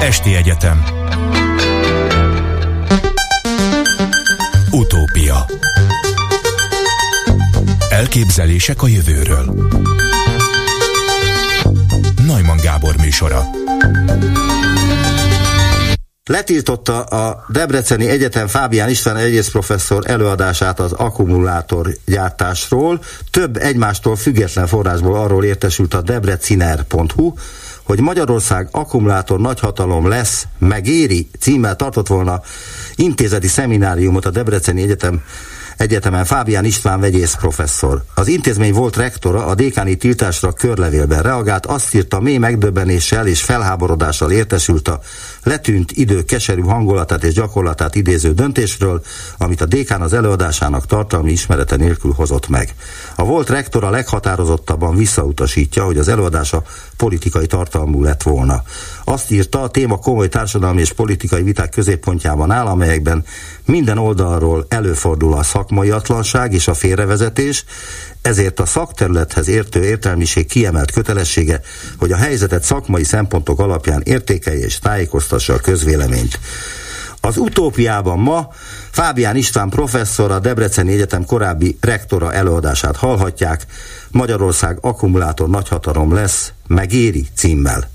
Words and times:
Esti 0.00 0.34
Egyetem. 0.34 0.84
Utópia. 4.70 5.46
Elképzelések 7.90 8.82
a 8.82 8.86
jövőről. 8.86 9.70
Najman 12.26 12.56
Gábor 12.56 12.96
műsora. 12.96 13.44
Letiltotta 16.24 17.02
a 17.02 17.44
Debreceni 17.48 18.08
Egyetem 18.08 18.46
Fábián 18.46 18.88
István 18.88 19.16
egyész 19.16 19.48
professzor 19.48 20.02
előadását 20.06 20.80
az 20.80 20.92
akkumulátorgyártásról. 20.92 23.00
Több 23.30 23.56
egymástól 23.56 24.16
független 24.16 24.66
forrásból 24.66 25.16
arról 25.16 25.44
értesült 25.44 25.94
a 25.94 26.00
debreciner.hu, 26.00 27.32
hogy 27.90 28.00
Magyarország 28.00 28.68
akkumulátor 28.70 29.40
nagyhatalom 29.40 30.08
lesz, 30.08 30.46
megéri 30.58 31.28
címmel 31.40 31.76
tartott 31.76 32.06
volna 32.06 32.40
intézeti 32.94 33.46
szemináriumot 33.46 34.26
a 34.26 34.30
Debreceni 34.30 34.82
Egyetem 34.82 35.22
Egyetemen 35.76 36.24
Fábián 36.24 36.64
István 36.64 37.00
vegyész 37.00 37.34
professzor. 37.34 38.02
Az 38.14 38.28
intézmény 38.28 38.72
volt 38.72 38.96
rektora 38.96 39.46
a 39.46 39.54
dékáni 39.54 39.96
tiltásra 39.96 40.52
körlevélben 40.52 41.22
reagált, 41.22 41.66
azt 41.66 41.94
írta, 41.94 42.20
mély 42.20 42.38
megdöbbenéssel 42.38 43.26
és 43.26 43.42
felháborodással 43.42 44.30
értesült 44.30 44.88
a 44.88 45.00
letűnt 45.42 45.92
idő 45.92 46.24
keserű 46.24 46.60
hangulatát 46.60 47.24
és 47.24 47.32
gyakorlatát 47.32 47.94
idéző 47.94 48.32
döntésről, 48.32 49.02
amit 49.38 49.60
a 49.60 49.66
dékán 49.66 50.00
az 50.00 50.12
előadásának 50.12 50.86
tartalmi 50.86 51.32
ismerete 51.32 51.76
nélkül 51.76 52.12
hozott 52.12 52.48
meg. 52.48 52.74
A 53.16 53.24
volt 53.24 53.48
rektor 53.48 53.84
a 53.84 53.90
leghatározottabban 53.90 54.96
visszautasítja, 54.96 55.84
hogy 55.84 55.98
az 55.98 56.08
előadása 56.08 56.62
politikai 56.96 57.46
tartalmú 57.46 58.02
lett 58.02 58.22
volna. 58.22 58.62
Azt 59.04 59.30
írta, 59.30 59.62
a 59.62 59.68
téma 59.68 59.98
komoly 59.98 60.28
társadalmi 60.28 60.80
és 60.80 60.92
politikai 60.92 61.42
viták 61.42 61.70
középpontjában 61.70 62.50
áll, 62.50 62.66
amelyekben 62.66 63.24
minden 63.70 63.98
oldalról 63.98 64.66
előfordul 64.68 65.34
a 65.34 65.42
szakmaiatlanság 65.42 66.52
és 66.52 66.68
a 66.68 66.74
félrevezetés, 66.74 67.64
ezért 68.22 68.60
a 68.60 68.66
szakterülethez 68.66 69.48
értő 69.48 69.84
értelmiség 69.84 70.46
kiemelt 70.46 70.90
kötelessége, 70.90 71.60
hogy 71.98 72.12
a 72.12 72.16
helyzetet 72.16 72.62
szakmai 72.62 73.04
szempontok 73.04 73.60
alapján 73.60 74.02
értékelje 74.04 74.64
és 74.64 74.78
tájékoztassa 74.78 75.54
a 75.54 75.58
közvéleményt. 75.58 76.38
Az 77.20 77.36
utópiában 77.36 78.18
ma 78.18 78.48
Fábián 78.90 79.36
István 79.36 79.68
professzor, 79.68 80.30
a 80.30 80.38
Debreceni 80.38 80.92
Egyetem 80.92 81.24
korábbi 81.24 81.78
rektora 81.80 82.32
előadását 82.32 82.96
hallhatják. 82.96 83.66
Magyarország 84.10 84.78
akkumulátor 84.80 85.48
nagyhatalom 85.48 86.14
lesz, 86.14 86.52
megéri 86.66 87.26
címmel. 87.34 87.90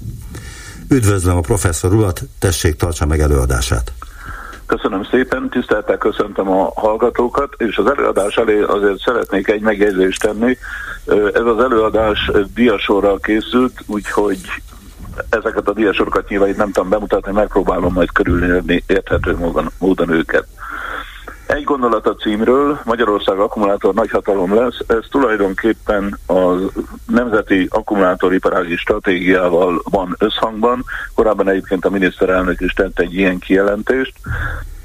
Üdvözlöm 0.89 1.37
a 1.37 1.41
professzor 1.41 1.93
urat, 1.93 2.23
tessék 2.39 2.75
tartsa 2.75 3.05
meg 3.05 3.19
előadását. 3.19 3.91
Köszönöm 4.75 5.03
szépen, 5.03 5.49
tiszteltel 5.49 5.97
köszöntöm 5.97 6.49
a 6.49 6.71
hallgatókat, 6.75 7.53
és 7.57 7.77
az 7.77 7.85
előadás 7.85 8.35
elé 8.35 8.61
azért 8.61 8.99
szeretnék 8.99 9.47
egy 9.47 9.61
megjegyzést 9.61 10.21
tenni. 10.21 10.57
Ez 11.33 11.45
az 11.45 11.59
előadás 11.59 12.31
diasorral 12.53 13.19
készült, 13.19 13.83
úgyhogy 13.85 14.39
ezeket 15.29 15.67
a 15.67 15.73
diasorokat 15.73 16.29
nyilván 16.29 16.49
itt 16.49 16.57
nem 16.57 16.71
tudom 16.71 16.89
bemutatni, 16.89 17.31
megpróbálom 17.31 17.93
majd 17.93 18.11
körülnézni 18.11 18.83
érthető 18.87 19.35
módon, 19.37 19.71
módon 19.79 20.09
őket. 20.09 20.47
Egy 21.45 21.63
gondolat 21.63 22.07
a 22.07 22.15
címről, 22.15 22.79
Magyarország 22.83 23.39
akkumulátor 23.39 23.93
nagyhatalom 23.93 24.53
lesz, 24.53 24.77
ez 24.87 25.03
tulajdonképpen 25.09 26.19
a 26.27 26.53
nemzeti 27.07 27.67
akkumulátoriparági 27.69 28.75
stratégiával 28.75 29.81
van 29.89 30.15
összhangban. 30.19 30.83
Korábban 31.15 31.49
egyébként 31.49 31.85
a 31.85 31.89
miniszterelnök 31.89 32.61
is 32.61 32.73
tett 32.73 32.99
egy 32.99 33.13
ilyen 33.13 33.39
kijelentést. 33.39 34.13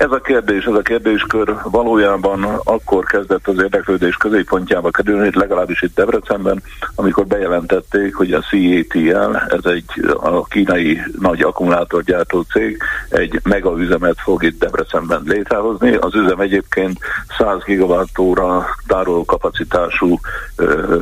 Ez 0.00 0.10
a 0.10 0.20
kérdés, 0.20 0.64
ez 0.64 0.74
a 0.74 0.82
kérdéskör 0.82 1.56
valójában 1.62 2.44
akkor 2.64 3.04
kezdett 3.04 3.48
az 3.48 3.62
érdeklődés 3.62 4.16
középpontjába 4.16 4.90
kerülni, 4.90 5.30
legalábbis 5.32 5.82
itt 5.82 5.94
Debrecenben, 5.94 6.62
amikor 6.94 7.26
bejelentették, 7.26 8.14
hogy 8.14 8.32
a 8.32 8.40
CATL, 8.40 9.36
ez 9.36 9.64
egy 9.64 9.84
a 10.20 10.44
kínai 10.44 11.00
nagy 11.18 11.42
akkumulátorgyártó 11.42 12.40
cég, 12.40 12.82
egy 13.08 13.40
megaüzemet 13.42 14.20
fog 14.20 14.42
itt 14.42 14.58
Debrecenben 14.58 15.22
létrehozni. 15.24 15.94
Az 15.94 16.14
üzem 16.14 16.40
egyébként 16.40 16.98
100 17.38 17.64
gigawattóra 17.64 18.66
tároló 18.86 19.24
kapacitású 19.24 20.20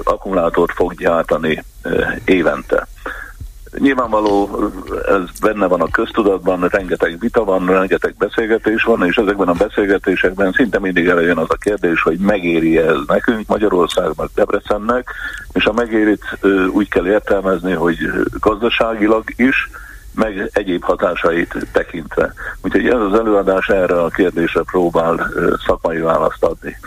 akkumulátort 0.05 0.73
fog 0.73 0.95
gyártani 0.95 1.65
évente. 2.25 2.87
Nyilvánvaló, 3.79 4.59
ez 5.07 5.39
benne 5.41 5.67
van 5.67 5.81
a 5.81 5.91
köztudatban, 5.91 6.69
rengeteg 6.69 7.19
vita 7.19 7.45
van, 7.45 7.67
rengeteg 7.67 8.15
beszélgetés 8.19 8.83
van, 8.83 9.07
és 9.07 9.17
ezekben 9.17 9.49
a 9.49 9.53
beszélgetésekben 9.53 10.53
szinte 10.53 10.79
mindig 10.79 11.07
előjön 11.07 11.37
az 11.39 11.51
a 11.51 11.57
kérdés, 11.57 12.03
hogy 12.03 12.19
megéri 12.19 12.79
ez 12.79 12.97
nekünk, 13.07 13.47
Magyarországnak, 13.47 14.31
Debrecennek, 14.35 15.11
és 15.53 15.65
a 15.65 15.73
megérit 15.73 16.23
úgy 16.71 16.89
kell 16.89 17.07
értelmezni, 17.07 17.73
hogy 17.73 17.97
gazdaságilag 18.41 19.25
is, 19.37 19.71
meg 20.15 20.51
egyéb 20.53 20.85
hatásait 20.85 21.67
tekintve. 21.73 22.33
Úgyhogy 22.63 22.87
ez 22.87 23.01
az 23.01 23.19
előadás 23.19 23.69
erre 23.69 24.03
a 24.03 24.09
kérdésre 24.09 24.63
próbál 24.63 25.31
szakmai 25.67 25.99
választ 25.99 26.45
adni. 26.45 26.79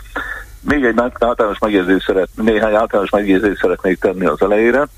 Még 0.60 0.84
egy 0.84 0.98
általános 1.18 1.58
megjegyzést 1.58 2.06
szeret, 2.06 2.28
néhány 2.34 2.74
általános 2.74 3.10
megjegyzést 3.10 3.60
szeretnék 3.60 3.98
tenni 3.98 4.26
az 4.26 4.42
elejére. 4.42 4.88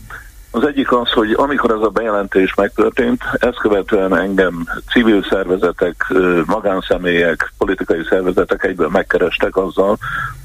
Az 0.55 0.67
egyik 0.67 0.93
az, 0.93 1.11
hogy 1.11 1.33
amikor 1.33 1.71
ez 1.71 1.81
a 1.81 1.89
bejelentés 1.89 2.55
megtörtént, 2.55 3.23
ezt 3.33 3.59
követően 3.59 4.17
engem 4.17 4.67
civil 4.93 5.23
szervezetek, 5.23 6.13
magánszemélyek, 6.47 7.53
politikai 7.59 8.05
szervezetek 8.09 8.65
egyből 8.65 8.89
megkerestek 8.89 9.57
azzal, 9.57 9.97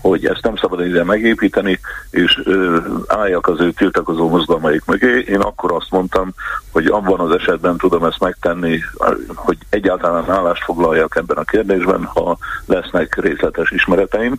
hogy 0.02 0.25
ezt 0.25 0.44
nem 0.44 0.56
szabad 0.56 0.86
ide 0.86 1.03
megépíteni, 1.03 1.80
és 2.09 2.42
álljak 3.08 3.48
az 3.48 3.59
ő 3.59 3.72
tiltakozó 3.72 4.30
mozgalmaik 4.30 4.86
mögé. 4.86 5.25
Én 5.28 5.40
akkor 5.40 5.72
azt 5.72 5.92
mondtam, 5.92 6.34
hogy 6.72 6.86
abban 6.86 7.19
az 7.19 7.31
esetben 7.31 7.78
tudom 7.78 8.03
ezt 8.03 8.19
megtenni, 8.19 8.80
hogy 9.36 9.58
egyáltalán 9.69 10.30
állást 10.30 10.64
foglaljak 10.64 11.16
ebben 11.16 11.38
a 11.38 11.44
kérdésben, 11.44 12.03
ha 12.03 12.38
lesznek 12.66 13.16
részletes 13.22 13.72
ismereteim 13.72 14.36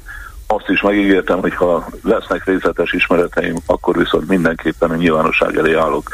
azt 0.53 0.69
is 0.69 0.83
megígértem, 0.83 1.41
hogy 1.41 1.55
ha 1.55 1.87
lesznek 2.03 2.45
részletes 2.45 2.93
ismereteim, 2.93 3.57
akkor 3.67 3.97
viszont 3.97 4.29
mindenképpen 4.29 4.91
a 4.91 4.97
nyilvánosság 4.97 5.57
elé 5.57 5.75
állok 5.75 6.09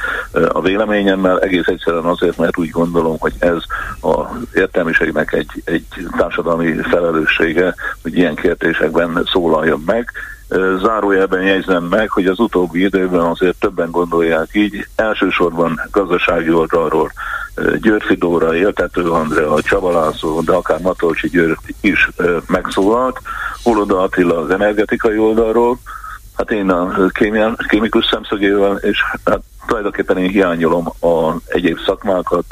a 0.49 0.61
véleményemmel, 0.61 1.41
egész 1.41 1.67
egyszerűen 1.67 2.05
azért, 2.05 2.39
mert 2.39 2.59
úgy 2.59 2.71
gondolom, 2.71 3.17
hogy 3.19 3.33
ez 3.39 3.59
a 4.03 4.27
értelmiségnek 4.55 5.33
egy, 5.33 5.63
egy 5.65 5.87
társadalmi 6.17 6.73
felelőssége, 6.73 7.75
hogy 8.03 8.17
ilyen 8.17 8.35
kérdésekben 8.35 9.23
szólaljon 9.33 9.83
meg. 9.87 10.11
Zárójelben 10.79 11.43
jegyzem 11.43 11.85
meg, 11.85 12.11
hogy 12.11 12.27
az 12.27 12.39
utóbbi 12.39 12.85
időben 12.85 13.21
azért 13.21 13.59
többen 13.59 13.91
gondolják 13.91 14.49
így, 14.53 14.87
elsősorban 14.97 15.81
gazdasági 15.91 16.53
oldalról 16.53 17.13
Györfi 17.81 18.15
Dóra, 18.15 18.55
Éltető 18.55 19.11
Andrea, 19.11 19.63
Csavalászó, 19.63 20.41
de 20.41 20.53
akár 20.53 20.81
Matolcsi 20.81 21.29
György 21.29 21.75
is 21.81 22.11
megszólalt. 22.47 23.21
Holoda 23.63 24.03
Attila 24.03 24.39
az 24.39 24.51
energetikai 24.51 25.19
oldalról, 25.19 25.79
hát 26.37 26.51
én 26.51 26.71
a 26.71 27.07
kémikus 27.69 28.07
szemszögével, 28.11 28.77
és 28.77 28.99
hát 29.25 29.41
tulajdonképpen 29.67 30.19
én 30.19 30.31
hiányolom 30.31 30.87
a 30.87 31.35
egyéb 31.47 31.79
szakmákat, 31.87 32.45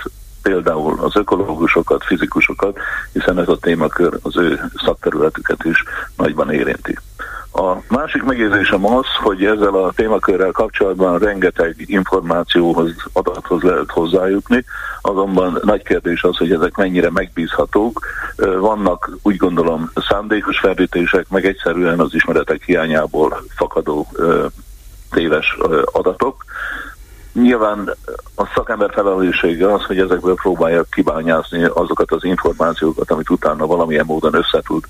például 0.43 0.99
az 1.00 1.16
ökológusokat, 1.16 2.05
fizikusokat, 2.05 2.78
hiszen 3.12 3.38
ez 3.38 3.49
a 3.49 3.56
témakör 3.56 4.19
az 4.22 4.37
ő 4.37 4.61
szakterületüket 4.84 5.65
is 5.65 5.84
nagyban 6.16 6.53
érinti. 6.53 6.99
A 7.56 7.76
másik 7.88 8.22
megjegyzésem 8.22 8.87
az, 8.87 9.06
hogy 9.22 9.44
ezzel 9.44 9.75
a 9.75 9.92
témakörrel 9.92 10.50
kapcsolatban 10.50 11.19
rengeteg 11.19 11.75
információhoz, 11.78 12.91
adathoz 13.12 13.62
lehet 13.62 13.91
hozzájutni, 13.91 14.65
azonban 15.00 15.60
nagy 15.62 15.82
kérdés 15.82 16.22
az, 16.22 16.37
hogy 16.37 16.53
ezek 16.53 16.76
mennyire 16.76 17.11
megbízhatók. 17.11 18.06
Vannak 18.58 19.11
úgy 19.23 19.37
gondolom 19.37 19.90
szándékos 20.08 20.58
ferdítések, 20.58 21.28
meg 21.28 21.46
egyszerűen 21.46 22.00
az 22.00 22.14
ismeretek 22.14 22.62
hiányából 22.64 23.44
fakadó 23.56 24.06
téves 25.11 25.56
adatok. 25.84 26.44
Nyilván 27.34 27.94
a 28.36 28.46
szakember 28.54 28.90
felelőssége 28.92 29.72
az, 29.72 29.84
hogy 29.84 29.98
ezekből 29.98 30.34
próbálja 30.34 30.82
kibányászni 30.90 31.64
azokat 31.64 32.12
az 32.12 32.25
információkat, 32.25 33.10
amit 33.10 33.31
utána 33.31 33.66
valamilyen 33.66 34.04
módon 34.06 34.34
össze 34.34 34.60
tud 34.66 34.84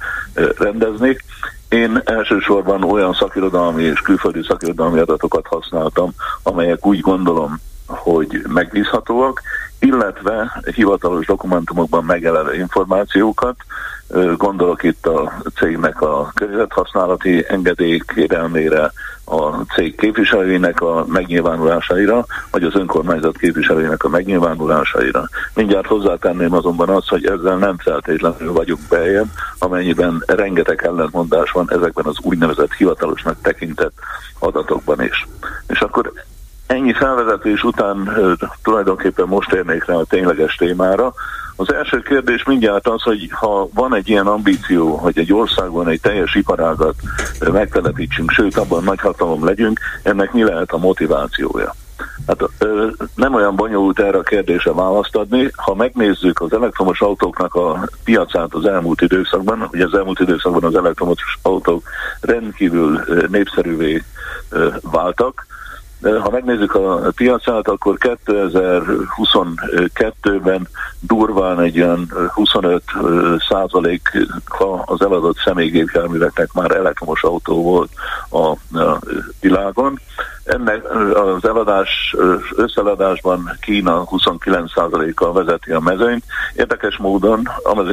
rendezni. 0.58 1.17
Én 1.69 2.00
elsősorban 2.05 2.82
olyan 2.82 3.12
szakirodalmi 3.12 3.82
és 3.82 4.00
külföldi 4.00 4.43
szakirodalmi 4.43 4.99
adatokat 4.99 5.46
használtam, 5.46 6.11
amelyek 6.43 6.87
úgy 6.87 7.00
gondolom, 7.00 7.61
hogy 7.87 8.44
megbízhatóak, 8.49 9.43
illetve 9.85 10.63
hivatalos 10.75 11.27
dokumentumokban 11.27 12.05
megjelenő 12.05 12.55
információkat, 12.55 13.57
Gondolok 14.37 14.83
itt 14.83 15.07
a 15.07 15.33
cégnek 15.55 16.01
a 16.01 16.31
környezethasználati 16.35 17.45
engedélykérelmére, 17.49 18.93
a 19.25 19.51
cég 19.75 19.97
képviselőinek 19.97 20.81
a 20.81 21.05
megnyilvánulásaira, 21.09 22.27
vagy 22.51 22.63
az 22.63 22.75
önkormányzat 22.75 23.37
képviselőinek 23.37 24.05
a 24.05 24.09
megnyilvánulásaira. 24.09 25.29
Mindjárt 25.55 25.87
hozzátenném 25.87 26.53
azonban 26.53 26.89
azt, 26.89 27.09
hogy 27.09 27.27
ezzel 27.27 27.57
nem 27.57 27.79
feltétlenül 27.79 28.53
vagyunk 28.53 28.81
bejebb, 28.89 29.29
amennyiben 29.59 30.23
rengeteg 30.27 30.85
ellentmondás 30.85 31.51
van 31.51 31.71
ezekben 31.71 32.05
az 32.05 32.19
úgynevezett 32.23 32.73
hivatalosnak 32.73 33.37
tekintett 33.43 33.95
adatokban 34.39 35.03
is. 35.03 35.29
És 35.67 35.81
akkor 35.81 36.13
ennyi 36.66 36.93
felvezetés 36.93 37.62
után 37.62 38.19
tulajdonképpen 38.62 39.26
most 39.26 39.52
érnék 39.52 39.84
rá 39.84 39.94
a 39.94 40.05
tényleges 40.05 40.55
témára, 40.55 41.14
az 41.56 41.72
első 41.72 42.00
kérdés 42.00 42.44
mindjárt 42.44 42.88
az, 42.88 43.02
hogy 43.02 43.28
ha 43.31 43.69
van 43.75 43.94
egy 43.94 44.08
ilyen 44.08 44.26
ambíció, 44.26 44.96
hogy 44.96 45.19
egy 45.19 45.32
országban 45.32 45.88
egy 45.88 46.00
teljes 46.00 46.34
iparágat 46.34 46.94
megtelepítsünk, 47.52 48.31
sőt 48.31 48.56
abban 48.56 48.84
nagy 48.84 49.00
hatalom 49.00 49.44
legyünk, 49.44 49.81
ennek 50.02 50.32
mi 50.32 50.43
lehet 50.43 50.72
a 50.72 50.78
motivációja? 50.78 51.75
Hát 52.26 52.43
nem 53.14 53.34
olyan 53.34 53.56
bonyolult 53.56 54.00
erre 54.00 54.19
a 54.19 54.22
kérdésre 54.22 54.72
választ 54.72 55.16
adni. 55.16 55.50
Ha 55.56 55.75
megnézzük 55.75 56.40
az 56.40 56.52
elektromos 56.52 57.00
autóknak 57.00 57.55
a 57.55 57.88
piacát 58.05 58.55
az 58.55 58.66
elmúlt 58.66 59.00
időszakban, 59.00 59.69
ugye 59.72 59.84
az 59.84 59.94
elmúlt 59.94 60.20
időszakban 60.20 60.64
az 60.64 60.75
elektromos 60.75 61.38
autók 61.43 61.88
rendkívül 62.20 63.00
népszerűvé 63.28 64.05
váltak, 64.81 65.46
ha 66.05 66.31
megnézzük 66.31 66.75
a 66.75 67.11
piacát, 67.17 67.69
akkor 67.69 67.97
2022-ben 67.99 70.69
durván 71.01 71.61
egy 71.61 71.81
olyan 71.81 72.12
25 72.35 72.83
százalék 73.49 74.27
az 74.85 75.03
eladott 75.03 75.37
személygépjárműveknek 75.45 76.53
már 76.53 76.71
elektromos 76.71 77.23
autó 77.23 77.62
volt 77.62 77.91
a 78.31 78.56
világon. 79.41 80.01
Ennek 80.44 80.85
az 81.14 81.49
eladás, 81.49 82.14
összeladásban 82.56 83.50
Kína 83.61 84.05
29%-kal 84.11 85.32
vezeti 85.32 85.73
a 85.73 85.81
mezőnyt. 85.81 86.25
Érdekes 86.55 86.96
módon 86.96 87.49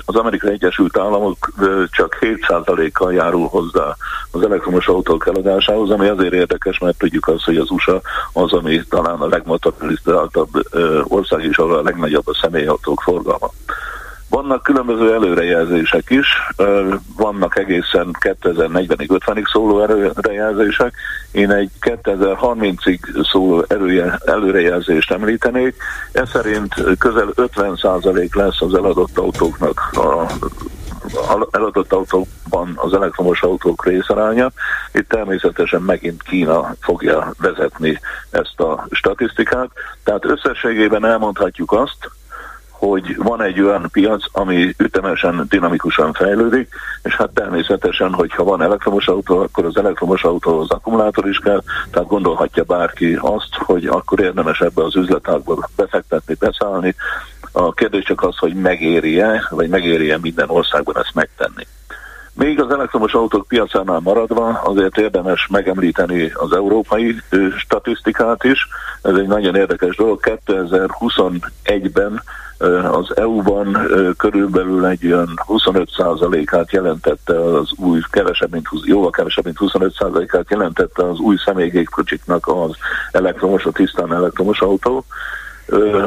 az 0.06 0.16
Amerikai 0.16 0.52
Egyesült 0.52 0.98
Államok 0.98 1.52
csak 1.92 2.18
7%-kal 2.22 3.14
járul 3.14 3.48
hozzá 3.48 3.96
az 4.32 4.44
elektromos 4.44 4.88
autók 4.88 5.28
eladásához, 5.28 5.90
ami 5.90 6.08
azért 6.08 6.34
érdekes, 6.34 6.80
mert 6.80 6.98
tudjuk 6.98 7.28
azt, 7.28 7.44
hogy 7.44 7.58
az 7.58 7.70
USA 7.70 8.02
az, 8.34 8.54
ami 8.54 8.82
talán 8.90 9.20
a 9.20 9.28
legmotorizáltabb 9.28 10.50
ország 11.04 11.44
is, 11.44 11.58
ahol 11.58 11.78
a 11.78 11.82
legnagyobb 11.82 12.28
a 12.28 12.40
személyautók 12.42 13.02
forgalma. 13.02 13.50
Vannak 14.32 14.64
különböző 14.64 15.14
előrejelzések 15.14 16.10
is, 16.10 16.28
vannak 17.18 17.58
egészen 17.58 18.16
2040-ig, 18.20 19.20
50-ig 19.26 19.52
szóló 19.52 19.82
előrejelzések. 19.82 20.94
Én 21.32 21.52
egy 21.52 21.70
2030-ig 21.82 23.00
szóló 23.32 23.66
előrejelzést 24.26 25.12
említenék. 25.12 25.76
Ez 26.12 26.30
szerint 26.30 26.74
közel 26.98 27.28
50% 27.36 28.36
lesz 28.36 28.62
az 28.62 28.74
eladott 28.74 29.18
autóknak 29.18 29.90
a 29.94 30.28
eladott 31.52 31.94
autókban 31.94 32.74
az 32.76 32.94
elektromos 32.94 33.42
autók 33.42 33.86
részaránya. 33.86 34.52
Itt 34.94 35.10
természetesen 35.10 35.82
megint 35.82 36.24
Kína 36.24 36.76
fogja 36.80 37.34
vezetni 37.38 38.00
ezt 38.30 38.60
a 38.60 38.88
statisztikát. 38.92 39.70
Tehát 40.04 40.26
összességében 40.26 41.06
elmondhatjuk 41.06 41.72
azt, 41.72 42.10
hogy 42.88 43.18
van 43.18 43.42
egy 43.42 43.62
olyan 43.62 43.88
piac, 43.92 44.24
ami 44.32 44.74
ütemesen, 44.78 45.46
dinamikusan 45.50 46.14
fejlődik, 46.14 46.74
és 47.04 47.16
hát 47.16 47.30
természetesen, 47.30 48.14
hogyha 48.14 48.44
van 48.44 48.62
elektromos 48.62 49.08
autó, 49.08 49.38
akkor 49.40 49.66
az 49.66 49.78
elektromos 49.78 50.24
autóhoz 50.24 50.72
akkumulátor 50.72 51.28
is 51.28 51.38
kell, 51.38 51.62
tehát 51.92 52.08
gondolhatja 52.08 52.64
bárki 52.64 53.18
azt, 53.22 53.56
hogy 53.56 53.86
akkor 53.86 54.20
érdemes 54.20 54.62
ebbe 54.62 54.84
az 54.84 54.96
üzletágba 54.96 55.70
befektetni, 55.76 56.34
beszállni. 56.40 56.96
A 57.52 57.74
kérdés 57.74 58.04
csak 58.04 58.24
az, 58.24 58.38
hogy 58.38 58.54
megéri-e, 58.54 59.48
vagy 59.50 59.70
megéri-e 59.70 60.18
minden 60.22 60.50
országban 60.50 60.98
ezt 60.98 61.14
megtenni. 61.14 61.68
Még 62.34 62.62
az 62.62 62.72
elektromos 62.72 63.14
autók 63.14 63.48
piacánál 63.48 64.00
maradva, 64.00 64.48
azért 64.48 64.98
érdemes 64.98 65.48
megemlíteni 65.48 66.32
az 66.34 66.54
európai 66.54 67.16
statisztikát 67.58 68.44
is. 68.44 68.68
Ez 69.02 69.16
egy 69.16 69.28
nagyon 69.28 69.56
érdekes 69.56 69.96
dolog. 69.96 70.20
2021-ben 70.46 72.22
az 72.92 73.18
EU-ban 73.18 73.78
körülbelül 74.18 74.86
egy 74.86 75.06
olyan 75.06 75.30
25%-át 75.48 76.72
jelentette 76.72 77.42
az 77.42 77.72
új, 77.78 78.00
kevesebb, 78.12 78.52
mint, 78.52 78.68
jóval 78.84 79.10
kevesebb, 79.10 79.44
mint 79.44 79.58
25%-át 79.60 80.50
jelentette 80.50 81.10
az 81.10 81.20
új 81.20 81.36
személygépkocsiknak 81.46 82.48
az 82.48 82.76
elektromos, 83.12 83.66
a 83.66 83.72
tisztán 83.72 84.14
elektromos 84.14 84.60
autó. 84.60 85.06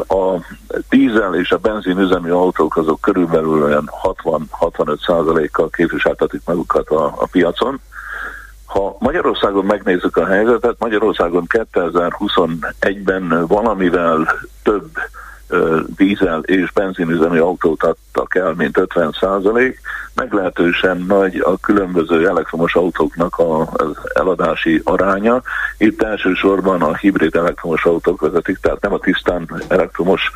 A 0.09 0.41
dízel 0.89 1.35
és 1.35 1.51
a 1.51 1.59
benzinüzemű 1.59 2.31
autók 2.31 2.77
azok 2.77 3.01
körülbelül 3.01 3.63
olyan 3.63 3.91
60-65%-kal 4.03 5.69
képviseltetik 5.71 6.41
magukat 6.45 6.89
a, 6.89 7.05
a 7.05 7.27
piacon. 7.31 7.81
Ha 8.67 8.97
Magyarországon 8.99 9.65
megnézzük 9.65 10.17
a 10.17 10.27
helyzetet, 10.27 10.77
Magyarországon 10.79 11.45
2021-ben 11.49 13.47
valamivel 13.47 14.27
több 14.63 14.91
dízel 15.97 16.41
és 16.41 16.73
benzinüzemű 16.73 17.39
autót 17.39 17.83
adtak 17.83 18.35
el, 18.35 18.53
mint 18.57 18.79
50 18.79 19.17
százalék. 19.21 19.81
Meglehetősen 20.15 21.05
nagy 21.09 21.37
a 21.37 21.59
különböző 21.61 22.29
elektromos 22.29 22.75
autóknak 22.75 23.39
az 23.73 23.97
eladási 24.15 24.81
aránya. 24.85 25.43
Itt 25.79 26.03
elsősorban 26.03 26.83
a 26.83 26.97
hibrid 26.97 27.37
elektromos 27.37 27.85
autók 27.85 28.21
vezetik, 28.21 28.59
tehát 28.59 28.81
nem 28.81 28.93
a 28.93 28.99
tisztán 28.99 29.63
elektromos 29.69 30.33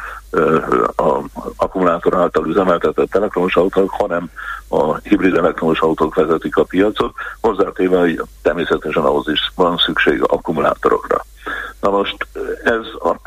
a 0.97 1.19
akkumulátor 1.57 2.15
által 2.15 2.47
üzemeltetett 2.47 3.15
elektromos 3.15 3.57
autók, 3.57 3.91
hanem 3.91 4.31
a 4.69 4.97
hibrid 4.97 5.37
elektromos 5.37 5.81
autók 5.81 6.15
vezetik 6.15 6.57
a 6.57 6.65
piacot, 6.65 7.15
hozzátéve, 7.41 7.99
hogy 7.99 8.23
természetesen 8.43 9.03
ahhoz 9.03 9.29
is 9.29 9.53
van 9.55 9.77
szükség 9.77 10.23
akkumulátorokra. 10.23 11.25
Na 11.81 11.91
most 11.91 12.17
ez 12.65 12.81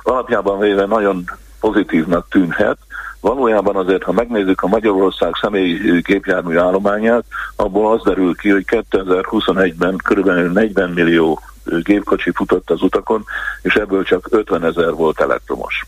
alapjában 0.03 0.59
véve 0.59 0.85
nagyon 0.85 1.23
pozitívnak 1.61 2.27
tűnhet. 2.29 2.77
Valójában 3.19 3.75
azért, 3.75 4.03
ha 4.03 4.11
megnézzük 4.11 4.61
a 4.61 4.67
Magyarország 4.67 5.31
személyi 5.41 6.01
gépjármű 6.01 6.57
állományát, 6.57 7.23
abból 7.55 7.93
az 7.93 8.03
derül 8.03 8.35
ki, 8.35 8.49
hogy 8.49 8.65
2021-ben 8.67 9.95
kb. 9.97 10.29
40 10.53 10.89
millió 10.89 11.39
gépkocsi 11.83 12.31
futott 12.31 12.69
az 12.69 12.81
utakon, 12.81 13.23
és 13.61 13.75
ebből 13.75 14.03
csak 14.03 14.27
50 14.29 14.63
ezer 14.63 14.93
volt 14.93 15.19
elektromos. 15.19 15.85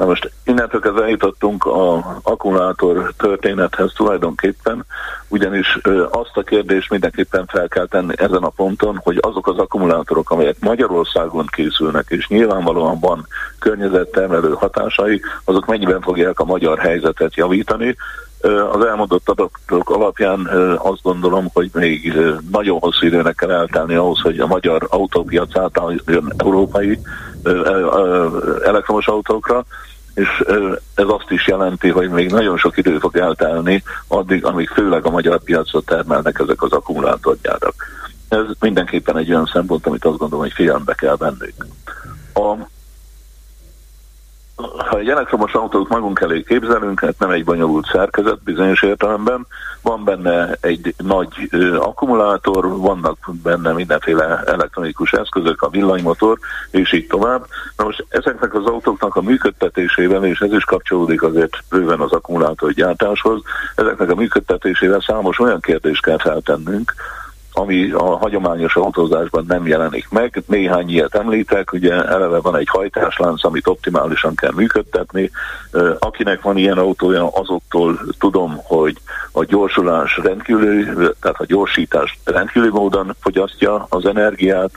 Na 0.00 0.06
most 0.06 0.30
innentől 0.44 0.80
kezdve 0.80 1.02
eljutottunk 1.02 1.64
a 1.64 2.20
akkumulátor 2.22 3.12
történethez 3.16 3.92
tulajdonképpen, 3.96 4.84
ugyanis 5.28 5.78
azt 6.10 6.36
a 6.36 6.42
kérdést 6.42 6.90
mindenképpen 6.90 7.46
fel 7.46 7.68
kell 7.68 7.86
tenni 7.86 8.14
ezen 8.16 8.42
a 8.42 8.48
ponton, 8.48 9.00
hogy 9.02 9.18
azok 9.20 9.46
az 9.46 9.58
akkumulátorok, 9.58 10.30
amelyek 10.30 10.56
Magyarországon 10.60 11.46
készülnek, 11.46 12.06
és 12.08 12.28
nyilvánvalóan 12.28 12.98
van 13.00 13.26
környezettermelő 13.58 14.52
hatásai, 14.52 15.20
azok 15.44 15.66
mennyiben 15.66 16.00
fogják 16.00 16.40
a 16.40 16.44
magyar 16.44 16.78
helyzetet 16.78 17.34
javítani, 17.34 17.96
az 18.72 18.84
elmondott 18.84 19.28
adatok 19.28 19.90
alapján 19.90 20.46
azt 20.76 21.02
gondolom, 21.02 21.48
hogy 21.52 21.70
még 21.74 22.12
nagyon 22.50 22.78
hosszú 22.78 23.06
időnek 23.06 23.34
kell 23.34 23.50
eltelni 23.50 23.94
ahhoz, 23.94 24.20
hogy 24.20 24.38
a 24.38 24.46
magyar 24.46 24.86
autópiac 24.90 25.56
átálljon 25.56 26.32
európai 26.36 26.98
elektromos 28.64 29.06
autókra, 29.06 29.64
és 30.14 30.44
ez 30.94 31.04
azt 31.08 31.30
is 31.30 31.46
jelenti, 31.46 31.88
hogy 31.88 32.08
még 32.08 32.30
nagyon 32.30 32.56
sok 32.56 32.76
idő 32.76 32.98
fog 32.98 33.16
eltelni 33.16 33.82
addig, 34.06 34.44
amíg 34.44 34.68
főleg 34.68 35.06
a 35.06 35.10
magyar 35.10 35.42
piacot 35.42 35.86
termelnek 35.86 36.38
ezek 36.38 36.62
az 36.62 36.72
akkumulátorgyárak. 36.72 37.74
Ez 38.28 38.44
mindenképpen 38.60 39.16
egy 39.16 39.30
olyan 39.30 39.50
szempont, 39.52 39.86
amit 39.86 40.04
azt 40.04 40.18
gondolom, 40.18 40.44
hogy 40.44 40.54
figyelembe 40.54 40.94
kell 40.94 41.16
vennünk. 41.16 41.66
A 42.34 42.54
ha 44.88 44.98
egy 44.98 45.08
elektromos 45.08 45.52
autót 45.52 45.88
magunk 45.88 46.20
elé 46.20 46.42
képzelünk, 46.42 47.00
hát 47.00 47.18
nem 47.18 47.30
egy 47.30 47.44
bonyolult 47.44 47.86
szerkezet 47.86 48.42
bizonyos 48.42 48.82
értelemben, 48.82 49.46
van 49.82 50.04
benne 50.04 50.56
egy 50.60 50.94
nagy 50.96 51.48
ö, 51.50 51.76
akkumulátor, 51.76 52.78
vannak 52.78 53.30
benne 53.42 53.72
mindenféle 53.72 54.42
elektronikus 54.46 55.12
eszközök, 55.12 55.62
a 55.62 55.68
villanymotor, 55.68 56.38
és 56.70 56.92
így 56.92 57.06
tovább. 57.06 57.46
Na 57.76 57.84
most 57.84 58.06
ezeknek 58.08 58.54
az 58.54 58.66
autóknak 58.66 59.16
a 59.16 59.22
működtetésével, 59.22 60.24
és 60.24 60.40
ez 60.40 60.52
is 60.52 60.64
kapcsolódik 60.64 61.22
azért 61.22 61.56
bőven 61.70 62.00
az 62.00 62.12
akkumulátor 62.12 62.72
gyártáshoz, 62.72 63.42
ezeknek 63.74 64.10
a 64.10 64.14
működtetésével 64.14 65.00
számos 65.00 65.38
olyan 65.38 65.60
kérdést 65.60 66.02
kell 66.02 66.18
feltennünk, 66.18 66.94
ami 67.52 67.90
a 67.90 68.16
hagyományos 68.16 68.76
autózásban 68.76 69.44
nem 69.48 69.66
jelenik 69.66 70.06
meg. 70.10 70.42
Néhány 70.46 70.90
ilyet 70.90 71.14
említek, 71.14 71.72
ugye 71.72 72.04
eleve 72.04 72.40
van 72.40 72.56
egy 72.56 72.68
hajtáslánc, 72.68 73.44
amit 73.44 73.66
optimálisan 73.66 74.34
kell 74.34 74.52
működtetni. 74.54 75.30
Akinek 75.98 76.42
van 76.42 76.56
ilyen 76.56 76.78
autója, 76.78 77.28
azoktól 77.28 78.00
tudom, 78.18 78.60
hogy 78.62 78.96
a 79.32 79.44
gyorsulás 79.44 80.16
rendkívüli, 80.16 80.84
tehát 81.20 81.40
a 81.40 81.46
gyorsítás 81.46 82.18
rendkívüli 82.24 82.70
módon 82.70 83.16
fogyasztja 83.20 83.86
az 83.88 84.06
energiát, 84.06 84.70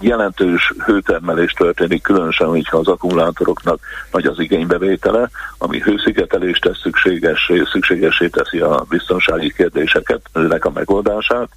jelentős 0.00 0.72
hőtermelés 0.84 1.52
történik, 1.52 2.02
különösen, 2.02 2.46
hogyha 2.46 2.78
az 2.78 2.88
akkumulátoroknak 2.88 3.80
nagy 4.12 4.26
az 4.26 4.40
igénybevétele, 4.40 5.30
ami 5.58 5.80
hőszigetelést 5.80 6.62
tesz 6.62 6.80
szükséges, 6.80 7.52
szükségesé 7.72 8.28
teszi 8.28 8.58
a 8.58 8.84
biztonsági 8.88 9.52
kérdéseket, 9.52 10.20
ennek 10.32 10.64
a 10.64 10.70
megoldását 10.70 11.48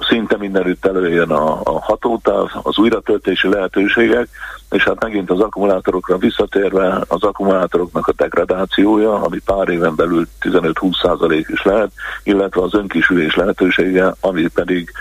szinte 0.00 0.36
mindenütt 0.36 0.86
előjön 0.86 1.30
a, 1.30 1.60
a 1.64 1.80
hatótáv, 1.80 2.50
az 2.62 2.78
újratöltési 2.78 3.48
lehetőségek, 3.48 4.28
és 4.70 4.84
hát 4.84 5.02
megint 5.02 5.30
az 5.30 5.40
akkumulátorokra 5.40 6.16
visszatérve 6.16 7.04
az 7.08 7.22
akkumulátoroknak 7.22 8.06
a 8.06 8.12
degradációja, 8.16 9.22
ami 9.22 9.38
pár 9.44 9.68
éven 9.68 9.94
belül 9.94 10.26
15-20% 10.40 11.44
is 11.46 11.62
lehet, 11.62 11.90
illetve 12.22 12.62
az 12.62 12.74
önkisülés 12.74 13.34
lehetősége, 13.34 14.14
ami 14.20 14.46
pedig 14.48 14.92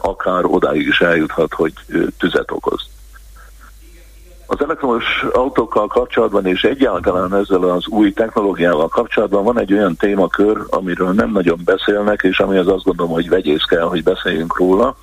akár 0.00 0.44
odáig 0.44 0.86
is 0.86 1.00
eljuthat, 1.00 1.54
hogy 1.54 1.72
tüzet 2.18 2.50
okoz. 2.50 2.88
Az 4.50 4.60
elektromos 4.60 5.24
autókkal 5.32 5.86
kapcsolatban 5.86 6.46
és 6.46 6.64
egyáltalán 6.64 7.34
ezzel 7.34 7.62
az 7.62 7.86
új 7.86 8.12
technológiával 8.12 8.88
kapcsolatban 8.88 9.44
van 9.44 9.58
egy 9.58 9.72
olyan 9.72 9.96
témakör, 9.96 10.58
amiről 10.70 11.12
nem 11.12 11.30
nagyon 11.30 11.60
beszélnek, 11.64 12.22
és 12.22 12.38
ami 12.38 12.56
az 12.56 12.68
azt 12.68 12.84
gondolom, 12.84 13.12
hogy 13.12 13.28
vegyész 13.28 13.62
kell, 13.62 13.84
hogy 13.84 14.02
beszéljünk 14.02 14.58
róla, 14.58 14.96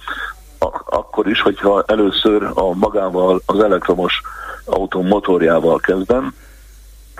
akkor 0.86 1.28
is, 1.28 1.42
hogyha 1.42 1.84
először 1.88 2.44
a 2.54 2.74
magával, 2.74 3.42
az 3.46 3.60
elektromos 3.60 4.22
autó 4.66 5.02
motorjával 5.02 5.80
kezdem, 5.80 6.34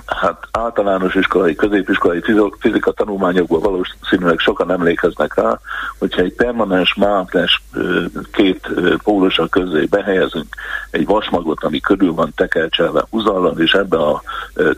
hát 0.06 0.48
általános 0.52 1.16
iskolai, 1.16 1.56
középiskolai 1.56 2.22
fizika 2.60 2.92
tanulmányokból 2.92 3.60
valószínűleg 3.60 4.40
sokan 4.40 4.72
emlékeznek 4.72 5.36
rá, 5.36 5.60
hogyha 5.98 6.22
egy 6.22 6.34
permanens 6.34 6.94
mágnes 6.94 7.64
két 8.32 8.70
pólusa 9.04 9.48
közé 9.48 9.86
behelyezünk 9.86 10.48
egy 10.92 11.06
vasmagot, 11.06 11.64
ami 11.64 11.80
körül 11.80 12.14
van 12.14 12.32
tekercselve 12.36 13.06
húzallal, 13.10 13.60
és 13.60 13.72
ebbe 13.72 13.98
a 13.98 14.22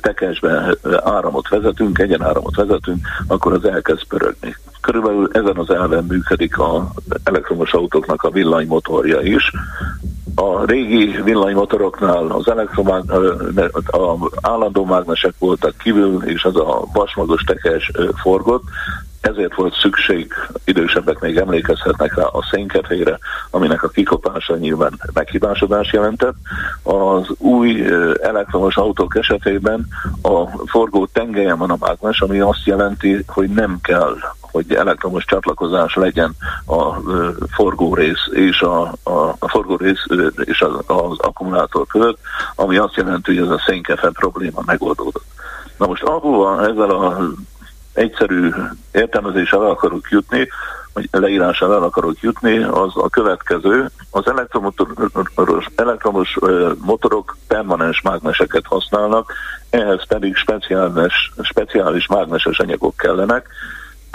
tekercsbe 0.01 0.75
áramot 1.03 1.50
vezetünk, 1.50 2.00
egyenáramot 2.00 2.55
vezetünk, 2.55 3.07
akkor 3.27 3.53
az 3.53 3.65
elkezd 3.65 4.07
pörögni. 4.07 4.55
Körülbelül 4.81 5.29
ezen 5.31 5.57
az 5.57 5.69
elven 5.69 6.03
működik 6.03 6.59
az 6.59 6.81
elektromos 7.24 7.74
autóknak 7.74 8.24
a 8.24 8.29
villanymotorja 8.29 9.21
is, 9.21 9.51
a 10.39 10.65
régi 10.65 11.22
villanymotoroknál 11.24 12.27
az 12.27 12.50
elektromág, 12.50 13.12
a 13.86 14.29
állandó 14.41 14.86
mágnesek 14.86 15.34
voltak 15.39 15.77
kívül, 15.77 16.24
és 16.24 16.44
az 16.44 16.56
a 16.56 16.86
vasmagos 16.94 17.44
tekes 17.44 17.91
forgott, 18.22 18.63
ezért 19.22 19.56
volt 19.56 19.74
szükség, 19.74 20.34
idősebbek 20.63 21.20
még 21.20 21.38
emlékezhetnek 21.38 22.15
rá 22.15 22.24
a 22.24 22.48
szénkefére, 22.51 23.17
aminek 23.50 23.84
a 23.84 23.88
kikopása 23.88 24.56
nyilván 24.56 25.00
meghibásodás 25.13 25.94
jelentett. 25.94 26.36
Az 26.84 27.29
új 27.38 27.86
elektromos 28.22 28.75
autók 28.75 29.15
esetében 29.15 29.88
a 30.22 30.48
forgó 30.65 31.06
tengelyen 31.06 31.58
van 31.58 31.72
a 31.72 31.77
mágnes, 31.79 32.22
ami 32.22 32.39
azt 32.39 32.65
jelenti, 32.65 33.24
hogy 33.27 33.50
nem 33.50 33.79
kell 33.82 34.15
hogy 34.57 34.73
elektromos 34.73 35.25
csatlakozás 35.25 35.95
legyen 35.95 36.35
a 36.65 36.93
forgórész 37.51 38.27
és 38.31 38.61
a, 38.61 38.81
a, 39.03 39.35
a 39.39 39.49
forgórész 39.49 40.05
és 40.35 40.61
az, 40.61 40.73
az 40.87 41.19
akkumulátor 41.19 41.87
között, 41.87 42.17
ami 42.55 42.77
azt 42.77 42.95
jelenti, 42.95 43.35
hogy 43.35 43.45
ez 43.45 43.51
a 43.51 43.63
szénkefe 43.67 44.09
probléma 44.09 44.61
megoldódott. 44.65 45.25
Na 45.77 45.87
most 45.87 46.03
ahova 46.03 46.67
ezzel 46.67 46.89
a 46.89 47.17
egyszerű 47.93 48.49
értelmezéssel 48.91 49.63
el 49.63 49.69
akarok 49.69 50.09
jutni, 50.09 50.47
vagy 50.93 51.07
leírással 51.11 51.73
el 51.73 51.83
akarok 51.83 52.19
jutni, 52.19 52.57
az 52.63 52.91
a 52.95 53.09
következő. 53.09 53.89
Az 54.11 54.27
elektromos, 54.27 54.73
elektromos 55.75 56.37
motorok 56.81 57.37
permanens 57.47 58.01
mágneseket 58.01 58.65
használnak, 58.65 59.33
ehhez 59.69 60.07
pedig 60.07 60.35
speciális, 60.35 61.31
speciális 61.41 62.07
mágneses 62.07 62.59
anyagok 62.59 62.95
kellenek, 62.97 63.47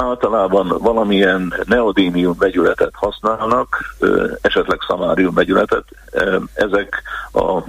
általában 0.03 0.69
valamilyen 0.79 1.55
neodímium 1.65 2.35
vegyületet 2.39 2.93
használnak, 2.93 3.95
esetleg 4.41 4.79
szamárium 4.87 5.35
vegyületet. 5.35 5.85
Ezek 6.55 7.03
az 7.33 7.63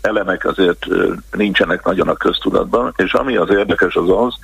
elemek 0.00 0.44
azért 0.44 0.86
nincsenek 1.30 1.84
nagyon 1.84 2.08
a 2.08 2.14
köztudatban, 2.14 2.92
és 2.96 3.12
ami 3.12 3.36
az 3.36 3.50
érdekes 3.50 3.94
az 3.94 4.10
az, 4.10 4.34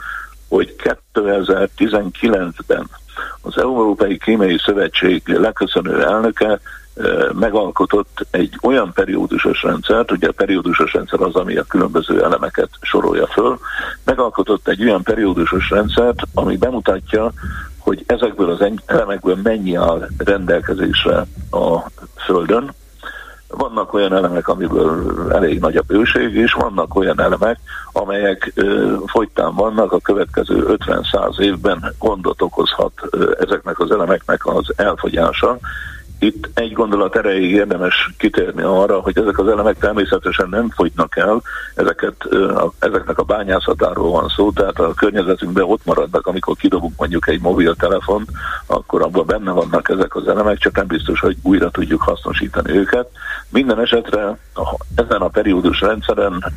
hogy 0.49 0.75
2019-ben 1.15 2.89
az 3.41 3.59
Európai 3.59 4.19
Kémiai 4.19 4.59
Szövetség 4.59 5.23
leköszönő 5.27 6.05
elnöke 6.05 6.61
megalkotott 7.33 8.27
egy 8.31 8.59
olyan 8.63 8.93
periódusos 8.93 9.63
rendszert, 9.63 10.13
ugye 10.13 10.29
a 10.29 10.33
periódusos 10.33 10.93
rendszer 10.93 11.21
az, 11.21 11.35
ami 11.35 11.57
a 11.57 11.65
különböző 11.69 12.25
elemeket 12.25 12.69
sorolja 12.81 13.27
föl, 13.27 13.59
megalkotott 14.05 14.69
egy 14.69 14.83
olyan 14.83 15.03
periódusos 15.03 15.71
rendszert, 15.71 16.23
ami 16.35 16.57
bemutatja, 16.57 17.33
hogy 17.79 18.05
ezekből 18.07 18.51
az 18.51 18.71
elemekből 18.87 19.39
mennyi 19.43 19.75
áll 19.75 20.09
rendelkezésre 20.17 21.27
a 21.51 21.91
Földön, 22.25 22.75
vannak 23.49 23.95
olyan 23.95 24.15
elemek, 24.15 24.49
amiből 24.49 25.27
elég 25.33 25.61
nagy 25.61 25.77
a 25.77 25.83
bőség, 25.87 26.35
és 26.35 26.53
vannak 26.53 26.95
olyan 26.95 27.21
elemek, 27.21 27.59
amelyek 27.93 28.53
ö, 28.55 28.95
fogytán 29.07 29.55
vannak, 29.55 29.93
a 29.93 29.99
következő 29.99 30.77
50-100 30.87 31.39
évben 31.39 31.95
gondot 31.99 32.43
okozhat 32.43 32.93
ö, 33.11 33.33
ezeknek 33.41 33.79
az 33.79 33.91
elemeknek 33.91 34.47
az 34.47 34.73
elfogyása, 34.77 35.59
itt 36.19 36.51
egy 36.55 36.73
gondolat 36.73 37.17
erejéig 37.17 37.51
érdemes 37.51 38.11
kitérni 38.19 38.63
arra, 38.63 39.01
hogy 39.01 39.19
ezek 39.19 39.39
az 39.39 39.49
elemek 39.49 39.79
természetesen 39.79 40.49
nem 40.49 40.71
fogynak 40.71 41.17
el, 41.17 41.43
ezeket, 41.75 42.15
ezeknek 42.79 43.19
a 43.19 43.23
bányászatáról 43.23 44.11
van 44.11 44.29
szó, 44.29 44.51
tehát 44.51 44.79
a 44.79 44.95
környezetünkben 44.95 45.65
ott 45.65 45.85
maradnak, 45.85 46.27
amikor 46.27 46.57
kidobunk 46.57 46.99
mondjuk 46.99 47.29
egy 47.29 47.41
mobiltelefon, 47.41 48.25
akkor 48.67 49.03
abban 49.03 49.27
benne 49.27 49.51
vannak 49.51 49.89
ezek 49.89 50.17
az 50.17 50.29
elemek, 50.29 50.59
csak 50.59 50.77
nem 50.77 50.87
biztos, 50.87 51.21
hogy 51.21 51.37
újra 51.43 51.71
tudjuk 51.71 52.03
hasznosítani 52.03 52.73
őket. 52.73 53.09
Minden 53.49 53.81
esetre 53.81 54.39
ezen 54.95 55.21
a 55.21 55.29
periódus 55.29 55.81
rendszeren, 55.81 56.53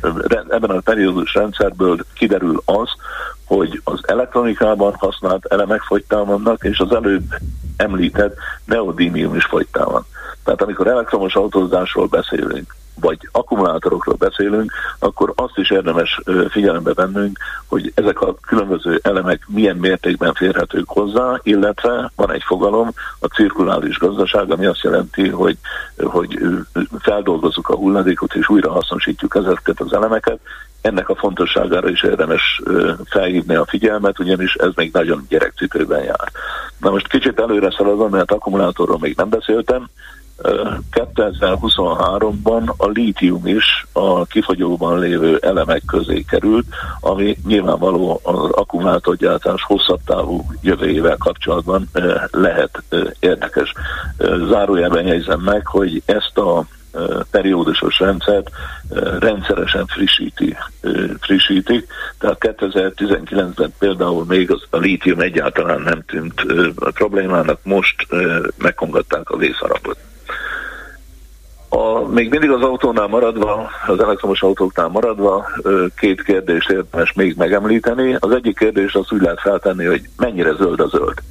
ebben 0.48 0.70
a 0.70 0.80
periódus 0.80 1.34
rendszerből 1.34 1.98
kiderül 2.14 2.62
az, 2.64 2.88
hogy 3.56 3.80
az 3.84 4.00
elektronikában 4.02 4.94
használt 4.94 5.44
elemek 5.44 5.80
fogytán 5.80 6.26
vannak, 6.26 6.64
és 6.64 6.78
az 6.78 6.92
előbb 6.92 7.34
említett 7.76 8.36
neodímium 8.64 9.34
is 9.34 9.44
fogytán 9.44 9.86
van. 9.90 10.06
Tehát 10.44 10.62
amikor 10.62 10.86
elektromos 10.86 11.34
autózásról 11.34 12.06
beszélünk, 12.06 12.76
vagy 13.00 13.28
akkumulátorokról 13.32 14.14
beszélünk, 14.14 14.72
akkor 14.98 15.32
azt 15.36 15.58
is 15.58 15.70
érdemes 15.70 16.20
figyelembe 16.48 16.92
vennünk, 16.94 17.38
hogy 17.66 17.92
ezek 17.94 18.20
a 18.20 18.34
különböző 18.34 19.00
elemek 19.02 19.46
milyen 19.48 19.76
mértékben 19.76 20.34
férhetők 20.34 20.88
hozzá, 20.88 21.40
illetve 21.42 22.10
van 22.16 22.32
egy 22.32 22.42
fogalom, 22.42 22.90
a 23.18 23.26
cirkulális 23.26 23.98
gazdaság, 23.98 24.50
ami 24.50 24.66
azt 24.66 24.82
jelenti, 24.82 25.28
hogy, 25.28 25.56
hogy 25.98 26.38
feldolgozzuk 26.98 27.68
a 27.68 27.76
hulladékot 27.76 28.34
és 28.34 28.48
újra 28.48 28.70
hasznosítjuk 28.70 29.34
ezeket 29.34 29.80
az 29.80 29.92
elemeket, 29.92 30.40
ennek 30.80 31.08
a 31.08 31.14
fontosságára 31.14 31.88
is 31.88 32.02
érdemes 32.02 32.62
felhívni 33.04 33.54
a 33.54 33.66
figyelmet, 33.66 34.18
ugyanis 34.18 34.54
ez 34.54 34.70
még 34.74 34.92
nagyon 34.92 35.26
gyerekcipőben 35.28 36.02
jár. 36.02 36.32
Na 36.78 36.90
most 36.90 37.08
kicsit 37.08 37.40
előre 37.40 37.70
szaladom, 37.70 38.10
mert 38.10 38.32
akkumulátorról 38.32 38.98
még 39.00 39.16
nem 39.16 39.28
beszéltem. 39.28 39.88
2023-ban 40.92 42.76
a 42.76 42.86
lítium 42.86 43.46
is 43.46 43.86
a 43.92 44.24
kifogyóban 44.24 44.98
lévő 44.98 45.38
elemek 45.42 45.82
közé 45.86 46.22
került, 46.22 46.66
ami 47.00 47.36
nyilvánvaló 47.46 48.20
az 48.22 48.50
akkumulátorgyártás 48.50 49.62
hosszabb 49.62 50.00
távú 50.06 50.44
jövőjével 50.62 51.16
kapcsolatban 51.16 51.88
lehet 52.30 52.82
érdekes. 53.18 53.72
Zárójelben 54.48 55.06
jegyzem 55.06 55.40
meg, 55.40 55.66
hogy 55.66 56.02
ezt 56.04 56.38
a 56.38 56.64
periódusos 57.30 57.98
rendszert 57.98 58.50
rendszeresen 59.18 59.86
frissíti, 59.86 60.56
frissítik. 61.20 61.86
Tehát 62.18 62.36
2019-ben 62.40 63.72
például 63.78 64.24
még 64.24 64.50
az, 64.50 64.62
a 64.70 64.76
lítium 64.76 65.20
egyáltalán 65.20 65.80
nem 65.80 66.02
tűnt 66.06 66.42
problémának, 66.74 67.58
most 67.62 68.06
megkongatták 68.58 69.30
a 69.30 69.36
vészarapot. 69.36 69.96
A, 71.72 72.06
még 72.08 72.30
mindig 72.30 72.50
az 72.50 72.62
autónál 72.62 73.06
maradva, 73.06 73.70
az 73.86 74.00
elektromos 74.00 74.42
autóknál 74.42 74.88
maradva, 74.88 75.48
két 75.96 76.22
kérdést 76.22 76.70
érdemes 76.70 77.12
még 77.12 77.36
megemlíteni. 77.36 78.16
Az 78.18 78.30
egyik 78.30 78.58
kérdés 78.58 78.94
az 78.94 79.12
úgy 79.12 79.20
lehet 79.20 79.40
feltenni, 79.40 79.84
hogy 79.84 80.02
mennyire 80.16 80.54
zöld 80.54 80.80
a 80.80 80.86
zöld. 80.86 81.22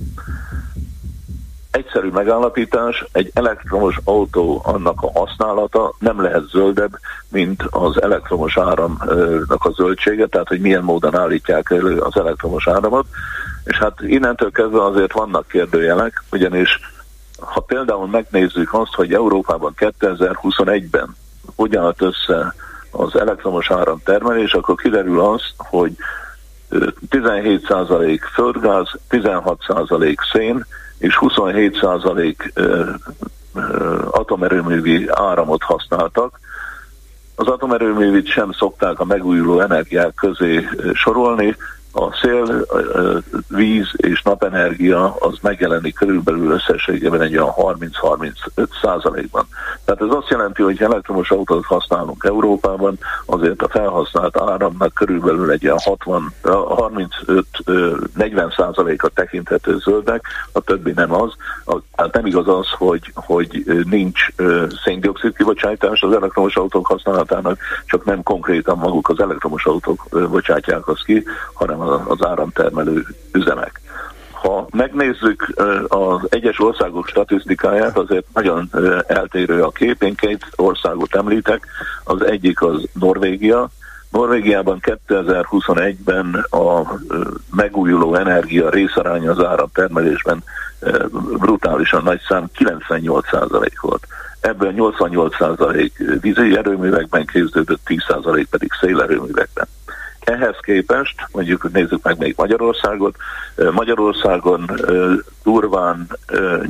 Egy 1.71 1.85
egyszerű 1.85 2.09
megállapítás, 2.09 3.05
egy 3.11 3.31
elektromos 3.33 3.99
autó 4.03 4.61
annak 4.63 5.01
a 5.01 5.19
használata 5.19 5.93
nem 5.99 6.21
lehet 6.21 6.43
zöldebb, 6.49 6.91
mint 7.29 7.63
az 7.69 8.01
elektromos 8.01 8.57
áramnak 8.57 9.65
a 9.65 9.71
zöldsége, 9.71 10.27
tehát 10.27 10.47
hogy 10.47 10.59
milyen 10.59 10.83
módon 10.83 11.15
állítják 11.15 11.69
elő 11.69 11.99
az 11.99 12.17
elektromos 12.17 12.67
áramot. 12.67 13.05
És 13.63 13.77
hát 13.77 14.01
innentől 14.01 14.51
kezdve 14.51 14.83
azért 14.83 15.11
vannak 15.11 15.47
kérdőjelek, 15.47 16.23
ugyanis 16.31 16.79
ha 17.39 17.59
például 17.59 18.07
megnézzük 18.07 18.73
azt, 18.73 18.93
hogy 18.93 19.13
Európában 19.13 19.73
2021-ben 19.77 21.15
hogyan 21.55 21.83
állt 21.83 22.01
össze 22.01 22.55
az 22.91 23.15
elektromos 23.15 23.71
áram 23.71 24.01
termelés, 24.03 24.53
akkor 24.53 24.75
kiderül 24.75 25.19
az, 25.19 25.41
hogy 25.57 25.91
17% 27.09 28.19
földgáz, 28.33 28.87
16% 29.09 30.15
szén 30.31 30.65
és 30.99 31.17
27% 31.21 32.95
atomerőművi 34.11 35.07
áramot 35.11 35.63
használtak. 35.63 36.39
Az 37.35 37.47
atomerőművit 37.47 38.27
sem 38.27 38.51
szokták 38.51 38.99
a 38.99 39.05
megújuló 39.05 39.59
energiák 39.59 40.13
közé 40.13 40.67
sorolni, 40.93 41.55
a 41.91 42.13
szél, 42.21 42.65
víz 43.47 43.87
és 43.95 44.21
napenergia 44.21 45.15
az 45.19 45.37
megjelenik 45.41 45.95
körülbelül 45.95 46.51
összességében 46.51 47.21
egy 47.21 47.37
olyan 47.37 47.53
30-35 47.57 48.31
százalékban. 48.81 49.47
Tehát 49.85 50.01
ez 50.01 50.17
azt 50.17 50.29
jelenti, 50.29 50.61
hogy 50.61 50.81
elektromos 50.81 51.31
autót 51.31 51.65
használunk 51.65 52.23
Európában, 52.23 52.97
azért 53.25 53.61
a 53.61 53.69
felhasznált 53.69 54.39
áramnak 54.39 54.93
körülbelül 54.93 55.51
egy 55.51 55.71
60, 55.83 56.33
35-40 56.43 58.55
százaléka 58.55 59.07
tekinthető 59.07 59.77
zöldnek, 59.77 60.25
a 60.51 60.59
többi 60.59 60.91
nem 60.95 61.13
az. 61.13 61.33
Tehát 61.95 62.13
nem 62.13 62.25
igaz 62.25 62.47
az, 62.47 62.67
hogy, 62.77 63.11
hogy 63.13 63.63
nincs 63.89 64.27
széndiokszid 64.83 65.35
kibocsátás 65.35 66.01
az 66.01 66.13
elektromos 66.13 66.55
autók 66.55 66.87
használatának, 66.87 67.59
csak 67.85 68.05
nem 68.05 68.23
konkrétan 68.23 68.77
maguk 68.77 69.09
az 69.09 69.19
elektromos 69.19 69.65
autók 69.65 70.07
bocsátják 70.29 70.87
azt 70.87 71.03
ki, 71.03 71.23
hanem 71.53 71.78
az 71.81 72.25
áramtermelő 72.25 73.05
üzemek. 73.31 73.81
Ha 74.41 74.67
megnézzük 74.71 75.53
az 75.87 76.19
egyes 76.29 76.59
országok 76.59 77.07
statisztikáját, 77.07 77.97
azért 77.97 78.25
nagyon 78.33 78.69
eltérő 79.07 79.63
a 79.63 79.69
kép. 79.69 80.03
Én 80.03 80.15
két 80.15 80.45
országot 80.55 81.15
említek. 81.15 81.65
Az 82.03 82.25
egyik 82.25 82.61
az 82.61 82.87
Norvégia. 82.93 83.69
Norvégiában 84.11 84.79
2021-ben 85.07 86.45
a 86.49 86.99
megújuló 87.55 88.15
energia 88.15 88.69
részaránya 88.69 89.31
az 89.31 89.43
áramtermelésben 89.43 90.43
brutálisan 91.39 92.03
nagy 92.03 92.21
szám, 92.27 92.45
98% 92.57 93.71
volt. 93.81 94.07
Ebből 94.39 94.73
88% 94.75 95.91
vízi 96.21 96.57
erőművekben 96.57 97.25
képződött, 97.25 97.79
10% 97.85 98.45
pedig 98.49 98.71
szélerőművekben. 98.79 99.67
Ehhez 100.19 100.55
képest, 100.61 101.27
mondjuk 101.31 101.71
nézzük 101.71 102.03
meg 102.03 102.17
még 102.17 102.33
Magyarországot, 102.37 103.15
Magyarországon 103.71 104.71
durván 105.43 106.07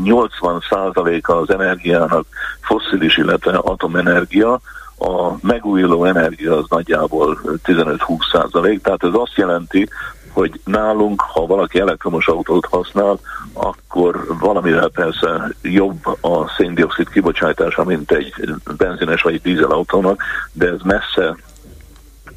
80%-a 0.04 1.32
az 1.32 1.50
energiának 1.50 2.26
fosszilis, 2.62 3.18
illetve 3.18 3.58
atomenergia, 3.58 4.60
a 5.00 5.32
megújuló 5.42 6.06
energia 6.06 6.58
az 6.58 6.66
nagyjából 6.70 7.40
15-20 7.66 7.98
százalék, 8.32 8.82
tehát 8.82 9.04
ez 9.04 9.14
azt 9.14 9.36
jelenti, 9.36 9.90
hogy 10.34 10.60
nálunk, 10.66 11.22
ha 11.22 11.46
valaki 11.46 11.80
elektromos 11.80 12.28
autót 12.28 12.66
használ, 12.66 13.20
akkor 13.54 14.26
valamivel 14.40 14.90
persze 14.90 15.52
jobb 15.62 16.06
a 16.06 16.48
széndiokszid 16.58 17.10
kibocsátása, 17.10 17.84
mint 17.84 18.12
egy 18.12 18.34
benzines 18.78 19.22
vagy 19.22 19.42
dízelautónak, 19.42 20.24
de 20.52 20.68
ez 20.68 20.80
messze 20.84 21.36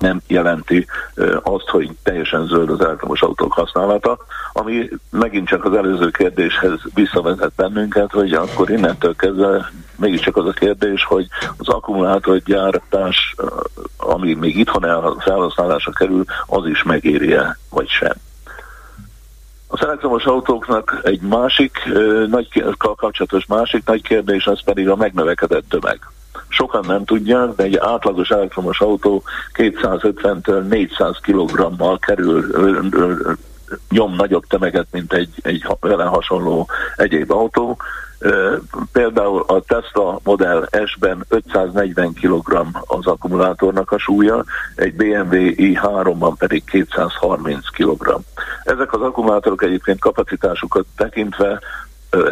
nem 0.02 0.20
jelenti 0.26 0.86
azt, 1.42 1.68
hogy 1.68 1.90
teljesen 2.02 2.46
zöld 2.46 2.70
az 2.70 2.80
elektromos 2.80 3.22
autók 3.22 3.52
használata, 3.52 4.18
ami 4.52 4.88
megint 5.10 5.48
csak 5.48 5.64
az 5.64 5.74
előző 5.74 6.10
kérdéshez 6.10 6.80
visszavezet 6.94 7.52
bennünket, 7.56 8.10
hogy 8.10 8.32
akkor 8.32 8.70
innentől 8.70 9.16
kezdve 9.16 9.70
mégiscsak 9.96 10.36
az 10.36 10.46
a 10.46 10.52
kérdés, 10.52 11.04
hogy 11.04 11.26
az 11.56 11.68
akkumulátorgyártás, 11.68 13.34
ami 13.96 14.34
még 14.34 14.58
itthon 14.58 14.86
el 14.86 15.16
felhasználásra 15.18 15.92
kerül, 15.92 16.24
az 16.46 16.66
is 16.66 16.82
megéri-e, 16.82 17.58
vagy 17.70 17.88
sem. 17.88 18.14
Az 19.68 19.84
elektromos 19.84 20.24
autóknak 20.24 21.00
egy 21.02 21.20
másik 21.20 21.78
nagy 22.28 22.64
kapcsolatos 22.78 23.46
másik 23.46 23.84
nagy 23.84 24.02
kérdés, 24.02 24.46
az 24.46 24.62
pedig 24.64 24.88
a 24.88 24.96
megnövekedett 24.96 25.68
tömeg 25.68 26.00
sokan 26.48 26.84
nem 26.86 27.04
tudják, 27.04 27.54
de 27.56 27.62
egy 27.62 27.76
átlagos 27.76 28.30
elektromos 28.30 28.80
autó 28.80 29.22
250-től 29.54 30.68
400 30.68 31.16
kg-mal 31.22 31.98
kerül, 31.98 32.44
nyom 33.90 34.14
nagyobb 34.14 34.46
tömeget, 34.46 34.86
mint 34.90 35.12
egy, 35.12 35.34
egy 35.42 35.66
vele 35.80 36.04
hasonló 36.04 36.68
egyéb 36.96 37.30
autó. 37.30 37.76
Például 38.92 39.44
a 39.46 39.60
Tesla 39.60 40.20
Model 40.24 40.68
S-ben 40.84 41.24
540 41.28 42.12
kg 42.12 42.66
az 42.86 43.06
akkumulátornak 43.06 43.92
a 43.92 43.98
súlya, 43.98 44.44
egy 44.74 44.94
BMW 44.94 45.36
i3-ban 45.56 46.32
pedig 46.38 46.64
230 46.64 47.68
kg. 47.68 48.18
Ezek 48.64 48.92
az 48.92 49.00
akkumulátorok 49.00 49.62
egyébként 49.62 50.00
kapacitásukat 50.00 50.84
tekintve, 50.96 51.60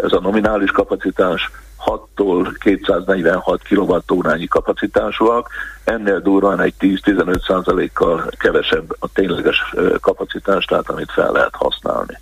ez 0.03 0.13
a 0.13 0.21
nominális 0.21 0.71
kapacitás 0.71 1.51
6-tól 1.87 2.55
246 2.59 3.63
kWh-nyi 3.69 4.47
kapacitásúak, 4.47 5.49
ennél 5.85 6.21
durván 6.21 6.61
egy 6.61 6.75
10-15 6.81 7.47
százalékkal 7.47 8.31
kevesebb 8.39 8.97
a 8.99 9.09
tényleges 9.13 9.75
kapacitás, 10.01 10.65
tehát 10.65 10.91
amit 10.91 11.13
fel 11.13 11.33
lehet 11.33 11.55
használni. 11.55 12.19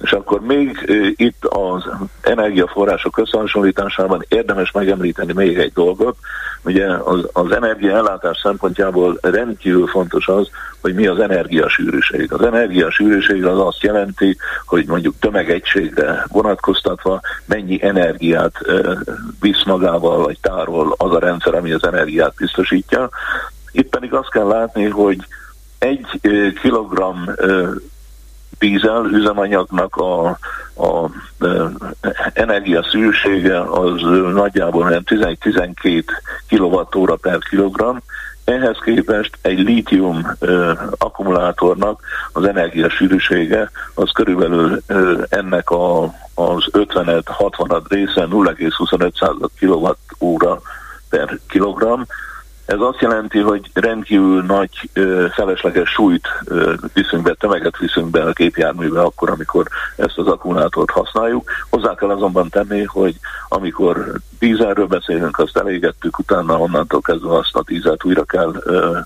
És 0.00 0.12
akkor 0.12 0.40
még 0.40 0.92
itt 1.16 1.44
az 1.44 1.88
energiaforrások 2.20 3.18
összehasonlításában 3.18 4.24
érdemes 4.28 4.70
megemlíteni 4.70 5.32
még 5.32 5.58
egy 5.58 5.72
dolgot. 5.72 6.16
Ugye 6.64 6.86
az, 6.86 7.28
az 7.32 7.52
energiaellátás 7.52 8.38
szempontjából 8.42 9.18
rendkívül 9.20 9.86
fontos 9.86 10.28
az, 10.28 10.50
hogy 10.80 10.94
mi 10.94 11.06
az 11.06 11.18
energiasűrűség. 11.18 12.32
Az 12.32 12.42
energiasűrűség 12.42 13.44
az 13.44 13.58
azt 13.58 13.82
jelenti, 13.82 14.36
hogy 14.66 14.86
mondjuk 14.86 15.14
tömegegységre 15.20 16.26
vonatkoztatva 16.28 17.20
mennyi 17.44 17.82
energiát 17.82 18.54
visz 19.40 19.64
magával, 19.64 20.22
vagy 20.22 20.38
tárol 20.40 20.94
az 20.96 21.14
a 21.14 21.18
rendszer, 21.18 21.54
ami 21.54 21.72
az 21.72 21.84
energiát 21.84 22.34
biztosítja. 22.34 23.08
Itt 23.72 23.88
pedig 23.88 24.14
azt 24.14 24.30
kell 24.30 24.46
látni, 24.46 24.84
hogy 24.84 25.18
egy 25.78 26.20
kilogramm 26.60 27.24
dízel 28.58 29.04
üzemanyagnak 29.04 29.96
a, 29.96 30.26
a 30.76 31.10
e, 31.40 31.70
energia 32.32 32.82
szűrsége 32.82 33.60
az 33.60 34.00
nagyjából 34.32 35.02
11-12 35.04 36.04
kWh 36.48 37.16
per 37.20 37.38
kilogramm, 37.38 37.96
ehhez 38.44 38.78
képest 38.84 39.38
egy 39.42 39.58
lítium 39.58 40.26
ö, 40.38 40.72
akkumulátornak 40.98 42.00
az 42.32 42.44
energiasűrűsége 42.44 43.70
az 43.94 44.10
körülbelül 44.10 44.82
ö, 44.86 45.22
ennek 45.28 45.70
a, 45.70 46.02
az 46.34 46.68
50-60 46.72 47.82
része 47.88 48.26
0,25 48.30 49.48
kWh 50.18 50.58
per 51.08 51.38
kilogramm, 51.48 52.02
ez 52.68 52.80
azt 52.80 53.00
jelenti, 53.00 53.38
hogy 53.38 53.70
rendkívül 53.74 54.42
nagy 54.42 54.90
ö, 54.92 55.26
felesleges 55.30 55.90
súlyt 55.90 56.28
ö, 56.44 56.72
viszünk 56.92 57.22
be, 57.22 57.34
tömeget 57.34 57.78
viszünk 57.78 58.10
be 58.10 58.22
a 58.22 58.32
gépjárműbe 58.32 59.00
akkor, 59.00 59.30
amikor 59.30 59.66
ezt 59.96 60.18
az 60.18 60.26
akkumulátort 60.26 60.90
használjuk. 60.90 61.50
Hozzá 61.70 61.94
kell 61.94 62.10
azonban 62.10 62.48
tenni, 62.48 62.84
hogy 62.84 63.14
amikor 63.48 64.12
dízelről 64.38 64.86
beszélünk, 64.86 65.38
azt 65.38 65.56
elégettük, 65.56 66.18
utána 66.18 66.58
onnantól 66.58 67.00
kezdve 67.00 67.36
azt 67.36 67.56
a 67.56 67.62
dízelt 67.66 68.04
újra 68.04 68.24
kell 68.24 68.54
ö, 68.64 68.98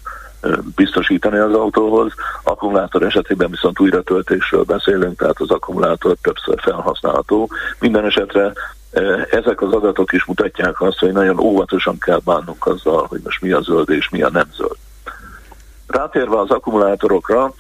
biztosítani 0.74 1.38
az 1.38 1.54
autóhoz. 1.54 2.12
Akkumulátor 2.42 3.02
esetében 3.02 3.50
viszont 3.50 3.80
újra 3.80 4.02
töltésről 4.02 4.62
beszélünk, 4.62 5.18
tehát 5.18 5.40
az 5.40 5.50
akkumulátor 5.50 6.16
többször 6.22 6.60
felhasználható. 6.60 7.50
Minden 7.78 8.04
esetre 8.04 8.52
ezek 9.30 9.60
az 9.62 9.72
adatok 9.72 10.12
is 10.12 10.24
mutatják 10.24 10.80
azt, 10.80 10.98
hogy 10.98 11.12
nagyon 11.12 11.40
óvatosan 11.40 11.98
kell 11.98 12.20
bánnunk 12.24 12.66
azzal, 12.66 13.06
hogy 13.08 13.20
most 13.24 13.40
mi 13.40 13.50
a 13.50 13.60
zöld 13.60 13.90
és 13.90 14.08
mi 14.08 14.22
a 14.22 14.30
nem 14.30 14.48
zöld. 14.56 14.76
Rátérve 15.86 16.38
az 16.38 16.50
akkumulátorokra, 16.50 17.54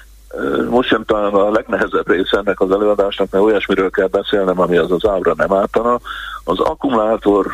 most 0.70 0.90
jön 0.90 1.04
talán 1.04 1.32
a 1.32 1.50
legnehezebb 1.50 2.08
része 2.08 2.36
ennek 2.36 2.60
az 2.60 2.70
előadásnak, 2.70 3.30
mert 3.30 3.44
olyasmiről 3.44 3.90
kell 3.90 4.06
beszélnem, 4.06 4.60
ami 4.60 4.76
az 4.76 4.90
az 4.90 5.06
ábra 5.06 5.34
nem 5.36 5.52
ártana. 5.52 5.98
Az 6.44 6.58
akkumulátor 6.58 7.46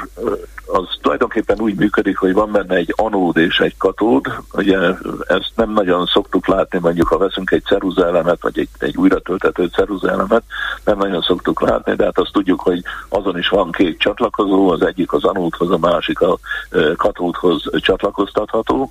az 0.67 0.85
tulajdonképpen 1.01 1.61
úgy 1.61 1.75
működik, 1.75 2.19
hogy 2.19 2.33
van 2.33 2.53
benne 2.53 2.75
egy 2.75 2.95
anód 2.97 3.37
és 3.37 3.59
egy 3.59 3.77
katód. 3.77 4.27
Ugye 4.53 4.79
ezt 5.27 5.53
nem 5.55 5.73
nagyon 5.73 6.07
szoktuk 6.07 6.47
látni, 6.47 6.79
mondjuk 6.79 7.09
ha 7.09 7.19
veszünk 7.19 7.51
egy 7.51 7.65
ceruzaelemet, 7.65 8.43
vagy 8.43 8.59
egy, 8.59 8.69
egy 8.79 8.97
újra 8.97 9.19
töltető 9.19 9.67
ceruzaelemet, 9.67 10.43
nem 10.85 10.99
nagyon 10.99 11.21
szoktuk 11.21 11.61
látni, 11.61 11.95
de 11.95 12.05
hát 12.05 12.19
azt 12.19 12.33
tudjuk, 12.33 12.61
hogy 12.61 12.83
azon 13.09 13.39
is 13.39 13.49
van 13.49 13.73
két 13.73 13.99
csatlakozó, 13.99 14.71
az 14.71 14.83
egyik 14.83 15.13
az 15.13 15.25
anódhoz, 15.25 15.71
a 15.71 15.79
másik 15.79 16.21
a 16.21 16.39
katódhoz 16.97 17.63
csatlakoztatható 17.81 18.91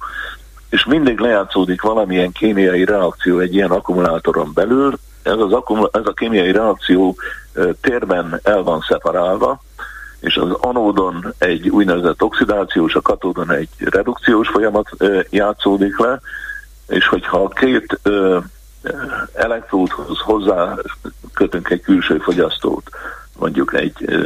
és 0.69 0.85
mindig 0.85 1.19
lejátszódik 1.19 1.81
valamilyen 1.81 2.31
kémiai 2.31 2.85
reakció 2.85 3.39
egy 3.39 3.53
ilyen 3.53 3.71
akkumulátoron 3.71 4.51
belül. 4.53 4.93
Ez, 5.23 5.37
az 5.37 5.53
akkumul- 5.53 5.95
ez 5.95 6.05
a 6.05 6.13
kémiai 6.13 6.51
reakció 6.51 7.15
térben 7.81 8.39
el 8.43 8.63
van 8.63 8.79
szeparálva, 8.87 9.61
és 10.19 10.35
az 10.35 10.51
anódon 10.51 11.33
egy 11.37 11.69
úgynevezett 11.69 12.23
oxidációs, 12.23 12.95
a 12.95 13.01
katódon 13.01 13.51
egy 13.51 13.69
redukciós 13.77 14.47
folyamat 14.47 14.89
játszódik 15.29 15.99
le, 15.99 16.19
és 16.87 17.07
hogyha 17.07 17.43
a 17.43 17.47
két 17.47 17.99
elektródhoz 19.33 20.19
hozzá 20.19 20.75
kötünk 21.33 21.69
egy 21.69 21.81
külső 21.81 22.17
fogyasztót, 22.17 22.89
mondjuk 23.39 23.73
egy 23.73 24.25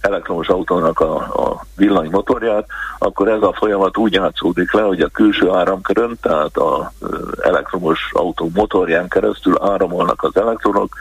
elektromos 0.00 0.48
autónak 0.48 1.00
a, 1.00 1.14
a 1.16 1.64
villanymotorját, 1.76 2.66
akkor 2.98 3.28
ez 3.28 3.42
a 3.42 3.52
folyamat 3.52 3.96
úgy 3.96 4.12
játszódik 4.12 4.72
le, 4.72 4.82
hogy 4.82 5.00
a 5.00 5.08
külső 5.08 5.50
áramkörön, 5.50 6.18
tehát 6.20 6.56
az 6.56 6.86
elektromos 7.42 8.10
autó 8.12 8.50
motorján 8.54 9.08
keresztül 9.08 9.58
áramolnak 9.60 10.22
az 10.22 10.36
elektronok, 10.36 10.94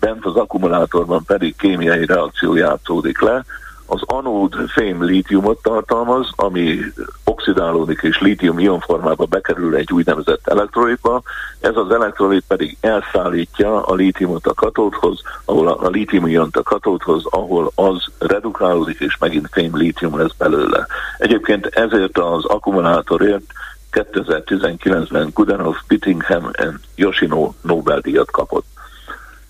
bent 0.00 0.24
az 0.24 0.36
akkumulátorban 0.36 1.24
pedig 1.24 1.56
kémiai 1.56 2.06
reakció 2.06 2.54
játszódik 2.54 3.20
le, 3.20 3.44
az 3.90 4.02
anód 4.04 4.54
fém 4.68 5.02
lítiumot 5.02 5.62
tartalmaz, 5.62 6.30
ami 6.36 6.78
oxidálódik 7.24 8.00
és 8.02 8.20
lítium-ion 8.20 8.80
formába 8.80 9.24
bekerül 9.24 9.74
egy 9.74 9.92
úgynevezett 9.92 10.48
elektrolitba. 10.48 11.22
Ez 11.60 11.76
az 11.76 11.90
elektrolit 11.90 12.44
pedig 12.48 12.76
elszállítja 12.80 13.82
a 13.82 13.94
lítiumot 13.94 14.46
a 14.46 14.54
katódhoz, 14.54 15.20
ahol 15.44 15.68
a, 15.68 15.86
a 15.86 15.88
lítium-iont 15.88 16.56
a 16.56 16.62
katódhoz, 16.62 17.24
ahol 17.24 17.72
az 17.74 18.04
redukálódik 18.18 19.00
és 19.00 19.18
megint 19.18 19.48
fém 19.50 19.76
lítium 19.76 20.18
lesz 20.18 20.34
belőle. 20.38 20.86
Egyébként 21.18 21.66
ezért 21.66 22.18
az 22.18 22.44
akkumulátorért 22.44 23.44
2019-ben 23.92 25.30
Gudenov, 25.34 25.76
Pittingham 25.86 26.50
és 26.52 26.68
Yoshino 26.94 27.52
Nobel-díjat 27.60 28.30
kapott. 28.30 28.66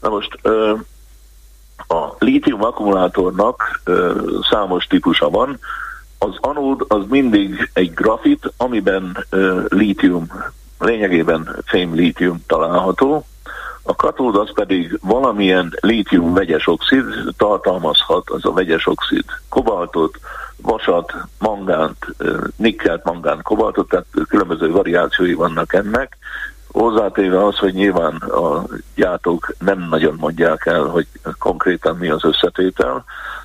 Na 0.01 0.09
most 0.09 0.39
a 1.89 2.15
lítium 2.19 2.65
akkumulátornak 2.65 3.81
ö, 3.85 4.13
számos 4.51 4.87
típusa 4.87 5.31
van. 5.31 5.59
Az 6.19 6.37
anód 6.41 6.85
az 6.89 7.03
mindig 7.09 7.71
egy 7.73 7.95
grafit, 7.95 8.53
amiben 8.57 9.27
ö, 9.31 9.61
lítium, 9.69 10.27
lényegében 10.79 11.57
fém 11.65 11.95
lítium 11.95 12.45
található. 12.47 13.27
A 13.83 13.95
katód 13.95 14.37
az 14.37 14.53
pedig 14.55 14.99
valamilyen 15.03 15.75
lítium 15.81 16.35
vegyes 16.35 16.67
oxid 16.67 17.05
tartalmazhat, 17.37 18.31
az 18.31 18.45
a 18.45 18.53
vegyes 18.53 18.87
oxid 18.87 19.25
kobaltot, 19.49 20.19
vasat, 20.63 21.13
mangánt, 21.39 22.07
nikkelt, 22.57 23.05
mangánt, 23.05 23.43
kobaltot, 23.43 23.89
tehát 23.89 24.07
különböző 24.29 24.71
variációi 24.71 25.35
vannak 25.35 25.75
ennek, 25.75 26.17
Hozzátéve 26.73 27.45
az, 27.45 27.57
hogy 27.57 27.75
nyilván 27.75 28.15
a 28.17 28.65
gyártók 28.95 29.55
nem 29.59 29.87
nagyon 29.91 30.17
mondják 30.19 30.67
el, 30.67 30.83
hogy 30.83 31.07
konkrétan 31.39 31.97
mi 31.97 32.09
az 32.09 32.25
összetétel. 32.25 33.05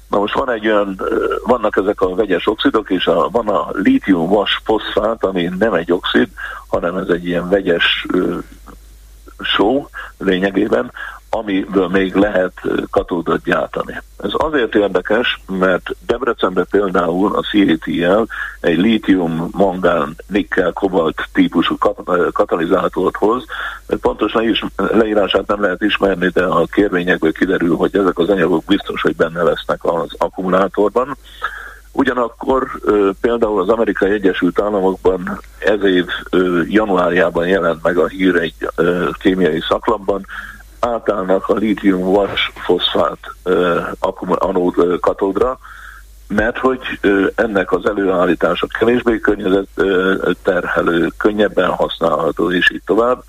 Na 0.09 0.19
most 0.19 0.33
van 0.33 0.49
egy 0.49 0.67
olyan, 0.67 1.01
vannak 1.45 1.77
ezek 1.77 2.01
a 2.01 2.15
vegyes 2.15 2.47
oxidok, 2.47 2.89
és 2.89 3.07
a, 3.07 3.29
van 3.29 3.47
a 3.47 3.67
lítium 3.71 4.29
vas 4.29 4.61
foszfát, 4.63 5.23
ami 5.23 5.49
nem 5.59 5.73
egy 5.73 5.91
oxid, 5.91 6.27
hanem 6.67 6.97
ez 6.97 7.07
egy 7.07 7.25
ilyen 7.25 7.49
vegyes 7.49 8.05
só 9.39 9.89
lényegében, 10.17 10.91
amiből 11.35 11.87
még 11.87 12.15
lehet 12.15 12.53
katódot 12.91 13.43
gyártani. 13.43 14.01
Ez 14.23 14.29
azért 14.33 14.75
érdekes, 14.75 15.41
mert 15.47 15.89
Debrecenben 16.05 16.67
például 16.69 17.35
a 17.35 17.41
CATL 17.41 18.31
egy 18.59 18.77
lítium, 18.77 19.49
mangán, 19.51 20.15
nikkel, 20.27 20.71
kobalt 20.73 21.27
típusú 21.33 21.77
katalizátort 22.31 23.15
hoz. 23.15 23.45
Pontos 24.01 24.33
leírását 24.75 25.47
nem 25.47 25.61
lehet 25.61 25.81
ismerni, 25.81 26.27
de 26.27 26.43
a 26.43 26.65
kérvényekből 26.65 27.31
kiderül, 27.31 27.75
hogy 27.75 27.95
ezek 27.95 28.17
az 28.17 28.29
anyagok 28.29 28.63
biztos, 28.65 29.01
hogy 29.01 29.15
benne 29.15 29.43
lesznek 29.43 29.79
az 29.81 30.15
akkumulátorban. 30.17 31.17
Ugyanakkor 31.91 32.67
például 33.21 33.61
az 33.61 33.69
Amerikai 33.69 34.11
Egyesült 34.11 34.61
Államokban 34.61 35.39
ez 35.59 35.83
év 35.83 36.05
januárjában 36.67 37.47
jelent 37.47 37.83
meg 37.83 37.97
a 37.97 38.07
hír 38.07 38.35
egy 38.35 38.53
kémiai 39.19 39.61
szaklapban, 39.67 40.25
átállnak 40.85 41.49
a 41.49 41.53
lítium-vas 41.53 42.51
foszfát 42.55 43.17
anód 44.27 44.99
katódra, 44.99 45.57
mert 46.27 46.57
hogy 46.57 46.79
ennek 47.35 47.71
az 47.71 47.85
előállítása 47.85 48.67
kevésbé 48.79 49.19
környezet 49.19 49.67
terhelő, 50.43 51.11
könnyebben 51.17 51.69
használható, 51.69 52.51
és 52.51 52.71
így 52.71 52.81
tovább. 52.85 53.23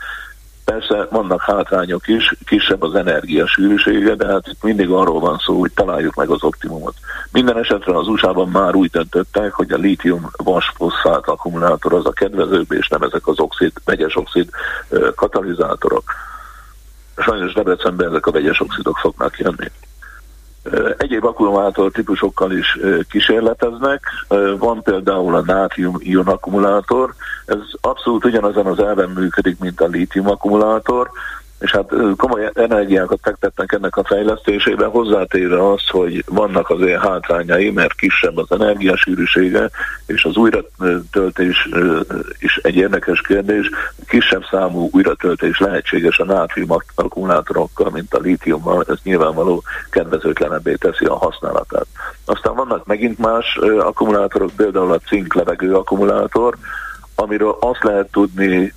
Persze 0.65 1.07
vannak 1.11 1.43
hátrányok 1.43 2.09
is, 2.09 2.35
kisebb 2.47 2.83
az 2.83 2.95
energiasűrűsége, 2.95 4.15
de 4.15 4.27
hát 4.27 4.47
itt 4.47 4.63
mindig 4.63 4.91
arról 4.91 5.21
van 5.21 5.39
szó, 5.39 5.59
hogy 5.59 5.73
találjuk 5.73 6.15
meg 6.15 6.29
az 6.29 6.45
optimumot. 6.45 6.95
Minden 7.33 7.59
esetre 7.59 7.97
az 7.97 8.09
USA-ban 8.09 8.49
már 8.49 8.75
úgy 8.75 8.91
döntöttek, 8.91 9.53
hogy 9.53 9.73
a 9.73 9.77
lítium 9.77 10.31
vasfoszfát 10.37 11.29
akkumulátor 11.29 11.93
az 11.93 12.07
a 12.07 12.13
kedvezőbb, 12.13 12.73
és 12.73 12.89
nem 12.89 13.03
ezek 13.03 13.27
az 13.27 13.41
oxid, 13.41 13.73
vegyes 13.85 14.17
oxid 14.17 14.49
katalizátorok. 15.15 16.03
Sajnos 17.17 17.53
Debrecenben 17.53 18.09
ezek 18.09 18.27
a 18.27 18.31
vegyes 18.31 18.61
oxidok 18.61 18.97
fognak 18.97 19.39
jönni. 19.39 19.71
Egyéb 20.97 21.25
akkumulátor 21.25 21.91
típusokkal 21.91 22.53
is 22.53 22.79
kísérleteznek. 23.11 24.03
Van 24.59 24.83
például 24.83 25.35
a 25.35 25.43
nátrium-ion 25.47 26.27
akkumulátor. 26.27 27.15
Ez 27.47 27.59
abszolút 27.81 28.25
ugyanazon 28.25 28.67
az 28.67 28.79
elven 28.79 29.11
működik, 29.11 29.59
mint 29.59 29.81
a 29.81 29.87
lítium 29.87 30.29
akkumulátor, 30.29 31.11
és 31.65 31.71
hát 31.71 31.93
komoly 32.17 32.51
energiákat 32.55 33.19
fektetnek 33.23 33.73
ennek 33.73 33.97
a 33.97 34.05
fejlesztésébe, 34.05 34.87
hozzátéve 34.87 35.71
az, 35.73 35.89
hogy 35.89 36.25
vannak 36.27 36.71
azért 36.71 37.03
hátrányai, 37.03 37.71
mert 37.71 37.95
kisebb 37.95 38.37
az 38.37 38.61
energiasűrűsége, 38.61 39.71
és 40.07 40.25
az 40.25 40.37
újratöltés 40.37 41.69
is 42.39 42.57
egy 42.57 42.77
érdekes 42.77 43.21
kérdés, 43.21 43.71
kisebb 44.09 44.43
számú 44.51 44.89
újratöltés 44.93 45.59
lehetséges 45.59 46.19
a 46.19 46.25
nátrium 46.25 46.71
akkumulátorokkal, 46.95 47.91
mint 47.91 48.15
a 48.15 48.21
lítiummal, 48.21 48.85
ez 48.89 48.99
nyilvánvaló 49.03 49.63
kedvezőtlenebbé 49.91 50.75
teszi 50.75 51.05
a 51.05 51.17
használatát. 51.17 51.87
Aztán 52.25 52.55
vannak 52.55 52.87
megint 52.87 53.19
más 53.19 53.59
akkumulátorok, 53.79 54.51
például 54.57 54.93
a 54.93 54.99
cink 54.99 55.35
levegő 55.35 55.75
akkumulátor, 55.75 56.57
amiről 57.15 57.57
azt 57.61 57.83
lehet 57.83 58.11
tudni, 58.11 58.73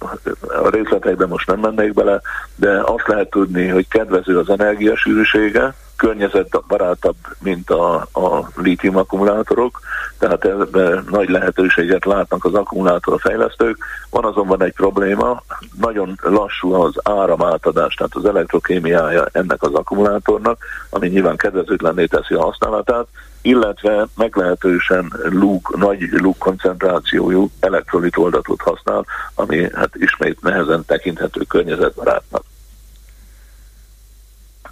a 0.63 0.69
részletekben 0.69 1.27
most 1.27 1.47
nem 1.47 1.59
mennék 1.59 1.93
bele, 1.93 2.21
de 2.55 2.81
azt 2.81 3.07
lehet 3.07 3.29
tudni, 3.29 3.67
hogy 3.67 3.87
kedvező 3.87 4.39
az 4.39 4.49
energiasűrűsége, 4.49 5.73
környezetbarátabb, 5.97 7.15
mint 7.39 7.69
a, 7.69 7.95
a 7.95 8.47
lítium 8.55 8.97
akkumulátorok, 8.97 9.79
tehát 10.19 10.45
ebben 10.45 11.05
nagy 11.09 11.29
lehetőséget 11.29 12.05
látnak 12.05 12.45
az 12.45 12.53
akkumulátor 12.53 13.19
fejlesztők. 13.19 13.77
Van 14.09 14.25
azonban 14.25 14.63
egy 14.63 14.73
probléma, 14.73 15.41
nagyon 15.79 16.19
lassú 16.21 16.73
az 16.73 16.93
áramátadás, 17.03 17.93
tehát 17.93 18.15
az 18.15 18.25
elektrokémiája 18.25 19.27
ennek 19.31 19.63
az 19.63 19.73
akkumulátornak, 19.73 20.57
ami 20.89 21.07
nyilván 21.07 21.37
kedvezőtlenné 21.37 22.05
teszi 22.05 22.33
a 22.33 22.43
használatát, 22.43 23.07
illetve 23.47 24.07
meglehetősen 24.15 25.13
lúg, 25.29 25.75
nagy 25.77 26.09
lúg 26.11 26.37
koncentrációjú 26.37 27.49
elektrolit 27.59 28.17
oldatot 28.17 28.61
használ, 28.61 29.05
ami 29.35 29.69
hát 29.73 29.95
ismét 29.95 30.41
nehezen 30.41 30.85
tekinthető 30.85 31.41
környezetbarátnak. 31.41 32.43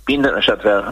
Minden 0.06 0.36
esetre 0.36 0.84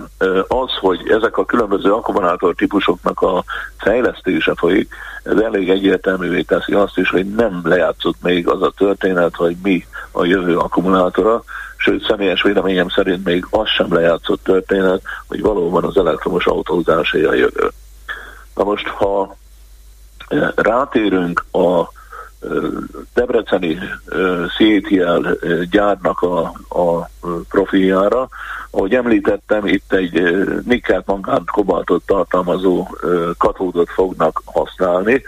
az, 0.47 0.71
hogy 0.79 1.09
ezek 1.09 1.37
a 1.37 1.45
különböző 1.45 1.93
akkumulátor 1.93 2.55
típusoknak 2.55 3.21
a 3.21 3.43
fejlesztése 3.77 4.53
folyik, 4.55 4.93
ez 5.23 5.37
elég 5.37 5.69
egyértelművé 5.69 6.41
teszi 6.41 6.73
azt 6.73 6.97
is, 6.97 7.09
hogy 7.09 7.35
nem 7.35 7.61
lejátszott 7.63 8.21
még 8.21 8.47
az 8.47 8.61
a 8.61 8.73
történet, 8.77 9.35
hogy 9.35 9.55
mi 9.63 9.85
a 10.11 10.25
jövő 10.25 10.57
akkumulátora, 10.57 11.43
sőt 11.83 12.05
személyes 12.05 12.41
véleményem 12.41 12.89
szerint 12.89 13.25
még 13.25 13.45
az 13.49 13.67
sem 13.67 13.93
lejátszott 13.93 14.43
történet, 14.43 15.01
hogy 15.27 15.41
valóban 15.41 15.83
az 15.83 15.97
elektromos 15.97 16.45
autózásé 16.45 17.23
a 17.23 17.33
jövő. 17.33 17.71
Na 18.55 18.63
most, 18.63 18.87
ha 18.87 19.35
rátérünk 20.55 21.45
a 21.51 21.91
Debreceni 23.13 23.79
CATL 24.57 25.27
gyárnak 25.69 26.21
a, 26.21 26.39
a 26.79 27.09
profiljára. 27.49 28.27
Ahogy 28.71 28.93
említettem, 28.93 29.65
itt 29.65 29.93
egy 29.93 30.21
nikkelt, 30.65 31.05
mangánt, 31.05 31.49
kobaltot 31.49 32.05
tartalmazó 32.05 32.87
katódot 33.37 33.89
fognak 33.89 34.41
használni. 34.45 35.23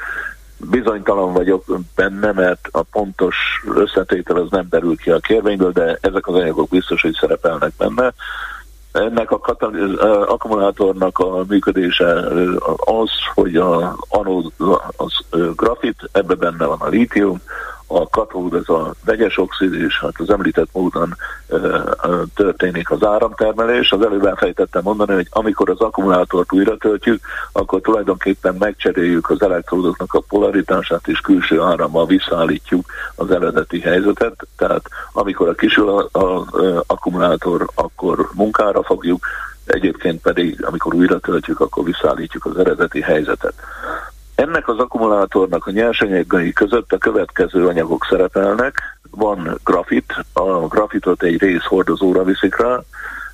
Bizonytalan 0.57 1.33
vagyok 1.33 1.65
benne, 1.95 2.31
mert 2.31 2.67
a 2.71 2.81
pontos 2.81 3.35
összetétel 3.75 4.35
az 4.35 4.49
nem 4.49 4.67
derül 4.69 4.97
ki 4.97 5.09
a 5.09 5.19
kérvényből, 5.19 5.71
de 5.71 5.97
ezek 6.01 6.27
az 6.27 6.35
anyagok 6.35 6.69
biztos, 6.69 7.01
hogy 7.01 7.17
szerepelnek 7.19 7.71
benne. 7.77 8.13
Ennek 8.91 9.31
a 9.31 9.39
kataliz- 9.39 9.99
akkumulátornak 10.27 11.19
a 11.19 11.43
működése 11.47 12.13
az, 12.77 13.09
hogy 13.33 13.55
a 13.55 13.95
anód 14.09 14.51
az 14.97 15.13
grafit, 15.55 16.09
ebbe 16.11 16.35
benne 16.35 16.65
van 16.65 16.79
a 16.79 16.87
lítium, 16.87 17.41
a 17.87 18.09
katód, 18.09 18.53
ez 18.53 18.69
a 18.69 18.93
vegyes 19.05 19.37
oxid, 19.37 19.73
és 19.73 19.99
hát 19.99 20.13
az 20.17 20.29
említett 20.29 20.69
módon 20.71 21.15
ö, 21.47 21.79
történik 22.35 22.91
az 22.91 23.03
áramtermelés. 23.03 23.91
Az 23.91 24.01
előbb 24.01 24.25
elfejtettem 24.25 24.83
mondani, 24.83 25.13
hogy 25.13 25.27
amikor 25.29 25.69
az 25.69 25.79
akkumulátort 25.79 26.53
újra 26.53 26.77
töltjük, 26.77 27.21
akkor 27.51 27.81
tulajdonképpen 27.81 28.55
megcseréljük 28.59 29.29
az 29.29 29.41
elektródoknak 29.41 30.13
a 30.13 30.23
polaritását, 30.27 31.07
és 31.07 31.19
külső 31.19 31.61
árammal 31.61 32.05
visszaállítjuk 32.05 32.85
az 33.15 33.31
eredeti 33.31 33.79
helyzetet. 33.79 34.47
Tehát 34.57 34.89
amikor 35.13 35.47
a 35.47 35.53
kisül 35.53 35.89
a, 35.89 36.07
a, 36.11 36.25
a 36.25 36.83
akkumulátor, 36.87 37.69
akkor 37.75 38.29
munkára 38.33 38.83
fogjuk, 38.83 39.25
egyébként 39.65 40.21
pedig, 40.21 40.65
amikor 40.65 40.93
újra 40.93 41.19
töltjük, 41.19 41.59
akkor 41.59 41.83
visszaállítjuk 41.83 42.45
az 42.45 42.57
eredeti 42.57 43.01
helyzetet. 43.01 43.53
Ennek 44.35 44.67
az 44.67 44.77
akkumulátornak 44.77 45.65
a 45.65 45.71
nyersanyagai 45.71 46.53
között 46.53 46.93
a 46.93 46.97
következő 46.97 47.67
anyagok 47.67 48.05
szerepelnek. 48.09 48.81
Van 49.11 49.59
grafit, 49.63 50.13
a 50.33 50.67
grafitot 50.67 51.23
egy 51.23 51.41
rész 51.41 51.63
hordozóra 51.63 52.23
viszik 52.23 52.57
rá, 52.57 52.79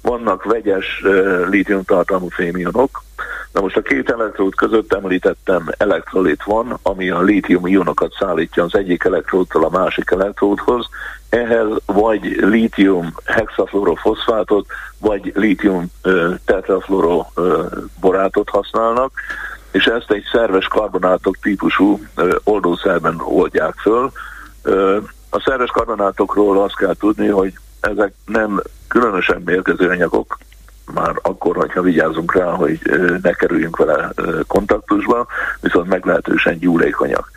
vannak 0.01 0.43
vegyes 0.43 1.01
uh, 1.03 1.49
lítiumtartalmú 1.49 2.29
fémionok. 2.29 3.03
Na 3.51 3.61
most 3.61 3.77
a 3.77 3.81
két 3.81 4.09
elektród 4.09 4.55
között 4.55 4.93
említettem 4.93 5.69
elektrolit 5.77 6.43
van, 6.43 6.79
ami 6.81 7.09
a 7.09 7.21
lítium 7.21 7.67
ionokat 7.67 8.13
szállítja 8.19 8.63
az 8.63 8.75
egyik 8.75 9.03
elektródtól 9.03 9.63
a 9.63 9.69
másik 9.69 10.11
elektródhoz. 10.11 10.89
Ehhez 11.29 11.67
vagy 11.85 12.23
lítium 12.41 13.13
hexafluorofoszfátot, 13.25 14.65
vagy 14.99 15.31
lítium 15.35 15.85
tetrafluoroborátot 16.45 18.49
használnak 18.49 19.11
és 19.71 19.85
ezt 19.85 20.11
egy 20.11 20.23
szerves 20.31 20.67
karbonátok 20.67 21.37
típusú 21.41 21.99
oldószerben 22.43 23.15
oldják 23.19 23.73
föl. 23.81 24.11
A 25.29 25.41
szerves 25.45 25.69
karbonátokról 25.69 26.63
azt 26.63 26.75
kell 26.75 26.95
tudni, 26.99 27.27
hogy 27.27 27.53
ezek 27.79 28.13
nem 28.25 28.61
különösen 28.87 29.41
mérgező 29.45 29.89
anyagok, 29.89 30.37
már 30.93 31.15
akkor, 31.21 31.55
hogyha 31.55 31.81
vigyázunk 31.81 32.35
rá, 32.35 32.45
hogy 32.45 32.79
ne 33.21 33.31
kerüljünk 33.31 33.77
vele 33.77 34.11
kontaktusba, 34.47 35.27
viszont 35.61 35.87
meglehetősen 35.87 36.57
gyúlékonyak 36.57 37.31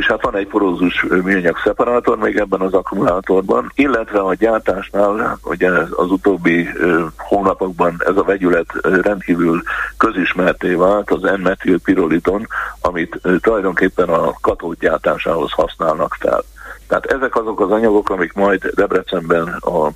és 0.00 0.06
hát 0.06 0.22
van 0.22 0.36
egy 0.36 0.46
porózus 0.46 1.02
műanyag 1.02 1.56
szeparátor 1.64 2.18
még 2.18 2.36
ebben 2.36 2.60
az 2.60 2.72
akkumulátorban, 2.72 3.72
illetve 3.74 4.18
a 4.18 4.34
gyártásnál, 4.34 5.38
ugye 5.44 5.70
az 5.70 6.10
utóbbi 6.10 6.68
hónapokban 7.16 7.96
ez 7.98 8.16
a 8.16 8.22
vegyület 8.22 8.66
rendkívül 8.82 9.62
közismerté 9.96 10.74
vált, 10.74 11.10
az 11.10 11.20
N-metilpiroliton, 11.20 12.46
amit 12.80 13.20
tulajdonképpen 13.40 14.08
a 14.08 14.32
katód 14.40 14.76
gyártásához 14.78 15.52
használnak 15.52 16.16
fel. 16.20 16.42
Tehát 16.88 17.06
ezek 17.06 17.36
azok 17.36 17.60
az 17.60 17.70
anyagok, 17.70 18.10
amik 18.10 18.32
majd 18.32 18.66
Debrecenben 18.74 19.48
a 19.48 19.88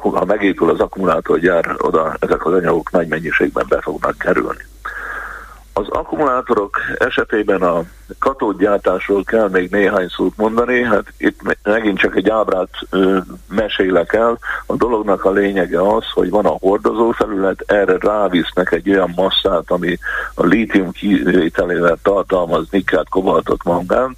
ha 0.00 0.24
megépül 0.24 0.70
az 0.70 0.80
akkumulátorgyár, 0.80 1.74
oda 1.78 2.16
ezek 2.20 2.46
az 2.46 2.52
anyagok 2.52 2.90
nagy 2.90 3.08
mennyiségben 3.08 3.66
be 3.68 3.80
fognak 3.80 4.18
kerülni. 4.18 4.66
Az 5.78 5.88
akkumulátorok 5.88 6.76
esetében 6.98 7.62
a 7.62 7.82
katódgyártásról 8.18 9.24
kell 9.24 9.48
még 9.48 9.70
néhány 9.70 10.08
szót 10.08 10.36
mondani, 10.36 10.82
hát 10.82 11.12
itt 11.16 11.40
megint 11.62 11.98
csak 11.98 12.16
egy 12.16 12.28
ábrát 12.28 12.68
ö, 12.90 13.18
mesélek 13.48 14.12
el. 14.12 14.38
A 14.66 14.76
dolognak 14.76 15.24
a 15.24 15.30
lényege 15.30 15.80
az, 15.80 16.04
hogy 16.14 16.30
van 16.30 16.46
a 16.46 16.56
hordozó 16.60 17.10
felület, 17.10 17.64
erre 17.66 17.96
rávisznek 17.98 18.72
egy 18.72 18.90
olyan 18.90 19.12
masszát, 19.16 19.70
ami 19.70 19.98
a 20.34 20.44
lítium 20.44 20.92
kivételével 20.92 21.98
tartalmaz 22.02 22.66
nikkelt, 22.70 23.08
kobaltot, 23.08 23.64
mangánt, 23.64 24.16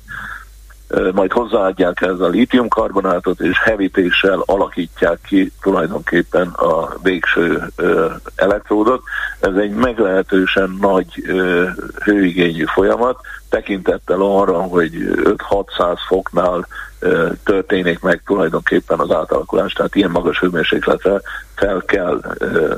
majd 1.12 1.32
hozzáadják 1.32 2.00
ez 2.00 2.20
a 2.20 2.28
lítiumkarbonátot, 2.28 3.40
és 3.40 3.58
hevítéssel 3.62 4.42
alakítják 4.46 5.18
ki 5.26 5.52
tulajdonképpen 5.62 6.48
a 6.48 6.88
végső 7.02 7.62
elektródot. 8.34 9.02
Ez 9.40 9.54
egy 9.54 9.70
meglehetősen 9.70 10.76
nagy 10.80 11.24
hőigényű 12.04 12.64
folyamat, 12.64 13.20
tekintettel 13.48 14.20
arra, 14.20 14.62
hogy 14.62 14.92
5-600 15.48 15.96
foknál 16.08 16.66
történik 17.44 18.00
meg 18.00 18.22
tulajdonképpen 18.26 18.98
az 18.98 19.10
átalakulás, 19.10 19.72
tehát 19.72 19.94
ilyen 19.94 20.10
magas 20.10 20.38
hőmérsékletre 20.38 21.20
fel 21.54 21.82
kell 21.86 22.20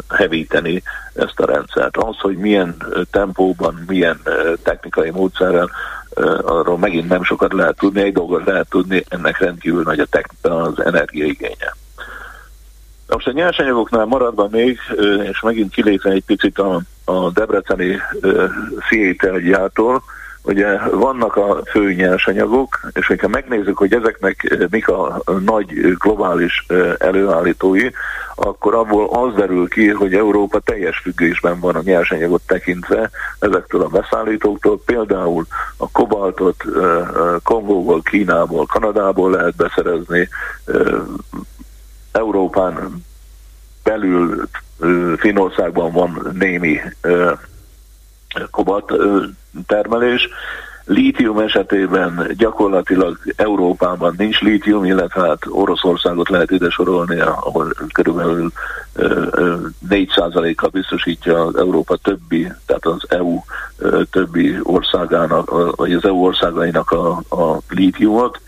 hevíteni 0.09 0.83
ezt 1.15 1.41
a 1.41 1.47
rendszert. 1.47 1.97
Az, 1.97 2.17
hogy 2.19 2.37
milyen 2.37 2.77
tempóban, 3.11 3.85
milyen 3.87 4.21
technikai 4.63 5.11
módszerrel 5.11 5.71
arról 6.43 6.79
megint 6.79 7.09
nem 7.09 7.23
sokat 7.23 7.53
lehet 7.53 7.77
tudni, 7.77 8.01
egy 8.01 8.13
dolgot 8.13 8.45
lehet 8.45 8.69
tudni, 8.69 9.05
ennek 9.09 9.39
rendkívül 9.39 9.83
nagy 9.83 9.99
a 9.99 10.05
technika, 10.05 10.57
az 10.57 10.85
energiaigénye. 10.85 11.77
Most 13.09 13.27
a 13.27 13.33
nyersanyagoknál 13.33 14.05
maradva 14.05 14.49
még, 14.51 14.79
és 15.23 15.41
megint 15.41 15.73
kilépve 15.73 16.11
egy 16.11 16.25
picit 16.25 16.59
a, 16.59 16.81
a 17.05 17.31
debreceni 17.31 18.01
szételgyától, 18.89 20.03
ugye 20.43 20.79
vannak 20.79 21.37
a 21.37 21.63
fő 21.71 21.93
nyersanyagok, 21.93 22.81
és 22.93 23.07
hogyha 23.07 23.29
megnézzük, 23.29 23.77
hogy 23.77 23.95
ezeknek 23.95 24.67
mik 24.71 24.89
a 24.89 25.23
nagy 25.45 25.97
globális 25.99 26.67
előállítói, 26.99 27.91
akkor 28.35 28.75
abból 28.75 29.09
az 29.11 29.35
derül 29.35 29.69
ki, 29.69 29.89
hogy 29.89 30.15
Európa 30.15 30.59
teljes 30.59 30.99
függésben 30.99 31.61
van 31.61 31.75
a 31.75 31.83
nyersanyagot 31.83 32.43
tekintve 32.47 33.11
ezektől 33.39 33.83
a 33.83 33.89
beszállítóktól. 33.89 34.81
Például 34.85 35.47
a 35.77 35.91
kobaltot 35.91 36.65
Kongóból, 37.43 38.03
Kínából, 38.03 38.67
Kanadából 38.67 39.31
lehet 39.31 39.57
beszerezni, 39.57 40.29
Európán 42.13 43.05
belül 43.83 44.49
Finországban 45.17 45.93
van 45.93 46.29
némi 46.39 46.81
kobalt 48.51 48.93
termelés, 49.67 50.29
Lítium 50.85 51.39
esetében 51.39 52.31
gyakorlatilag 52.37 53.19
Európában 53.37 54.15
nincs 54.19 54.41
lítium, 54.41 54.85
illetve 54.85 55.27
hát 55.27 55.47
Oroszországot 55.49 56.29
lehet 56.29 56.51
ide 56.51 56.71
sorolni, 56.71 57.21
ahol 57.21 57.73
körülbelül 57.93 58.53
4%-kal 59.89 60.69
biztosítja 60.69 61.45
az 61.45 61.57
Európa 61.57 61.97
többi, 61.97 62.53
tehát 62.67 62.87
az 62.87 63.07
EU 63.09 63.41
többi 64.11 64.59
országának, 64.63 65.77
vagy 65.77 65.93
az 65.93 66.05
EU 66.05 66.25
országainak 66.25 66.91
a, 66.91 67.11
a 67.29 67.59
lítiumot. 67.69 68.41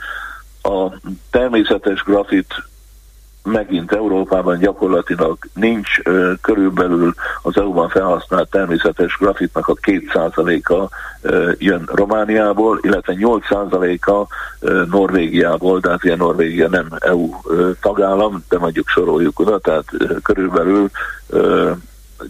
A 0.63 0.93
természetes 1.31 2.03
grafit 2.03 2.55
megint 3.45 3.93
Európában 3.93 4.59
gyakorlatilag 4.59 5.37
nincs, 5.55 6.03
körülbelül 6.41 7.15
az 7.43 7.57
EU-ban 7.57 7.89
felhasznált 7.89 8.51
természetes 8.51 9.17
grafitnak 9.19 9.69
a 9.69 9.75
2%-a 9.75 10.89
jön 11.59 11.89
Romániából, 11.93 12.79
illetve 12.83 13.15
8%-a 13.19 14.27
Norvégiából, 14.91 15.81
de 15.81 15.91
hát 15.91 16.05
ilyen 16.05 16.19
Norvégia 16.19 16.69
nem 16.69 16.89
EU 16.99 17.31
tagállam, 17.81 18.45
de 18.49 18.59
mondjuk 18.59 18.89
soroljuk 18.89 19.41
oda, 19.41 19.59
tehát 19.59 19.85
körülbelül 20.23 20.91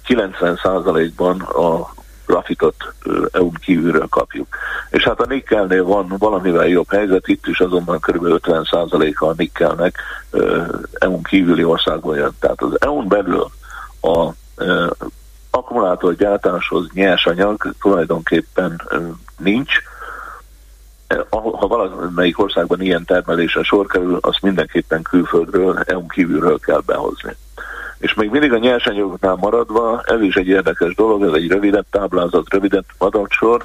90%-ban 0.09 1.41
a 1.41 1.95
grafitot 2.27 2.95
EU-n 3.33 3.53
kívülről 3.53 4.09
kapjuk. 4.09 4.57
És 4.91 5.05
hát 5.05 5.21
a 5.21 5.27
nikkelnél 5.27 5.85
van 5.85 6.15
valamivel 6.19 6.67
jobb 6.67 6.91
helyzet, 6.91 7.29
itt 7.29 7.47
is 7.47 7.61
azonban 7.61 8.01
kb. 8.01 8.25
50%-a 8.27 9.25
a 9.25 9.35
nikkelnek 9.37 9.97
EU-n 10.93 11.23
kívüli 11.23 11.65
országban 11.65 12.17
jön. 12.17 12.33
Tehát 12.39 12.63
az 12.63 12.81
EU-n 12.81 13.09
belül 13.09 13.51
a 14.01 14.31
akkumulátorgyártáshoz 15.51 16.89
nyersanyag 16.93 17.75
tulajdonképpen 17.81 18.83
nincs, 19.39 19.73
ha 21.31 21.67
valamelyik 21.67 22.39
országban 22.39 22.81
ilyen 22.81 23.05
termelésre 23.05 23.63
sor 23.63 23.87
kerül, 23.87 24.19
azt 24.21 24.43
mindenképpen 24.43 25.03
külföldről, 25.03 25.79
EU-n 25.87 26.09
kívülről 26.09 26.59
kell 26.59 26.83
behozni 26.87 27.37
És 28.05 28.15
még 28.15 28.31
mindig 28.31 28.53
a 28.53 28.59
nyersanyagoknál 28.59 29.37
maradva, 29.41 30.03
ez 30.07 30.21
is 30.21 30.35
egy 30.35 30.49
érdekes 30.49 30.95
dolog, 30.95 31.23
ez 31.23 31.33
egy 31.33 31.49
rövidebb 31.49 31.85
táblázat, 31.91 32.53
rövidebb 32.53 32.85
adatsor. 32.99 33.65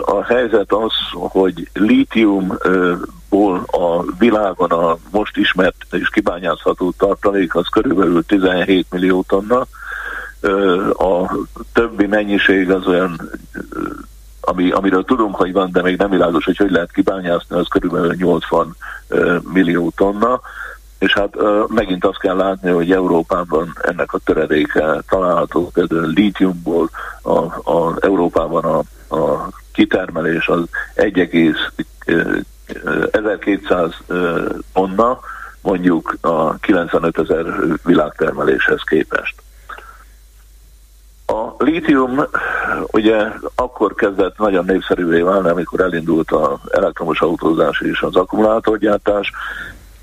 A 0.00 0.22
helyzet 0.22 0.72
az, 0.72 0.92
hogy 1.12 1.68
lítiumból 1.72 3.64
a 3.66 4.04
világon 4.18 4.70
a 4.70 4.96
most 5.10 5.36
ismert 5.36 5.76
és 5.90 6.08
kibányázható 6.08 6.92
tartalék 6.98 7.54
az 7.54 7.66
körülbelül 7.68 8.24
17 8.24 8.86
millió 8.90 9.24
tonna, 9.28 9.66
a 10.92 11.36
többi 11.72 12.06
mennyiség 12.06 12.70
az 12.70 12.86
olyan 12.86 13.30
ami, 14.40 14.70
amiről 14.70 15.04
tudunk, 15.04 15.36
hogy 15.36 15.52
van, 15.52 15.72
de 15.72 15.82
még 15.82 15.96
nem 15.96 16.10
világos, 16.10 16.44
hogy 16.44 16.56
hogy 16.56 16.70
lehet 16.70 16.92
kibányászni, 16.92 17.56
az 17.56 17.68
körülbelül 17.68 18.14
80 18.14 18.76
millió 19.52 19.92
tonna 19.96 20.40
és 20.98 21.12
hát 21.12 21.36
uh, 21.36 21.68
megint 21.68 22.04
azt 22.04 22.18
kell 22.18 22.36
látni, 22.36 22.70
hogy 22.70 22.92
Európában 22.92 23.72
ennek 23.82 24.12
a 24.12 24.18
töredéke 24.18 25.02
található, 25.08 25.70
például 25.70 26.06
lítiumból 26.06 26.90
a, 27.22 27.38
a 27.72 27.96
Európában 28.00 28.64
a, 28.64 28.78
a 29.16 29.48
kitermelés 29.72 30.48
az 30.48 30.62
1,1200 30.94 33.92
tonna, 34.72 35.18
mondjuk 35.62 36.16
a 36.20 36.54
95 36.54 37.18
ezer 37.18 37.44
világtermeléshez 37.84 38.82
képest. 38.82 39.34
A 41.26 41.64
lítium 41.64 42.20
ugye 42.86 43.26
akkor 43.54 43.94
kezdett 43.94 44.38
nagyon 44.38 44.64
népszerűvé 44.64 45.20
válni, 45.20 45.48
amikor 45.48 45.80
elindult 45.80 46.30
az 46.30 46.58
elektromos 46.70 47.20
autózás 47.20 47.80
és 47.80 48.00
az 48.00 48.16
akkumulátorgyártás, 48.16 49.32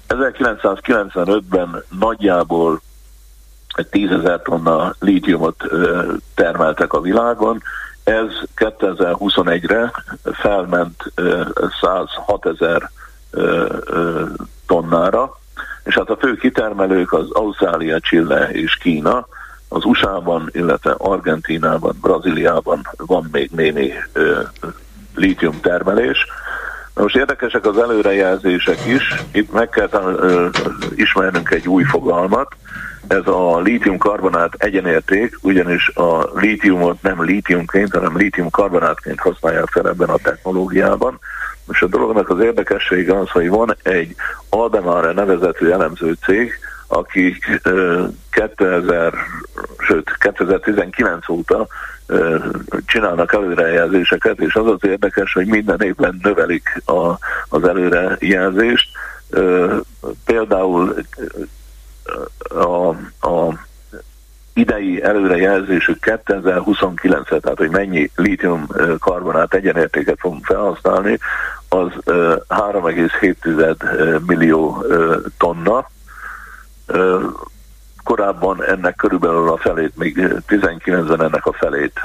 1995-ben 0.08 1.84
nagyjából 2.00 2.82
10 3.90 4.12
ezer 4.12 4.42
tonna 4.42 4.96
lítiumot 5.00 5.64
termeltek 6.36 6.94
a 6.94 7.02
világon, 7.02 7.62
ez 8.04 8.28
2021-re 8.56 9.92
felment 10.24 11.14
106 11.82 12.46
ezer 12.46 12.90
tonnára, 14.68 15.38
és 15.84 15.96
hát 15.96 16.10
a 16.10 16.18
fő 16.18 16.36
kitermelők 16.36 17.14
az 17.14 17.32
Ausztrália, 17.32 18.00
Chile 18.00 18.50
és 18.52 18.76
Kína, 18.76 19.28
az 19.68 19.86
USA-ban, 19.86 20.50
illetve 20.52 20.96
Argentínában, 20.98 21.98
Brazíliában 22.02 22.82
van 22.98 23.28
még 23.32 23.52
némi 23.52 23.94
lítium 25.16 25.62
termelés, 25.62 26.26
most 26.94 27.16
érdekesek 27.16 27.66
az 27.66 27.78
előrejelzések 27.78 28.86
is. 28.86 29.14
Itt 29.32 29.54
meg 29.54 29.70
kell 29.70 29.90
uh, 29.94 30.50
ismernünk 30.96 31.52
egy 31.52 31.68
új 31.68 31.84
fogalmat. 31.84 32.56
Ez 33.08 33.28
a 33.28 33.60
lítium-karbonát 33.60 34.54
egyenérték, 34.58 35.38
ugyanis 35.42 35.88
a 35.88 36.40
lítiumot 36.40 37.02
nem 37.02 37.24
lítiumként, 37.24 37.94
hanem 37.94 38.18
lítium-karbonátként 38.18 39.20
használják 39.20 39.68
fel 39.68 39.88
ebben 39.88 40.10
a 40.10 40.18
technológiában. 40.18 41.20
És 41.72 41.82
a 41.82 41.88
dolognak 41.88 42.30
az 42.30 42.40
érdekessége 42.40 43.20
az, 43.20 43.30
hogy 43.30 43.50
van 43.50 43.76
egy 43.84 44.16
Aldemare 44.50 45.12
nevezetű 45.12 45.70
elemző 45.70 46.16
cég, 46.26 46.52
akik 46.88 47.62
2000, 48.32 49.14
sőt 49.84 50.18
2019 50.20 51.30
óta 51.30 51.68
csinálnak 52.86 53.34
előrejelzéseket, 53.34 54.40
és 54.40 54.56
az 54.56 54.68
az 54.68 54.80
érdekes, 54.82 55.34
hogy 55.34 55.46
minden 55.46 55.82
évben 55.82 56.20
növelik 56.22 56.82
a, 56.86 57.18
az 57.50 57.64
előrejelzést. 57.64 58.90
Például 60.26 60.96
a, 62.50 62.88
a 63.28 63.54
idei 64.54 65.04
előrejelzésük 65.04 65.98
2029-re, 66.02 67.40
tehát 67.40 67.58
hogy 67.58 67.70
mennyi 67.70 68.12
lítium 68.16 68.68
karbonát 69.00 69.54
egyenértéket 69.54 70.18
fogunk 70.20 70.46
felhasználni, 70.46 71.20
az 71.70 71.88
3,7 72.06 74.26
millió 74.26 74.86
tonna 75.38 75.90
korábban 78.04 78.64
ennek 78.64 78.96
körülbelül 78.96 79.50
a 79.50 79.58
felét, 79.58 79.98
még 79.98 80.42
19-ben 80.48 81.22
ennek 81.22 81.46
a 81.46 81.54
felét 81.54 82.00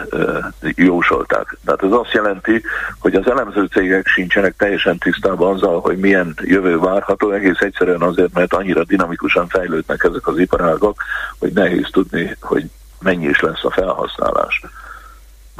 jósolták. 0.61 1.57
Tehát 1.65 1.83
ez 1.83 1.93
azt 1.93 2.13
jelenti, 2.13 2.63
hogy 2.99 3.15
az 3.15 3.31
elemző 3.31 3.65
cégek 3.65 4.07
sincsenek 4.07 4.57
teljesen 4.57 4.99
tisztában 4.99 5.55
azzal, 5.55 5.81
hogy 5.81 5.99
milyen 5.99 6.35
jövő 6.43 6.79
várható, 6.79 7.31
egész 7.31 7.61
egyszerűen 7.61 8.03
azért, 8.03 8.33
mert 8.33 8.55
annyira 8.55 8.85
dinamikusan 8.85 9.49
fejlődnek 9.49 10.05
ezek 10.05 10.27
az 10.27 10.39
iparágok, 10.39 11.03
hogy 11.39 11.53
nehéz 11.53 11.89
tudni, 11.93 12.37
hogy 12.41 12.71
mennyi 13.01 13.27
is 13.27 13.41
lesz 13.41 13.65
a 13.65 13.71
felhasználás. 13.71 14.63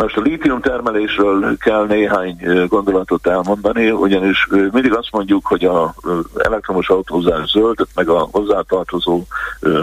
Most 0.03 0.17
a 0.17 0.21
lítium 0.21 0.61
termelésről 0.61 1.57
kell 1.57 1.87
néhány 1.87 2.67
gondolatot 2.69 3.27
elmondani, 3.27 3.91
ugyanis 3.91 4.47
mindig 4.51 4.95
azt 4.95 5.13
mondjuk, 5.13 5.47
hogy 5.47 5.65
az 5.65 6.25
elektromos 6.37 6.89
autózás 6.89 7.51
zöld, 7.51 7.87
meg 7.95 8.09
a 8.09 8.29
hozzátartozó 8.33 9.23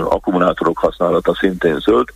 akkumulátorok 0.09 0.77
használata 0.77 1.35
szintén 1.35 1.79
zöld. 1.79 2.07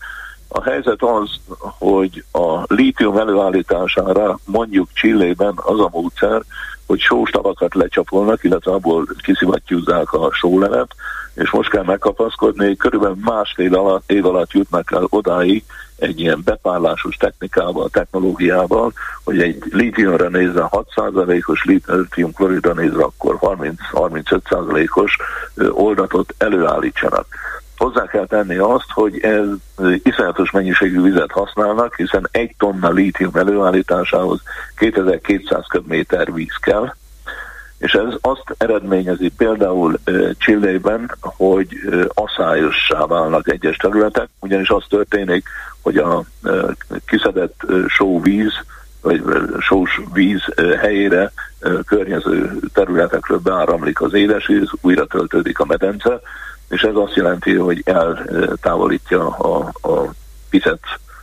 A 0.47 0.63
helyzet 0.63 1.03
az, 1.03 1.29
hogy 1.59 2.23
a 2.31 2.73
lítium 2.73 3.17
előállítására 3.17 4.39
mondjuk 4.45 4.87
Csillében 4.93 5.53
az 5.55 5.79
a 5.79 5.89
módszer, 5.91 6.41
hogy 6.87 6.99
sóstavakat 6.99 7.75
lecsapolnak, 7.75 8.43
illetve 8.43 8.71
abból 8.71 9.07
kiszivattyúzzák 9.23 10.13
a 10.13 10.29
sólevet, 10.31 10.95
és 11.33 11.51
most 11.51 11.69
kell 11.69 11.83
megkapaszkodni, 11.83 12.75
körülbelül 12.75 13.17
másfél 13.23 13.75
alatt, 13.75 14.11
év 14.11 14.25
alatt 14.25 14.51
jutnak 14.51 14.91
el 14.91 15.05
odáig, 15.09 15.63
egy 15.99 16.19
ilyen 16.19 16.41
bepárlásos 16.45 17.15
technikával, 17.15 17.89
technológiával, 17.89 18.93
hogy 19.23 19.41
egy 19.41 19.63
lítiumra 19.71 20.29
nézve 20.29 20.69
6%-os, 20.71 21.63
lítium 21.63 22.33
kloridra 22.33 22.73
nézve 22.73 23.03
akkor 23.03 23.37
30-35%-os 23.41 25.17
oldatot 25.69 26.33
előállítsanak. 26.37 27.25
Hozzá 27.77 28.05
kell 28.05 28.25
tenni 28.25 28.57
azt, 28.57 28.91
hogy 28.93 29.19
ez 29.19 29.47
iszonyatos 30.03 30.51
mennyiségű 30.51 31.01
vizet 31.01 31.31
használnak, 31.31 31.95
hiszen 31.95 32.27
egy 32.31 32.55
tonna 32.57 32.89
lítium 32.89 33.35
előállításához 33.35 34.41
2200 34.75 35.65
köbméter 35.67 36.33
víz 36.33 36.55
kell, 36.61 36.93
és 37.79 37.93
ez 37.93 38.13
azt 38.21 38.55
eredményezi 38.57 39.29
például 39.37 39.99
Csillében, 40.37 41.11
hogy 41.21 41.67
aszályossá 42.13 43.05
válnak 43.05 43.49
egyes 43.49 43.75
területek, 43.75 44.29
ugyanis 44.39 44.69
az 44.69 44.83
történik, 44.89 45.47
hogy 45.81 45.97
a 45.97 46.23
kiszedett 47.05 47.61
sóvíz, 47.87 48.53
vagy 49.01 49.23
sós 49.59 50.01
víz 50.13 50.41
helyére 50.79 51.31
környező 51.85 52.59
területekről 52.73 53.39
beáramlik 53.39 54.01
az 54.01 54.13
édesvíz, 54.13 54.69
újra 54.81 55.05
töltődik 55.05 55.59
a 55.59 55.65
medence, 55.65 56.19
és 56.69 56.81
ez 56.81 56.95
azt 56.95 57.15
jelenti, 57.15 57.55
hogy 57.55 57.81
eltávolítja 57.85 59.29
a, 59.29 59.71
a 59.81 60.13
vizet 60.49 60.79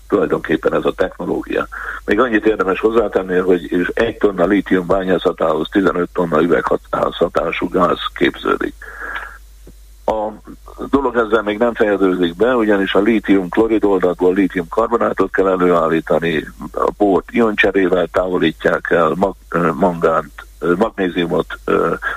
tulajdonképpen 0.09 0.75
ez 0.75 0.85
a 0.85 0.93
technológia. 0.93 1.69
Még 2.05 2.21
annyit 2.21 2.47
érdemes 2.47 2.81
hozzátenni, 2.81 3.37
hogy 3.37 3.91
egy 3.95 4.17
tonna 4.17 4.45
lítium 4.45 4.87
bányászatához 4.87 5.69
15 5.71 6.09
tonna 6.13 6.43
üvegházhatású 6.43 7.69
gáz 7.69 7.99
képződik. 8.15 8.75
A 10.05 10.29
dolog 10.91 11.17
ezzel 11.17 11.43
még 11.43 11.59
nem 11.59 11.75
fejeződik 11.75 12.37
be, 12.37 12.55
ugyanis 12.55 12.95
a 12.95 13.01
lítium 13.01 13.49
klorid 13.49 13.85
oldatból 13.85 14.35
lítium 14.35 14.69
karbonátot 14.69 15.33
kell 15.33 15.49
előállítani, 15.49 16.47
a 16.73 16.91
bort 16.97 17.31
ioncserével 17.31 18.07
távolítják 18.13 18.91
el, 18.91 19.13
mag, 19.15 19.35
mangánt, 19.75 20.46
magnéziumot 20.79 21.47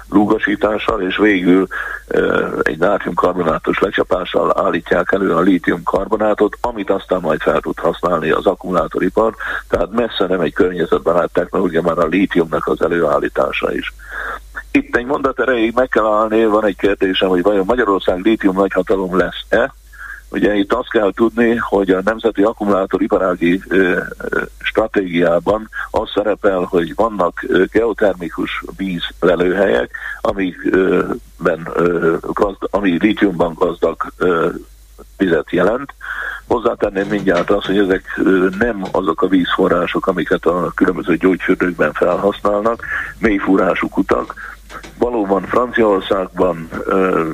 lúgasítással, 0.09 1.01
és 1.01 1.17
végül 1.17 1.67
egy 2.61 2.77
nátriumkarbonátos 2.77 3.79
lecsapással 3.79 4.61
állítják 4.65 5.11
elő 5.11 5.35
a 5.35 5.39
lítiumkarbonátot, 5.39 6.57
amit 6.61 6.89
aztán 6.89 7.21
majd 7.21 7.41
fel 7.41 7.59
tud 7.59 7.79
használni 7.79 8.29
az 8.29 8.45
akkumulátoripar, 8.45 9.35
tehát 9.67 9.91
messze 9.91 10.25
nem 10.27 10.39
egy 10.39 10.53
környezetbarát 10.53 11.31
technológia, 11.31 11.81
már 11.81 11.97
a 11.97 12.05
lítiumnak 12.05 12.67
az 12.67 12.81
előállítása 12.81 13.73
is. 13.73 13.93
Itt 14.71 14.95
egy 14.95 15.05
mondat 15.05 15.39
erejéig 15.39 15.73
meg 15.75 15.87
kell 15.87 16.05
állni, 16.05 16.45
van 16.45 16.65
egy 16.65 16.77
kérdésem, 16.77 17.29
hogy 17.29 17.41
vajon 17.41 17.65
Magyarország 17.65 18.19
lítium 18.19 18.55
nagyhatalom 18.55 19.17
lesz-e? 19.17 19.73
Ugye 20.31 20.55
itt 20.55 20.73
azt 20.73 20.89
kell 20.89 21.11
tudni, 21.15 21.55
hogy 21.55 21.89
a 21.89 22.01
Nemzeti 22.03 22.43
Akkumulátoriparági 22.43 23.63
stratégiában 24.61 25.69
az 25.91 26.09
szerepel, 26.13 26.59
hogy 26.59 26.95
vannak 26.95 27.45
geotermikus 27.71 28.63
vízlelőhelyek, 28.77 29.91
amikben 30.21 31.67
gazd, 32.21 32.57
ami 32.69 32.97
lítiumban 32.99 33.53
gazdag 33.53 34.13
vizet 35.17 35.51
jelent. 35.51 35.93
Hozzátenném 36.47 37.07
mindjárt 37.07 37.49
azt, 37.49 37.65
hogy 37.65 37.77
ezek 37.77 38.21
nem 38.59 38.83
azok 38.91 39.21
a 39.21 39.27
vízforrások, 39.27 40.07
amiket 40.07 40.45
a 40.45 40.71
különböző 40.75 41.15
gyógyfürdőkben 41.15 41.93
felhasználnak, 41.93 42.85
mélyfúrású 43.17 43.89
kutak, 43.89 44.33
valóban 44.99 45.41
Franciaországban, 45.41 46.69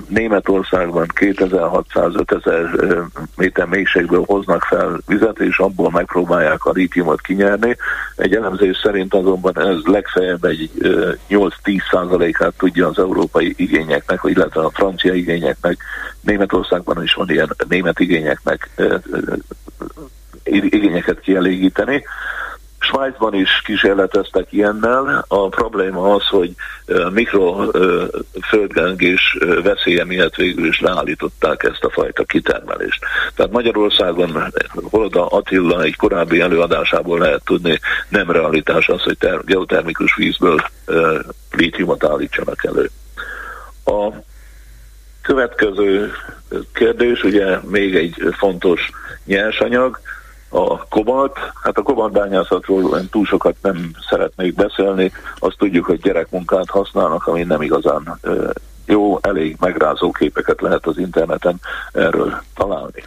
Németországban 0.07 1.05
2600-5000 1.19 3.05
méter 3.35 3.67
mélységből 3.67 4.23
hoznak 4.25 4.63
fel 4.63 4.99
vizet, 5.07 5.39
és 5.39 5.57
abból 5.57 5.91
megpróbálják 5.91 6.65
a 6.65 6.71
lítiumot 6.71 7.21
kinyerni. 7.21 7.77
Egy 8.15 8.35
elemzés 8.35 8.77
szerint 8.83 9.13
azonban 9.13 9.59
ez 9.59 9.77
legfeljebb 9.83 10.43
egy 10.43 10.69
8-10 11.29 11.51
százalékát 11.91 12.53
tudja 12.57 12.87
az 12.87 12.99
európai 12.99 13.53
igényeknek, 13.57 14.19
illetve 14.23 14.61
a 14.61 14.69
francia 14.69 15.13
igényeknek. 15.13 15.77
Németországban 16.21 17.03
is 17.03 17.13
van 17.13 17.29
ilyen 17.29 17.55
német 17.67 17.99
igényeknek 17.99 18.69
igényeket 20.43 21.19
kielégíteni. 21.19 22.03
Svájcban 22.85 23.33
is 23.33 23.61
kísérleteztek 23.65 24.47
ilyennel. 24.49 25.25
A 25.27 25.49
probléma 25.49 26.15
az, 26.15 26.27
hogy 26.27 26.51
mikroföldgengés 27.13 29.37
veszélye 29.63 30.05
miatt 30.05 30.35
végül 30.35 30.67
is 30.67 30.79
leállították 30.79 31.63
ezt 31.63 31.83
a 31.83 31.89
fajta 31.89 32.23
kitermelést. 32.23 33.05
Tehát 33.35 33.51
Magyarországon 33.51 34.51
Holoda 34.89 35.27
Attila 35.27 35.81
egy 35.81 35.95
korábbi 35.95 36.41
előadásából 36.41 37.19
lehet 37.19 37.41
tudni, 37.45 37.79
nem 38.09 38.31
realitás 38.31 38.87
az, 38.87 39.01
hogy 39.01 39.17
ter- 39.17 39.45
geotermikus 39.45 40.15
vízből 40.15 40.59
lítiumot 41.51 42.05
állítsanak 42.05 42.65
elő. 42.65 42.89
A 43.85 44.11
következő 45.21 46.11
kérdés, 46.73 47.23
ugye 47.23 47.59
még 47.69 47.95
egy 47.95 48.15
fontos 48.37 48.89
nyersanyag, 49.25 49.99
a 50.55 50.85
kobalt. 50.89 51.37
Hát 51.63 51.77
a 51.77 51.81
kobaltbányászatról 51.81 53.09
túl 53.09 53.25
sokat 53.25 53.55
nem 53.61 53.91
szeretnék 54.09 54.53
beszélni. 54.53 55.11
Azt 55.39 55.57
tudjuk, 55.57 55.85
hogy 55.85 55.99
gyerekmunkát 55.99 56.69
használnak, 56.69 57.27
ami 57.27 57.43
nem 57.43 57.61
igazán 57.61 58.19
jó, 58.85 59.17
elég 59.21 59.55
megrázó 59.59 60.11
képeket 60.11 60.61
lehet 60.61 60.85
az 60.85 60.97
interneten 60.97 61.59
erről 61.91 62.41
találni. 62.55 63.03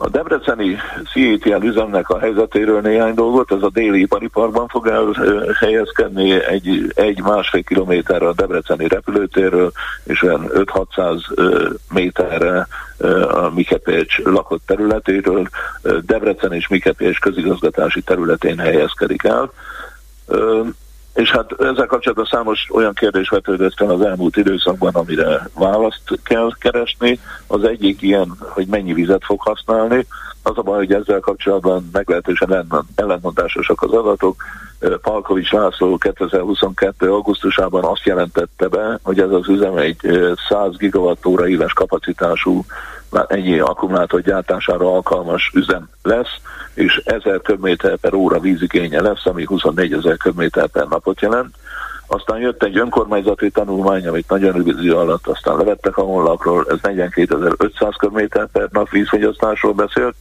A 0.00 0.08
debreceni 0.08 0.76
CETL 1.12 1.64
üzemnek 1.64 2.08
a 2.08 2.18
helyzetéről 2.18 2.80
néhány 2.80 3.14
dolgot, 3.14 3.52
ez 3.52 3.62
a 3.62 3.70
déli 3.70 4.00
ipariparban 4.00 4.68
fog 4.68 4.86
elhelyezkedni 4.86 6.44
egy, 6.44 6.92
egy 6.94 7.22
másfél 7.22 7.62
kilométerre 7.62 8.28
a 8.28 8.32
debreceni 8.32 8.88
repülőtérről, 8.88 9.72
és 10.04 10.22
olyan 10.22 10.50
5-600 10.54 11.72
méterre 11.92 12.66
a 13.28 13.50
Mikepécs 13.54 14.18
lakott 14.18 14.62
területéről, 14.66 15.48
Debrecen 16.04 16.52
és 16.52 16.68
Mikepécs 16.68 17.18
közigazgatási 17.18 18.00
területén 18.00 18.58
helyezkedik 18.58 19.24
el. 19.24 19.52
És 21.18 21.30
hát 21.30 21.52
ezzel 21.58 21.86
kapcsolatban 21.86 22.28
számos 22.30 22.68
olyan 22.72 22.94
kérdés 22.94 23.28
vetődött 23.28 23.74
fel 23.76 23.90
az 23.90 24.00
elmúlt 24.00 24.36
időszakban, 24.36 24.94
amire 24.94 25.48
választ 25.54 26.20
kell 26.22 26.50
keresni. 26.58 27.20
Az 27.46 27.64
egyik 27.64 28.02
ilyen, 28.02 28.36
hogy 28.38 28.66
mennyi 28.66 28.92
vizet 28.92 29.24
fog 29.24 29.40
használni. 29.40 30.06
Az 30.48 30.58
a 30.58 30.62
baj, 30.62 30.76
hogy 30.76 30.92
ezzel 30.92 31.20
kapcsolatban 31.20 31.88
meglehetősen 31.92 32.66
ellentmondásosak 32.94 33.82
az 33.82 33.92
adatok. 33.92 34.36
Palkovics 35.02 35.52
László 35.52 35.96
2022. 35.96 37.10
augusztusában 37.10 37.84
azt 37.84 38.04
jelentette 38.04 38.68
be, 38.68 38.98
hogy 39.02 39.20
ez 39.20 39.30
az 39.30 39.48
üzem 39.48 39.76
egy 39.76 39.96
100 40.48 40.76
gigawattóra 40.76 41.48
éves 41.48 41.72
kapacitású 41.72 42.64
ennyi 43.26 43.58
akkumulátor 43.58 44.20
gyártására 44.20 44.92
alkalmas 44.92 45.50
üzem 45.54 45.88
lesz, 46.02 46.36
és 46.74 47.02
1000 47.04 47.40
köbméter 47.42 47.96
per 47.96 48.14
óra 48.14 48.40
vízigénye 48.40 49.02
lesz, 49.02 49.26
ami 49.26 49.44
24 49.44 49.92
ezer 49.92 50.16
köbméter 50.16 50.66
per 50.66 50.86
napot 50.86 51.20
jelent. 51.20 51.54
Aztán 52.10 52.38
jött 52.38 52.62
egy 52.62 52.78
önkormányzati 52.78 53.50
tanulmány, 53.50 54.06
amit 54.06 54.28
nagyon 54.28 54.52
rövid 54.52 54.78
idő 54.78 54.94
alatt 54.94 55.26
aztán 55.26 55.56
levettek 55.56 55.96
a 55.96 56.02
honlapról, 56.02 56.66
ez 56.68 56.78
42.500 56.82 57.94
köbméter 57.98 58.46
per 58.46 58.68
nap 58.72 58.90
vízfogyasztásról 58.90 59.72
beszélt. 59.72 60.14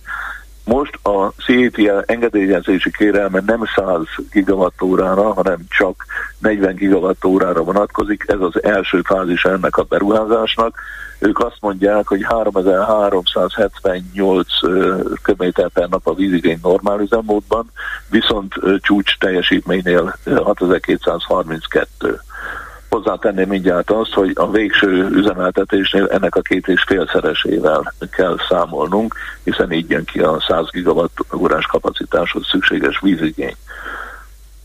Most 0.68 1.00
a 1.04 1.34
CETL 1.46 2.00
engedélyezési 2.06 2.92
kérelme 2.92 3.42
nem 3.46 3.64
100 3.76 4.02
gigawattórára, 4.32 5.34
hanem 5.34 5.58
csak 5.70 6.06
40 6.40 6.76
gigawattórára 6.76 7.64
vonatkozik. 7.64 8.24
Ez 8.28 8.40
az 8.40 8.64
első 8.64 9.02
fázis 9.02 9.46
ennek 9.46 9.78
a 9.78 9.84
beruházásnak 9.84 10.80
ők 11.20 11.40
azt 11.40 11.58
mondják, 11.60 12.08
hogy 12.08 12.24
3378 12.24 14.48
köbméter 15.22 15.70
per 15.70 15.90
nap 15.90 16.08
a 16.08 16.14
vízigény 16.14 16.60
normál 16.62 17.00
üzemmódban, 17.00 17.72
viszont 18.10 18.54
csúcs 18.82 19.18
teljesítménynél 19.18 20.16
6232. 20.44 22.20
Hozzátenném 22.98 23.48
mindjárt 23.48 23.92
azt, 23.92 24.14
hogy 24.14 24.32
a 24.36 24.52
végső 24.52 25.08
üzemeltetésnél 25.10 26.08
ennek 26.08 26.36
a 26.36 26.42
két 26.42 26.68
és 26.68 26.84
félszeresével 26.88 27.94
kell 28.12 28.38
számolnunk, 28.50 29.16
hiszen 29.44 29.72
így 29.72 29.90
jön 29.90 30.06
ki 30.06 30.20
a 30.20 30.44
100 30.48 30.70
gigawatt 30.72 31.18
órás 31.36 31.66
kapacitáshoz 31.66 32.48
szükséges 32.48 33.00
vízigény. 33.00 33.56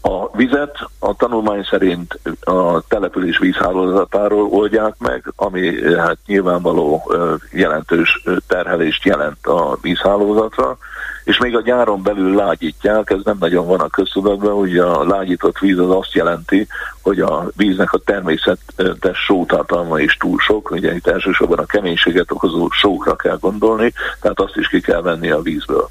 A 0.04 0.36
vizet 0.36 0.88
a 0.98 1.14
tanulmány 1.16 1.62
szerint 1.70 2.18
a 2.40 2.80
település 2.88 3.38
vízhálózatáról 3.38 4.46
oldják 4.46 4.94
meg, 4.98 5.32
ami 5.36 5.94
hát 5.96 6.18
nyilvánvaló 6.26 7.12
jelentős 7.52 8.22
terhelést 8.46 9.04
jelent 9.04 9.46
a 9.46 9.78
vízhálózatra, 9.82 10.78
és 11.24 11.38
még 11.38 11.56
a 11.56 11.62
gyáron 11.62 12.02
belül 12.02 12.34
lágyítják, 12.34 13.10
ez 13.10 13.18
nem 13.24 13.36
nagyon 13.40 13.66
van 13.66 13.80
a 13.80 13.88
köztudatban, 13.88 14.54
hogy 14.54 14.78
a 14.78 15.04
lágyított 15.04 15.58
víz 15.58 15.78
az 15.78 15.90
azt 15.90 16.12
jelenti, 16.12 16.66
hogy 17.02 17.20
a 17.20 17.46
víznek 17.56 17.92
a 17.92 17.98
természetes 17.98 19.18
sótartalma 19.26 20.00
is 20.00 20.16
túl 20.16 20.38
sok, 20.38 20.70
ugye 20.70 20.94
itt 20.94 21.06
elsősorban 21.06 21.58
a 21.58 21.66
keménységet 21.66 22.30
okozó 22.30 22.68
sókra 22.70 23.16
kell 23.16 23.38
gondolni, 23.40 23.92
tehát 24.20 24.40
azt 24.40 24.56
is 24.56 24.68
ki 24.68 24.80
kell 24.80 25.02
venni 25.02 25.30
a 25.30 25.40
vízből. 25.40 25.88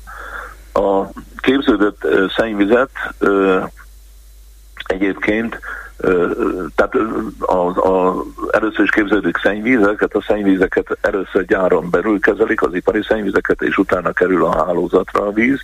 A 0.74 1.05
képződött 1.38 2.07
szennyvizet 2.36 2.89
Egyébként 4.92 5.60
tehát 6.76 6.96
a, 7.39 7.88
a, 7.89 8.24
először 8.52 8.84
is 8.84 8.89
képződik 8.89 9.38
szennyvízeket, 9.38 10.14
a 10.14 10.22
szennyvízeket 10.22 10.98
először 11.02 11.46
gyáron 11.46 11.89
belül 11.89 12.20
kezelik, 12.20 12.62
az 12.62 12.74
ipari 12.74 13.04
szennyvízeket, 13.04 13.62
és 13.62 13.78
utána 13.78 14.12
kerül 14.12 14.46
a 14.46 14.66
hálózatra 14.66 15.26
a 15.26 15.32
víz. 15.32 15.62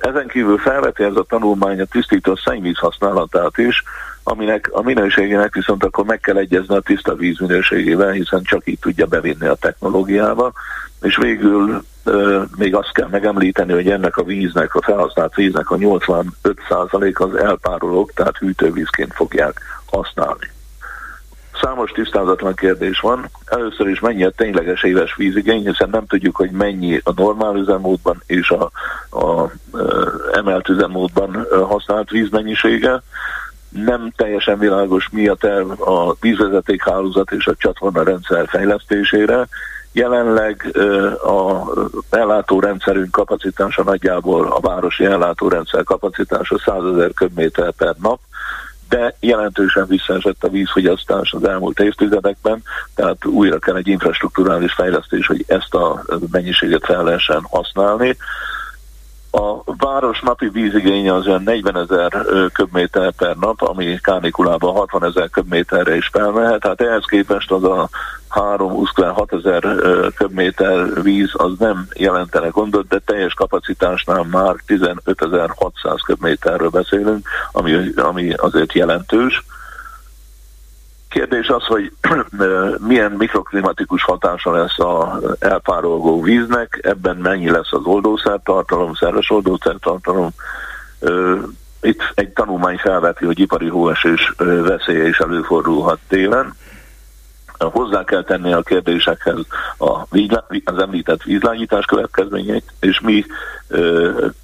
Ezen 0.00 0.26
kívül 0.26 0.58
felveti 0.58 1.02
ez 1.02 1.16
a 1.16 1.24
tanulmány 1.28 1.80
a 1.80 1.84
tisztító 1.84 2.36
szennyvíz 2.36 2.78
használatát 2.78 3.58
is, 3.58 3.82
aminek 4.22 4.68
a 4.72 4.82
minőségének 4.82 5.54
viszont 5.54 5.84
akkor 5.84 6.04
meg 6.04 6.20
kell 6.20 6.36
egyezni 6.36 6.76
a 6.76 6.80
tiszta 6.80 7.14
víz 7.14 7.38
minőségével, 7.38 8.10
hiszen 8.10 8.42
csak 8.42 8.62
így 8.64 8.78
tudja 8.78 9.06
bevinni 9.06 9.46
a 9.46 9.54
technológiába. 9.54 10.52
És 11.02 11.16
végül 11.16 11.84
még 12.56 12.74
azt 12.74 12.92
kell 12.92 13.08
megemlíteni, 13.08 13.72
hogy 13.72 13.90
ennek 13.90 14.16
a 14.16 14.24
víznek, 14.24 14.74
a 14.74 14.82
felhasznált 14.82 15.34
víznek 15.34 15.70
a 15.70 15.76
85% 15.76 17.16
az 17.16 17.34
elpárolók, 17.34 18.12
tehát 18.12 18.36
hűtővízként 18.36 19.12
fogják 19.14 19.60
használni. 19.86 20.54
Számos 21.62 21.90
tisztázatlan 21.90 22.54
kérdés 22.54 23.00
van. 23.00 23.28
Először 23.44 23.88
is 23.88 24.00
mennyi 24.00 24.24
a 24.24 24.30
tényleges 24.30 24.82
éves 24.82 25.14
vízigény, 25.14 25.66
hiszen 25.66 25.88
nem 25.90 26.06
tudjuk, 26.06 26.36
hogy 26.36 26.50
mennyi 26.50 27.00
a 27.04 27.12
normál 27.16 27.56
üzemmódban 27.56 28.22
és 28.26 28.50
a, 28.50 28.70
a, 29.10 29.40
a 29.40 29.52
emelt 30.32 30.68
üzemmódban 30.68 31.46
használt 31.68 32.10
vízmennyisége. 32.10 33.02
Nem 33.68 34.12
teljesen 34.16 34.58
világos, 34.58 35.08
mi 35.12 35.28
a 35.28 35.34
terv 35.34 35.80
a 35.80 36.14
vízvezetékhálózat 36.20 37.32
és 37.32 37.46
a 37.46 37.54
csatorna 37.54 38.02
rendszer 38.02 38.48
fejlesztésére, 38.48 39.48
Jelenleg 39.96 40.76
a 41.22 41.70
ellátórendszerünk 42.10 43.10
kapacitása 43.10 43.82
nagyjából 43.82 44.46
a 44.46 44.60
városi 44.60 45.04
ellátórendszer 45.04 45.84
kapacitása 45.84 46.58
100 46.58 46.84
ezer 46.92 47.12
köbméter 47.14 47.72
per 47.72 47.94
nap, 48.02 48.18
de 48.88 49.16
jelentősen 49.20 49.86
visszaesett 49.86 50.44
a 50.44 50.48
vízfogyasztás 50.48 51.32
az 51.32 51.44
elmúlt 51.44 51.78
évtizedekben, 51.78 52.62
tehát 52.94 53.24
újra 53.24 53.58
kell 53.58 53.76
egy 53.76 53.88
infrastruktúrális 53.88 54.72
fejlesztés, 54.72 55.26
hogy 55.26 55.44
ezt 55.46 55.74
a 55.74 56.02
mennyiséget 56.30 56.84
fel 56.84 57.04
lehessen 57.04 57.46
használni. 57.50 58.16
A 59.30 59.74
város 59.76 60.20
napi 60.20 60.48
vízigénye 60.48 61.14
az 61.14 61.26
olyan 61.26 61.42
40 61.42 61.76
ezer 61.76 62.12
köbméter 62.52 63.12
per 63.12 63.36
nap, 63.36 63.62
ami 63.62 63.98
kánikulában 64.02 64.74
60 64.74 65.04
ezer 65.04 65.30
köbméterre 65.30 65.96
is 65.96 66.08
felmehet, 66.12 66.60
tehát 66.60 66.80
ehhez 66.80 67.04
képest 67.04 67.50
az 67.50 67.64
a 67.64 67.88
3-26 68.30 69.32
ezer 69.32 69.76
köbméter 70.14 71.02
víz 71.02 71.30
az 71.32 71.52
nem 71.58 71.86
jelentene 71.94 72.48
gondot, 72.48 72.88
de 72.88 72.98
teljes 72.98 73.34
kapacitásnál 73.34 74.22
már 74.22 74.54
15.600 74.66 75.98
köbméterről 76.06 76.68
beszélünk, 76.68 77.28
ami, 77.52 77.90
ami 77.96 78.32
azért 78.32 78.72
jelentős. 78.72 79.44
Kérdés 81.08 81.48
az, 81.48 81.64
hogy 81.64 81.92
milyen 82.78 83.12
mikroklimatikus 83.12 84.02
hatása 84.02 84.52
lesz 84.52 84.78
a 84.78 85.20
elpárolgó 85.38 86.22
víznek, 86.22 86.78
ebben 86.82 87.16
mennyi 87.16 87.50
lesz 87.50 87.72
az 87.72 87.84
oldószertartalom, 87.84 88.94
szerves 88.94 89.30
oldószertartalom, 89.30 90.28
itt 91.80 92.12
egy 92.14 92.28
tanulmány 92.28 92.76
felveti, 92.76 93.24
hogy 93.24 93.38
ipari 93.38 93.68
hóesés 93.68 94.32
veszélye 94.38 95.08
is 95.08 95.18
előfordulhat 95.18 95.98
télen, 96.08 96.54
hozzá 97.58 98.04
kell 98.04 98.22
tenni 98.22 98.52
a 98.52 98.62
kérdésekhez 98.62 99.38
a 99.78 100.04
az 100.64 100.78
említett 100.78 101.22
vízlányítás 101.22 101.84
következményeit, 101.84 102.72
és 102.80 103.00
mi 103.00 103.24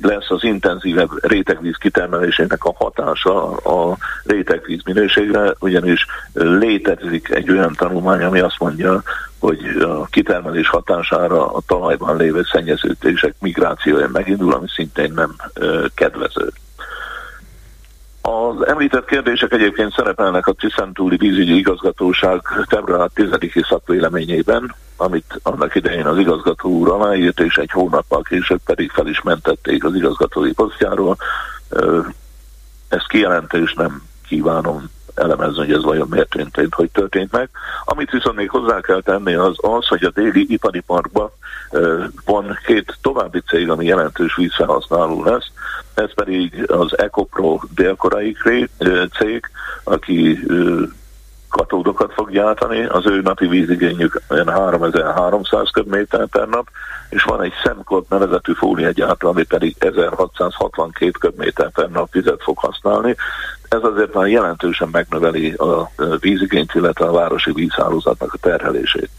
lesz 0.00 0.30
az 0.30 0.44
intenzívebb 0.44 1.10
rétegvíz 1.20 1.76
kitermelésének 1.76 2.64
a 2.64 2.74
hatása 2.76 3.56
a 3.56 3.96
rétegvíz 4.24 4.82
minőségre, 4.84 5.54
ugyanis 5.60 6.06
létezik 6.32 7.30
egy 7.30 7.50
olyan 7.50 7.74
tanulmány, 7.76 8.22
ami 8.22 8.40
azt 8.40 8.58
mondja, 8.58 9.02
hogy 9.38 9.76
a 9.80 10.06
kitermelés 10.06 10.68
hatására 10.68 11.46
a 11.46 11.60
talajban 11.66 12.16
lévő 12.16 12.42
szennyeződések 12.52 13.34
migrációja 13.40 14.08
megindul, 14.12 14.52
ami 14.52 14.66
szintén 14.74 15.12
nem 15.12 15.36
kedvező. 15.94 16.52
Az 18.24 18.66
említett 18.66 19.04
kérdések 19.04 19.52
egyébként 19.52 19.92
szerepelnek 19.92 20.46
a 20.46 20.52
Tiszentúli 20.52 21.16
vízügyi 21.16 21.56
igazgatóság 21.56 22.40
február 22.68 23.10
10-i 23.14 23.68
szakvéleményében, 23.68 24.74
amit 24.96 25.40
annak 25.42 25.74
idején 25.74 26.06
az 26.06 26.18
igazgató 26.18 26.70
úr 26.70 26.88
aláírt, 26.88 27.40
és 27.40 27.56
egy 27.56 27.70
hónappal 27.70 28.22
később 28.22 28.60
pedig 28.64 28.90
fel 28.90 29.06
is 29.06 29.22
mentették 29.22 29.84
az 29.84 29.94
igazgatói 29.94 30.52
posztjáról. 30.52 31.16
Ezt 32.88 33.08
kijelentést 33.08 33.76
nem 33.76 34.02
kívánom 34.26 34.90
elemezni, 35.14 35.56
hogy 35.56 35.72
ez 35.72 35.82
vajon 35.82 36.08
miért 36.10 36.30
történt, 36.30 36.74
hogy 36.74 36.90
történt 36.90 37.32
meg. 37.32 37.48
Amit 37.84 38.10
viszont 38.10 38.36
még 38.36 38.50
hozzá 38.50 38.80
kell 38.80 39.02
tenni 39.02 39.34
az 39.34 39.56
az, 39.56 39.86
hogy 39.86 40.04
a 40.04 40.10
déli 40.10 40.46
ipari 40.48 40.80
parkban 40.80 41.30
van 42.24 42.58
két 42.66 42.98
további 43.02 43.40
cég, 43.40 43.70
ami 43.70 43.84
jelentős 43.84 44.34
vízfelhasználó 44.36 45.24
lesz, 45.24 45.50
ez 45.94 46.14
pedig 46.14 46.70
az 46.70 46.98
Ecopro 46.98 47.58
délkorai 47.74 48.36
cég, 49.18 49.50
aki 49.84 50.38
katódokat 51.52 52.12
fog 52.12 52.30
gyártani, 52.30 52.84
az 52.84 53.06
ő 53.06 53.20
napi 53.20 53.46
vízigényük 53.46 54.22
olyan 54.28 54.48
3300 54.48 55.70
köbméter 55.70 56.26
per 56.26 56.48
nap, 56.48 56.68
és 57.08 57.22
van 57.22 57.42
egy 57.42 57.52
Semcot 57.64 58.08
nevezetű 58.08 58.52
fóliagyártó, 58.52 59.28
ami 59.28 59.42
pedig 59.42 59.76
1662 59.78 61.10
köbméter 61.10 61.70
per 61.70 61.90
nap 61.90 62.12
vizet 62.12 62.42
fog 62.42 62.58
használni. 62.58 63.16
Ez 63.68 63.82
azért 63.82 64.14
már 64.14 64.26
jelentősen 64.26 64.88
megnöveli 64.92 65.52
a 65.52 65.90
vízigényt, 66.20 66.74
illetve 66.74 67.06
a 67.06 67.12
városi 67.12 67.52
vízhálózatnak 67.52 68.32
a 68.32 68.38
terhelését. 68.38 69.10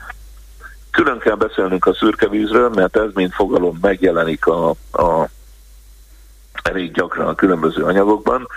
Külön 0.91 1.19
kell 1.19 1.36
beszélnünk 1.36 1.86
a 1.86 1.93
szürke 1.93 2.28
vízről, 2.28 2.69
mert 2.69 2.97
ez 2.97 3.09
mint 3.13 3.34
fogalom 3.34 3.78
megjelenik 3.82 4.47
a, 4.47 4.69
a 4.91 5.30
elég 6.64 6.91
gyakran 6.91 7.28
a 7.28 7.36
különböző 7.36 7.84
anyagokban. 7.84 8.47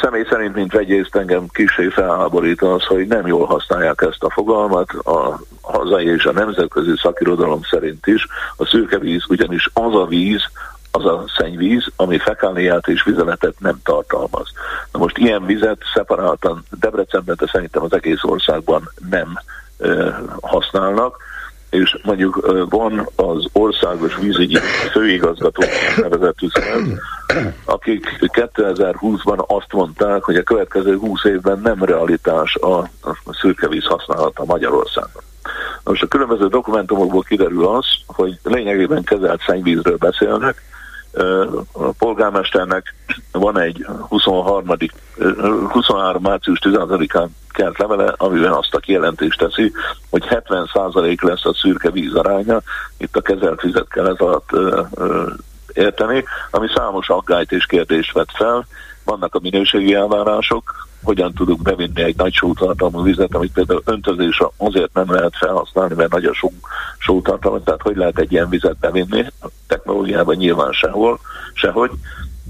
Személy 0.00 0.26
szerint, 0.30 0.54
mint 0.54 0.72
vegyészt 0.72 1.16
engem 1.16 1.46
kicsi 1.52 1.88
felháborít 1.88 2.62
az, 2.62 2.84
hogy 2.84 3.06
nem 3.06 3.26
jól 3.26 3.46
használják 3.46 4.00
ezt 4.00 4.22
a 4.22 4.30
fogalmat, 4.30 4.90
a 4.92 5.40
hazai 5.60 6.06
és 6.06 6.24
a 6.24 6.32
nemzetközi 6.32 6.92
szakirodalom 7.02 7.60
szerint 7.62 8.06
is. 8.06 8.26
A 8.56 8.66
szürke 8.66 8.98
víz 8.98 9.24
ugyanis 9.28 9.70
az 9.72 9.94
a 9.94 10.06
víz, 10.06 10.42
az 10.92 11.04
a 11.04 11.24
szennyvíz, 11.36 11.86
ami 11.96 12.18
fekáliát 12.18 12.88
és 12.88 13.02
vizeletet 13.02 13.54
nem 13.58 13.80
tartalmaz. 13.84 14.48
Na 14.92 14.98
most 14.98 15.18
ilyen 15.18 15.46
vizet 15.46 15.78
szeparáltan 15.94 16.64
Debrecenben, 16.80 17.36
de 17.38 17.46
szerintem 17.52 17.82
az 17.82 17.92
egész 17.92 18.22
országban 18.22 18.90
nem 19.10 19.38
használnak, 20.40 21.16
és 21.70 21.98
mondjuk 22.02 22.66
van 22.70 23.08
az 23.16 23.46
országos 23.52 24.16
vízügyi 24.16 24.58
főigazgató 24.90 25.62
nevezetű 25.96 26.46
szerv, 26.48 26.88
akik 27.64 28.06
2020-ban 28.20 29.46
azt 29.46 29.72
mondták, 29.72 30.22
hogy 30.22 30.36
a 30.36 30.42
következő 30.42 30.96
20 30.96 31.24
évben 31.24 31.60
nem 31.62 31.84
realitás 31.84 32.54
a 32.54 32.90
szürkevíz 33.40 33.84
használata 33.84 34.44
Magyarországon. 34.44 35.22
Most 35.84 36.02
a 36.02 36.06
különböző 36.06 36.46
dokumentumokból 36.46 37.22
kiderül 37.22 37.66
az, 37.66 37.86
hogy 38.06 38.38
lényegében 38.42 39.04
kezelt 39.04 39.42
szennyvízről 39.46 39.96
beszélnek, 39.96 40.62
a 41.72 41.92
polgármesternek 41.98 42.94
van 43.32 43.58
egy 43.58 43.86
23. 44.08 44.66
23. 45.68 46.22
március 46.22 46.58
16-án 46.62 47.28
kelt 47.48 47.78
levele, 47.78 48.14
amiben 48.16 48.52
azt 48.52 48.74
a 48.74 48.78
kijelentést 48.78 49.38
teszi, 49.38 49.72
hogy 50.10 50.24
70% 50.28 51.22
lesz 51.22 51.44
a 51.44 51.54
szürke 51.54 51.90
víz 51.90 52.14
aránya, 52.14 52.60
itt 52.96 53.16
a 53.16 53.20
kezelt 53.20 53.60
vizet 53.60 53.88
kell 53.88 54.06
ez 54.06 54.18
alatt 54.18 54.50
érteni, 55.72 56.24
ami 56.50 56.66
számos 56.74 57.08
aggályt 57.08 57.52
és 57.52 57.66
kérdést 57.66 58.12
vet 58.12 58.30
fel. 58.34 58.66
Vannak 59.04 59.34
a 59.34 59.40
minőségi 59.42 59.94
elvárások, 59.94 60.88
hogyan 61.02 61.32
tudunk 61.32 61.62
bevinni 61.62 62.02
egy 62.02 62.16
nagy 62.16 62.32
sótartalmú 62.32 63.02
vizet, 63.02 63.34
amit 63.34 63.52
például 63.52 63.82
öntözésre 63.84 64.46
azért 64.56 64.94
nem 64.94 65.12
lehet 65.12 65.36
felhasználni, 65.36 65.94
mert 65.94 66.12
nagy 66.12 66.24
a 66.24 66.34
só, 66.34 66.52
sótartalma, 66.98 67.62
tehát 67.62 67.82
hogy 67.82 67.96
lehet 67.96 68.18
egy 68.18 68.32
ilyen 68.32 68.48
vizet 68.48 68.78
bevinni, 68.78 69.26
a 69.40 69.46
technológiában 69.66 70.36
nyilván 70.36 70.72
sehol, 70.72 71.18
sehogy. 71.54 71.90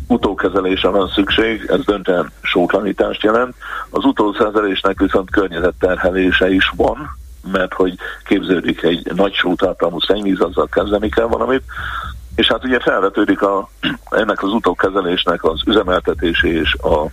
Utókezelésre 0.06 0.88
van 0.88 1.08
szükség, 1.08 1.64
ez 1.68 1.84
döntően 1.84 2.32
sótlanítást 2.40 3.22
jelent. 3.22 3.54
Az 3.90 4.04
utókezelésnek 4.04 4.98
viszont 5.00 5.30
környezetterhelése 5.30 6.50
is 6.50 6.72
van, 6.76 7.18
mert 7.52 7.72
hogy 7.72 7.94
képződik 8.24 8.82
egy 8.82 9.12
nagy 9.14 9.34
sótartalmú 9.34 10.00
szennyvíz, 10.00 10.40
azzal 10.40 10.68
kezdeni 10.70 11.08
kell 11.08 11.26
valamit, 11.26 11.62
és 12.34 12.46
hát 12.46 12.64
ugye 12.64 12.80
felvetődik 12.80 13.42
a, 13.42 13.68
ennek 14.10 14.42
az 14.42 14.52
utókezelésnek 14.52 15.44
az 15.44 15.60
üzemeltetési 15.66 16.48
és 16.48 16.74
a 16.74 17.06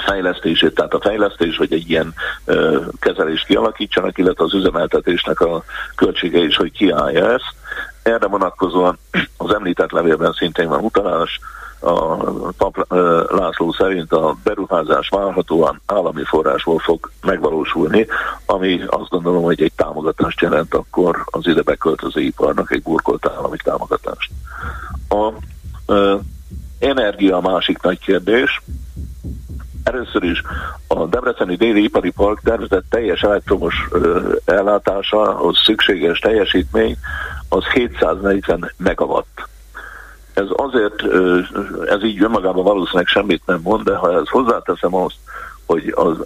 fejlesztését, 0.00 0.74
tehát 0.74 0.94
a 0.94 1.00
fejlesztés, 1.00 1.56
vagy 1.56 1.72
egy 1.72 1.90
ilyen 1.90 2.14
ö, 2.44 2.80
kezelést 2.98 3.46
kialakítsanak, 3.46 4.18
illetve 4.18 4.44
az 4.44 4.54
üzemeltetésnek 4.54 5.40
a 5.40 5.64
költsége 5.96 6.38
is, 6.38 6.56
hogy 6.56 6.72
kiállja 6.72 7.32
ezt. 7.32 7.54
Erre 8.02 8.26
vonatkozóan 8.26 8.98
az 9.36 9.54
említett 9.54 9.90
levélben 9.90 10.32
szintén 10.32 10.68
van 10.68 10.84
utalás, 10.84 11.40
a 11.84 12.16
Pap 12.56 12.86
László 13.30 13.72
szerint 13.72 14.12
a 14.12 14.36
beruházás 14.42 15.08
várhatóan 15.08 15.80
állami 15.86 16.24
forrásból 16.24 16.78
fog 16.78 17.10
megvalósulni, 17.22 18.06
ami 18.46 18.80
azt 18.86 19.08
gondolom, 19.08 19.42
hogy 19.42 19.62
egy 19.62 19.72
támogatást 19.76 20.40
jelent 20.40 20.74
akkor 20.74 21.24
az 21.24 21.46
ide 21.46 21.62
beköltöző 21.62 22.20
iparnak, 22.20 22.70
egy 22.72 22.82
burkolt 22.82 23.26
állami 23.26 23.56
támogatást. 23.62 24.30
A 25.08 25.32
ö, 25.86 26.16
energia 26.78 27.36
a 27.36 27.50
másik 27.50 27.82
nagy 27.82 27.98
kérdés. 27.98 28.62
Először 29.84 30.22
is 30.22 30.42
a 30.86 31.06
Debreceni 31.06 31.56
Déli 31.56 31.82
Ipari 31.82 32.10
Park 32.10 32.40
tervezett 32.44 32.84
teljes 32.90 33.22
elektromos 33.22 33.74
az 35.38 35.56
szükséges 35.64 36.18
teljesítmény 36.18 36.96
az 37.48 37.64
740 37.64 38.72
megawatt. 38.76 39.48
Ez 40.34 40.46
azért, 40.48 41.02
ez 41.86 42.04
így 42.04 42.22
önmagában 42.22 42.64
valószínűleg 42.64 43.06
semmit 43.06 43.42
nem 43.46 43.60
mond, 43.62 43.84
de 43.84 43.96
ha 43.96 44.12
ez 44.12 44.28
hozzáteszem 44.28 44.94
azt, 44.94 45.16
hogy 45.66 45.92
az 45.96 46.16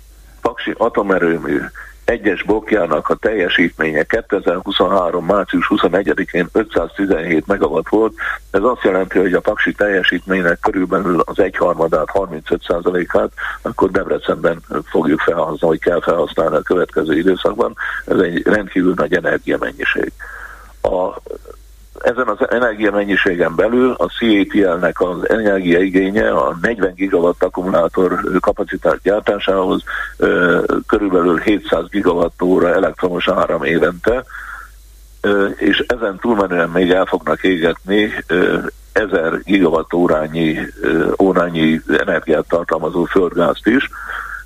Paksi 0.41 0.75
atomerőmű 0.77 1.61
egyes 2.09 2.43
blokkjának 2.43 3.09
a 3.09 3.15
teljesítménye 3.15 4.03
2023. 4.03 5.25
március 5.25 5.71
21-én 5.75 6.49
517 6.53 7.47
megawatt 7.47 7.89
volt. 7.89 8.15
Ez 8.51 8.63
azt 8.63 8.83
jelenti, 8.83 9.19
hogy 9.19 9.33
a 9.33 9.41
paksi 9.41 9.73
teljesítménynek 9.73 10.59
körülbelül 10.61 11.21
az 11.25 11.39
egyharmadát, 11.39 12.09
35%-át, 12.13 13.31
akkor 13.63 13.91
Debrecenben 13.91 14.61
fogjuk 14.85 15.21
felhasználni, 15.21 15.77
hogy 15.77 15.81
kell 15.81 16.01
felhasználni 16.01 16.57
a 16.57 16.63
következő 16.63 17.19
időszakban. 17.19 17.77
Ez 18.07 18.19
egy 18.19 18.47
rendkívül 18.47 18.93
nagy 18.97 19.15
energiamennyiség. 19.15 20.13
A 20.83 21.21
ezen 21.99 22.29
az 22.29 22.51
energiamennyiségen 22.51 23.55
belül 23.55 23.95
a 23.99 24.07
CATL-nek 24.07 25.01
az 25.01 25.29
energiaigénye 25.29 26.31
a 26.31 26.57
40 26.63 26.95
gigawatt 26.95 27.43
akkumulátor 27.43 28.21
kapacitás 28.41 28.99
gyártásához 29.03 29.83
körülbelül 30.87 31.39
700 31.39 31.89
gigawatt 31.89 32.43
óra 32.43 32.75
elektromos 32.75 33.29
áram 33.29 33.65
évente, 33.65 34.25
és 35.57 35.85
ezen 35.87 36.19
túlmenően 36.21 36.69
még 36.69 36.91
el 36.91 37.05
fognak 37.05 37.43
égetni 37.43 38.13
1000 38.93 39.41
gigawatt 39.43 39.95
órányi, 39.95 40.59
órányi 41.23 41.81
energiát 41.99 42.49
tartalmazó 42.49 43.05
földgázt 43.05 43.67
is. 43.67 43.91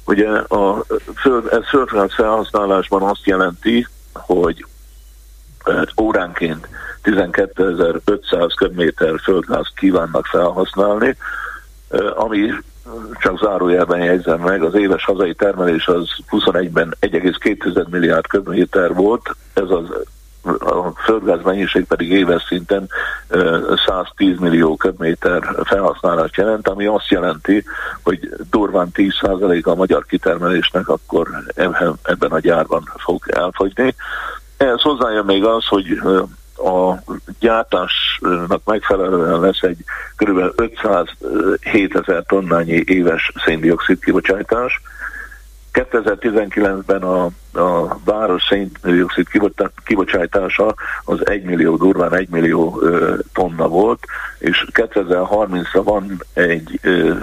Ugye 0.05 0.28
a 0.30 0.84
föld, 1.16 1.46
ez 1.50 1.68
földgáz 1.68 2.14
felhasználásban 2.14 3.03
azt 3.03 3.26
jelenti, 3.26 3.86
hogy 4.12 4.66
óránként 6.00 6.68
12.500 7.05 8.53
köbméter 8.57 9.18
földgáz 9.22 9.66
kívánnak 9.76 10.26
felhasználni, 10.26 11.16
ami 12.14 12.53
csak 13.20 13.38
zárójelben 13.38 14.05
jegyzem 14.05 14.40
meg, 14.40 14.62
az 14.62 14.74
éves 14.74 15.05
hazai 15.05 15.34
termelés 15.34 15.86
az 15.86 16.09
21-ben 16.30 16.96
1,2 17.00 17.88
milliárd 17.88 18.26
köbméter 18.26 18.94
volt, 18.94 19.36
ez 19.55 19.70
az 19.70 19.84
a 20.44 20.90
földgáz 21.05 21.42
mennyiség 21.42 21.84
pedig 21.84 22.11
éves 22.11 22.42
szinten 22.42 22.88
110 23.86 24.38
millió 24.38 24.76
köbméter 24.76 25.42
felhasználást 25.64 26.36
jelent, 26.36 26.68
ami 26.68 26.86
azt 26.86 27.09
jelenti, 27.09 27.64
hogy 28.03 28.30
durván 28.50 28.88
10% 28.94 29.64
a 29.64 29.74
magyar 29.74 30.05
kitermelésnek 30.07 30.88
akkor 30.88 31.28
ebben 32.03 32.30
a 32.30 32.38
gyárban 32.38 32.82
fog 32.96 33.22
elfogyni. 33.26 33.94
Ehhez 34.57 34.80
hozzájön 34.80 35.24
még 35.24 35.44
az, 35.44 35.66
hogy 35.66 36.00
a 36.64 37.02
gyártásnak 37.40 38.64
megfelelően 38.64 39.40
lesz 39.40 39.62
egy 39.62 39.84
kb. 40.16 40.52
507 40.56 41.96
ezer 41.96 42.22
tonnányi 42.26 42.82
éves 42.86 43.32
széndiokszid 43.44 44.04
kibocsátás, 44.04 44.80
2019-ben 45.72 47.02
a, 47.02 47.24
a 47.52 47.98
város 48.04 48.42
széndiokszid 48.48 49.26
kibocsátása 49.84 50.74
az 51.04 51.26
1 51.26 51.42
millió, 51.42 51.76
durván 51.76 52.14
1 52.14 52.28
millió 52.28 52.82
tonna 53.32 53.68
volt, 53.68 53.98
és 54.38 54.66
2030-ra 54.72 55.80
van 55.84 56.22
egy 56.32 56.78
ö, 56.82 57.14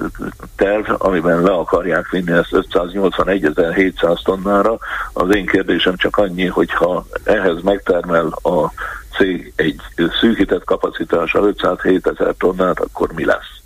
terv, 0.56 0.92
amiben 0.98 1.42
le 1.42 1.52
akarják 1.52 2.10
vinni 2.10 2.32
ezt 2.32 2.50
581.700 2.52 4.24
tonnára. 4.24 4.78
Az 5.14 5.36
én 5.36 5.46
kérdésem 5.46 5.96
csak 5.96 6.18
annyi, 6.18 6.46
hogyha 6.46 7.06
ehhez 7.24 7.62
megtermel 7.62 8.26
a 8.42 8.72
cég 9.20 9.54
egy 9.56 9.82
szűkített 10.20 10.64
kapacitása 10.64 11.40
507 11.40 12.08
ezer 12.08 12.34
tonnát, 12.38 12.80
akkor 12.80 13.14
mi 13.14 13.26
lesz? 13.26 13.60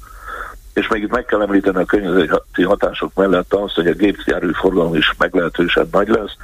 és 0.74 0.88
még 0.88 1.02
itt 1.02 1.12
meg 1.12 1.26
kell 1.26 1.42
említeni 1.42 1.78
a 1.78 1.86
környezeti 1.86 2.64
hatások 2.64 3.14
mellett 3.14 3.54
azt, 3.54 3.74
hogy 3.74 3.88
a 3.88 3.94
gépjárű 3.94 4.52
forgalom 4.52 4.96
is 4.96 5.14
meglehetősen 5.18 5.88
nagy 5.92 6.08
lesz. 6.08 6.36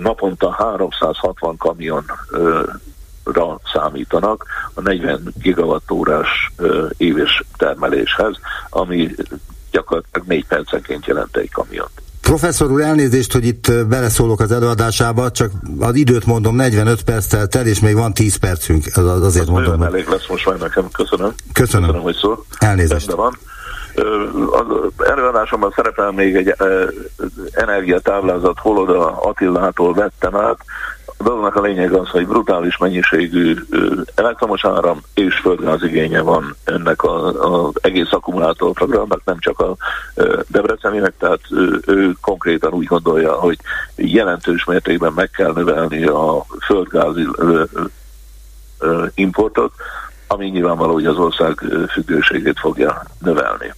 Naponta 0.00 0.50
360 0.50 1.56
kamionra 1.56 2.16
számítanak 3.72 4.44
a 4.74 4.80
40 4.80 5.32
gigawattórás 5.36 6.52
éves 6.96 7.42
termeléshez, 7.56 8.36
ami 8.70 9.14
gyakorlatilag 9.70 10.26
4 10.26 10.46
percenként 10.46 11.06
jelent 11.06 11.36
egy 11.36 11.50
kamiont. 11.50 12.02
Professzor 12.30 12.70
úr, 12.70 12.80
elnézést, 12.80 13.32
hogy 13.32 13.44
itt 13.44 13.72
beleszólok 13.88 14.40
az 14.40 14.52
előadásába, 14.52 15.30
csak 15.30 15.50
az 15.78 15.94
időt 15.94 16.26
mondom, 16.26 16.56
45 16.56 17.02
perc 17.02 17.26
telt 17.26 17.54
el, 17.54 17.66
és 17.66 17.80
még 17.80 17.94
van 17.94 18.14
10 18.14 18.36
percünk, 18.36 18.84
az, 18.94 19.22
azért 19.22 19.44
az 19.44 19.50
mondom. 19.50 19.82
elég 19.82 20.08
lesz 20.08 20.28
most 20.28 20.46
már 20.46 20.58
nekem, 20.58 20.88
köszönöm. 20.92 21.34
Köszönöm. 21.52 21.86
Köszönöm, 21.86 22.02
hogy 22.02 22.14
szól. 22.14 22.44
Elnézést. 22.58 23.06
Rendben 23.06 23.16
van. 23.16 23.38
Az 24.50 25.06
előadásomban 25.06 25.72
szerepel 25.76 26.10
még 26.10 26.36
egy 26.36 26.54
energiatáblázat, 27.52 28.58
Holoda 28.58 29.20
Attilától 29.20 29.94
vettem 29.94 30.36
át. 30.36 30.58
A 31.20 31.22
dolognak 31.22 31.56
a 31.56 31.60
lényeg 31.60 31.92
az, 31.92 32.08
hogy 32.08 32.26
brutális 32.26 32.76
mennyiségű 32.76 33.56
elektromos 34.14 34.64
áram 34.64 35.00
és 35.14 35.34
földgáz 35.34 35.82
igénye 35.82 36.20
van 36.20 36.56
ennek 36.64 37.04
az 37.04 37.74
egész 37.80 38.12
akkumulátorprogramnak, 38.12 39.20
nem 39.24 39.38
csak 39.38 39.60
a 39.60 39.76
Debreceninek, 40.48 41.14
tehát 41.18 41.40
ő 41.86 42.12
konkrétan 42.20 42.72
úgy 42.72 42.86
gondolja, 42.86 43.32
hogy 43.32 43.58
jelentős 43.94 44.64
mértékben 44.64 45.12
meg 45.12 45.30
kell 45.30 45.52
növelni 45.52 46.04
a 46.04 46.44
földgáz 46.64 47.14
importot, 49.14 49.72
ami 50.26 50.46
nyilvánvaló, 50.46 50.92
hogy 50.92 51.06
az 51.06 51.16
ország 51.16 51.64
függőségét 51.92 52.58
fogja 52.58 53.02
növelni. 53.18 53.72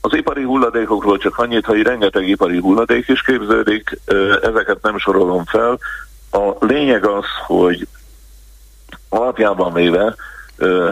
Az 0.00 0.14
ipari 0.14 0.42
hulladékokról 0.42 1.18
csak 1.18 1.38
annyit, 1.38 1.66
hogy 1.66 1.82
rengeteg 1.82 2.28
ipari 2.28 2.58
hulladék 2.58 3.08
is 3.08 3.22
képződik, 3.22 4.00
ezeket 4.42 4.82
nem 4.82 4.98
sorolom 4.98 5.44
fel. 5.44 5.78
A 6.30 6.66
lényeg 6.66 7.04
az, 7.06 7.24
hogy 7.46 7.86
alapjában 9.08 9.72
véve 9.72 10.14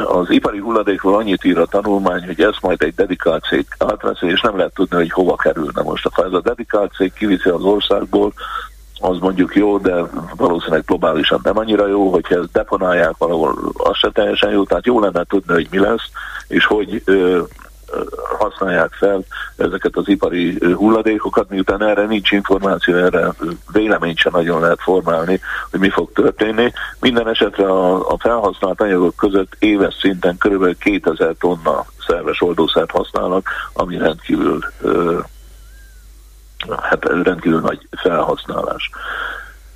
az 0.07 0.31
ipari 0.31 0.59
hulladékról 0.59 1.17
annyit 1.17 1.45
ír 1.45 1.59
a 1.59 1.67
tanulmány, 1.67 2.25
hogy 2.25 2.41
ez 2.41 2.55
majd 2.61 2.83
egy 2.83 2.95
dedikált 2.95 3.45
cég 3.45 3.67
átveszi, 3.79 4.27
és 4.27 4.41
nem 4.41 4.57
lehet 4.57 4.75
tudni, 4.75 4.97
hogy 4.97 5.11
hova 5.11 5.37
kerülne 5.37 5.83
most. 5.83 6.09
Ha 6.13 6.25
ez 6.25 6.33
a 6.33 6.41
dedikált 6.41 6.93
cég 6.93 7.13
kiviszi 7.13 7.49
az 7.49 7.63
országból, 7.63 8.33
az 9.01 9.19
mondjuk 9.19 9.55
jó, 9.55 9.79
de 9.79 9.95
valószínűleg 10.37 10.85
globálisan 10.85 11.41
nem 11.43 11.59
annyira 11.59 11.87
jó, 11.87 12.11
hogyha 12.11 12.35
ezt 12.35 12.53
deponálják 12.53 13.15
valahol, 13.19 13.73
az 13.73 13.97
se 13.97 14.11
teljesen 14.11 14.51
jó, 14.51 14.65
tehát 14.65 14.87
jó 14.87 15.01
lenne 15.01 15.25
tudni, 15.25 15.53
hogy 15.53 15.69
mi 15.71 15.79
lesz, 15.79 16.11
és 16.49 16.65
hogy 16.65 17.03
használják 18.39 18.93
fel 18.93 19.25
ezeket 19.57 19.97
az 19.97 20.09
ipari 20.09 20.75
hulladékokat, 20.75 21.49
miután 21.49 21.83
erre 21.83 22.07
nincs 22.07 22.31
információ, 22.31 22.95
erre 22.95 23.35
véleményt 23.73 24.19
sem 24.19 24.33
nagyon 24.35 24.61
lehet 24.61 24.81
formálni, 24.81 25.41
hogy 25.71 25.81
mi 25.81 25.91
fog 25.91 26.13
történni. 26.13 26.73
Minden 27.01 27.29
esetre 27.29 27.65
a, 27.65 28.11
a 28.11 28.19
felhasznált 28.19 28.81
anyagok 28.81 29.17
között 29.17 29.57
éves 29.59 29.95
szinten 30.01 30.37
kb. 30.39 30.79
2000 30.79 31.35
tonna 31.39 31.85
szerves 32.07 32.43
oldószert 32.43 32.91
használnak, 32.91 33.49
ami 33.73 33.99
rendkívül 33.99 34.65
hát 36.83 37.05
rendkívül 37.05 37.61
nagy 37.61 37.89
felhasználás. 37.91 38.91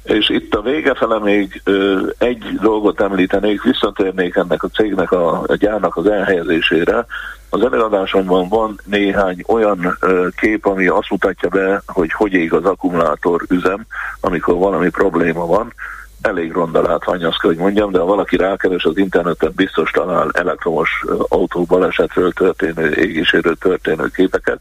És 0.03 0.29
itt 0.29 0.55
a 0.55 0.63
vége 0.63 0.95
fele 0.95 1.19
még 1.19 1.61
ö, 1.65 2.07
egy 2.19 2.45
dolgot 2.61 3.01
említenék, 3.01 3.63
visszatérnék 3.63 4.37
ennek 4.37 4.63
a 4.63 4.69
cégnek, 4.69 5.13
a, 5.13 5.43
a 5.47 5.55
gyárnak 5.55 5.97
az 5.97 6.07
elhelyezésére. 6.07 7.07
Az 7.51 7.63
előadásomban 7.63 8.49
van 8.49 8.81
néhány 8.85 9.43
olyan 9.47 9.97
ö, 10.01 10.29
kép, 10.37 10.67
ami 10.67 10.87
azt 10.87 11.11
mutatja 11.11 11.49
be, 11.49 11.83
hogy 11.87 12.13
hogy 12.13 12.33
ég 12.33 12.53
az 12.53 12.65
akkumulátor 12.65 13.43
üzem, 13.49 13.87
amikor 14.21 14.55
valami 14.55 14.89
probléma 14.89 15.47
van. 15.47 15.73
Elég 16.21 16.53
ronda 16.53 16.83
látvány, 16.83 17.25
azt 17.25 17.41
kell, 17.41 17.51
hogy 17.51 17.59
mondjam, 17.59 17.91
de 17.91 17.99
ha 17.99 18.05
valaki 18.05 18.37
rákeres 18.37 18.85
az 18.85 18.97
interneten, 18.97 19.53
biztos 19.57 19.91
talál 19.91 20.31
elektromos 20.33 21.05
autó 21.29 21.65
balesetről 21.65 22.33
történő, 22.33 22.95
égéséről 22.95 23.57
történő 23.57 24.07
képeket. 24.15 24.61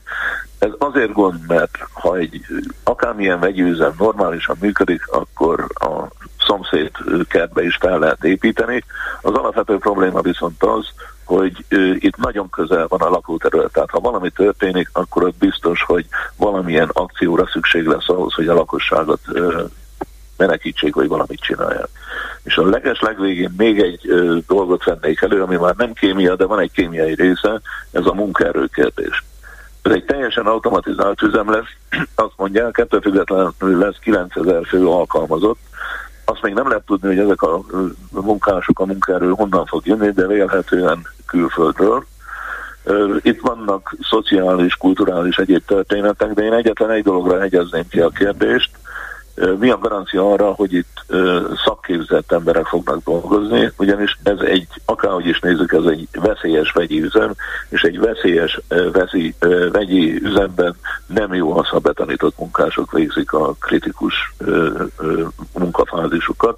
Ez 0.60 0.70
azért 0.78 1.14
gond, 1.14 1.40
mert 1.48 1.78
ha 1.94 2.18
egy 2.18 2.42
akármilyen 2.84 3.40
vegyőzem 3.40 3.94
normálisan 3.98 4.56
működik, 4.60 5.08
akkor 5.08 5.68
a 5.74 6.08
szomszéd 6.40 6.92
kertbe 7.28 7.64
is 7.64 7.76
fel 7.76 8.00
lehet 8.00 8.24
építeni. 8.24 8.84
Az 9.22 9.34
alapvető 9.34 9.78
probléma 9.78 10.22
viszont 10.22 10.64
az, 10.64 10.86
hogy 11.24 11.66
itt 11.94 12.18
nagyon 12.18 12.50
közel 12.50 12.88
van 12.88 13.00
a 13.00 13.10
lakóterület. 13.10 13.72
Tehát 13.72 13.90
ha 13.90 14.00
valami 14.00 14.30
történik, 14.30 14.90
akkor 14.94 15.24
ott 15.24 15.38
biztos, 15.38 15.84
hogy 15.84 16.06
valamilyen 16.36 16.90
akcióra 16.94 17.48
szükség 17.48 17.86
lesz 17.86 18.10
ahhoz, 18.10 18.34
hogy 18.34 18.48
a 18.48 18.54
lakosságot 18.54 19.20
menekítsék, 20.38 20.96
vagy 20.96 21.08
valamit 21.08 21.40
csinálják. 21.40 21.90
És 22.44 22.58
a 22.58 22.70
leges 22.70 23.00
legvégén 23.00 23.54
még 23.58 23.80
egy 23.80 24.14
dolgot 24.48 24.84
vennék 24.84 25.22
elő, 25.22 25.42
ami 25.42 25.56
már 25.56 25.76
nem 25.76 25.94
kémia, 25.94 26.36
de 26.36 26.46
van 26.46 26.60
egy 26.60 26.72
kémiai 26.72 27.14
része, 27.14 27.62
ez 27.92 28.06
a 28.06 28.14
munkaerő 28.14 28.66
kérdés. 28.66 29.24
Ez 29.82 29.92
egy 29.92 30.06
teljesen 30.06 30.46
automatizált 30.46 31.22
üzem 31.22 31.52
lesz, 31.52 31.76
azt 32.16 32.34
mondják, 32.38 32.78
ettől 32.78 33.02
függetlenül 33.02 33.54
lesz 33.60 33.98
9000 34.02 34.66
fő 34.66 34.88
alkalmazott. 34.88 35.60
Azt 36.26 36.42
még 36.42 36.54
nem 36.54 36.68
lehet 36.68 36.86
tudni, 36.86 37.08
hogy 37.08 37.26
ezek 37.26 37.42
a 37.42 37.62
munkások, 38.12 38.80
a 38.80 38.86
munkaerő 38.86 39.30
honnan 39.30 39.66
fog 39.66 39.86
jönni, 39.86 40.12
de 40.12 40.28
vélhetően 40.28 41.08
külföldről. 41.26 42.06
Itt 43.22 43.42
vannak 43.42 43.96
szociális, 44.02 44.76
kulturális 44.76 45.38
egyéb 45.38 45.66
történetek, 45.66 46.34
de 46.34 46.44
én 46.44 46.54
egyetlen 46.54 46.90
egy 46.90 47.04
dologra 47.04 47.40
hegyezném 47.40 47.88
ki 47.90 48.00
a 48.00 48.10
kérdést, 48.10 48.70
mi 49.60 49.70
a 49.70 49.78
garancia 49.78 50.32
arra, 50.32 50.52
hogy 50.52 50.74
itt 50.74 51.06
szakképzett 51.66 52.32
emberek 52.32 52.66
fognak 52.66 53.04
dolgozni, 53.04 53.72
ugyanis 53.78 54.18
ez 54.24 54.40
egy, 54.40 54.68
akárhogy 54.86 55.26
is 55.26 55.40
nézzük, 55.40 55.72
ez 55.72 55.84
egy 55.84 56.08
veszélyes 56.12 56.72
vegyi 56.72 57.02
üzem, 57.02 57.34
és 57.70 57.82
egy 57.82 58.00
veszélyes 58.00 58.60
veszi, 58.92 59.36
vegyi 59.72 60.24
üzemben 60.24 60.76
nem 61.06 61.34
jó 61.34 61.58
az, 61.58 61.68
ha 61.68 61.80
betanított 61.80 62.38
munkások 62.38 62.92
végzik 62.92 63.34
a 63.34 63.54
kritikus 63.60 64.34
munkafázisukat. 65.54 66.58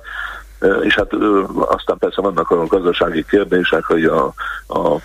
És 0.82 0.96
hát 0.96 1.14
aztán 1.56 1.98
persze 1.98 2.22
vannak 2.22 2.52
a 2.52 2.66
gazdasági 2.66 3.26
kérdések, 3.26 3.84
hogy 3.84 4.04
a, 4.04 4.34
a 4.68 4.96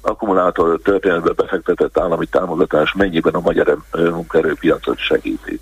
akkumulátor 0.00 0.80
történetbe 0.82 1.32
befektetett 1.32 1.98
állami 1.98 2.26
támogatás 2.26 2.92
mennyiben 2.92 3.34
a 3.34 3.40
magyar 3.40 3.78
munkaerőpiacot 3.92 4.98
segíti. 4.98 5.60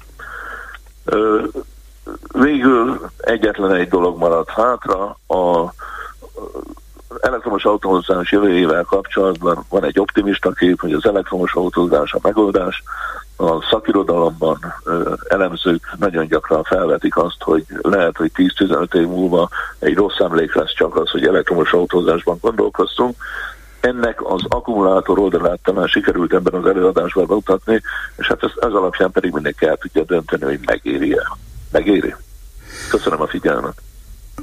Végül 2.32 3.10
egyetlen 3.16 3.72
egy 3.72 3.88
dolog 3.88 4.18
maradt 4.18 4.50
hátra, 4.50 5.18
a 5.26 5.72
elektromos 7.20 7.64
autózás 7.64 8.32
jövőjével 8.32 8.84
kapcsolatban 8.84 9.64
van 9.68 9.84
egy 9.84 10.00
optimista 10.00 10.50
kép, 10.50 10.80
hogy 10.80 10.92
az 10.92 11.06
elektromos 11.06 11.54
autózás 11.54 12.12
a 12.12 12.18
megoldás. 12.22 12.82
A 13.36 13.62
szakirodalomban 13.62 14.58
elemzők 15.28 15.92
nagyon 15.98 16.26
gyakran 16.26 16.62
felvetik 16.62 17.16
azt, 17.16 17.42
hogy 17.42 17.64
lehet, 17.82 18.16
hogy 18.16 18.30
10-15 18.34 18.94
év 18.94 19.06
múlva 19.06 19.48
egy 19.78 19.94
rossz 19.94 20.18
emlék 20.18 20.54
lesz 20.54 20.74
csak 20.74 20.96
az, 20.96 21.10
hogy 21.10 21.26
elektromos 21.26 21.72
autózásban 21.72 22.38
gondolkoztunk 22.40 23.16
ennek 23.80 24.20
az 24.24 24.42
akkumulátor 24.48 25.18
oldalát 25.18 25.58
talán 25.62 25.86
sikerült 25.86 26.34
ebben 26.34 26.54
az 26.54 26.66
előadásban 26.66 27.26
bemutatni, 27.26 27.80
és 28.16 28.26
hát 28.26 28.42
ez, 28.42 28.50
ez 28.56 28.72
alapján 28.72 29.10
pedig 29.10 29.32
mindenki 29.32 29.66
el 29.66 29.76
tudja 29.76 30.02
dönteni, 30.02 30.44
hogy 30.44 30.60
megéri-e. 30.66 31.36
Megéri? 31.72 32.14
Köszönöm. 32.90 33.20
A 33.20 33.26
figyelmet. 33.26 33.74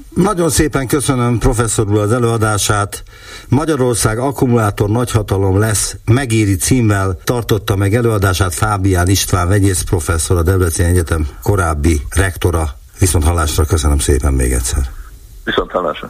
Nagyon 0.09 0.49
szépen 0.49 0.87
köszönöm 0.87 1.37
professzor 1.37 1.91
úr 1.91 1.97
az 1.97 2.11
előadását. 2.11 3.03
Magyarország 3.49 4.17
akkumulátor 4.17 4.89
nagyhatalom 4.89 5.59
lesz, 5.59 5.95
megéri 6.05 6.55
címmel 6.55 7.17
tartotta 7.23 7.75
meg 7.75 7.95
előadását 7.95 8.53
Fábián 8.53 9.07
István 9.07 9.47
vegyész 9.47 9.81
professzor, 9.81 10.37
a 10.37 10.43
Debrecen 10.43 10.85
Egyetem 10.85 11.27
korábbi 11.43 12.01
rektora. 12.09 12.69
Viszont 12.99 13.23
hallásra 13.23 13.65
köszönöm 13.65 13.99
szépen 13.99 14.33
még 14.33 14.51
egyszer. 14.51 14.81
Viszont 15.43 15.71
hallásra. 15.71 16.09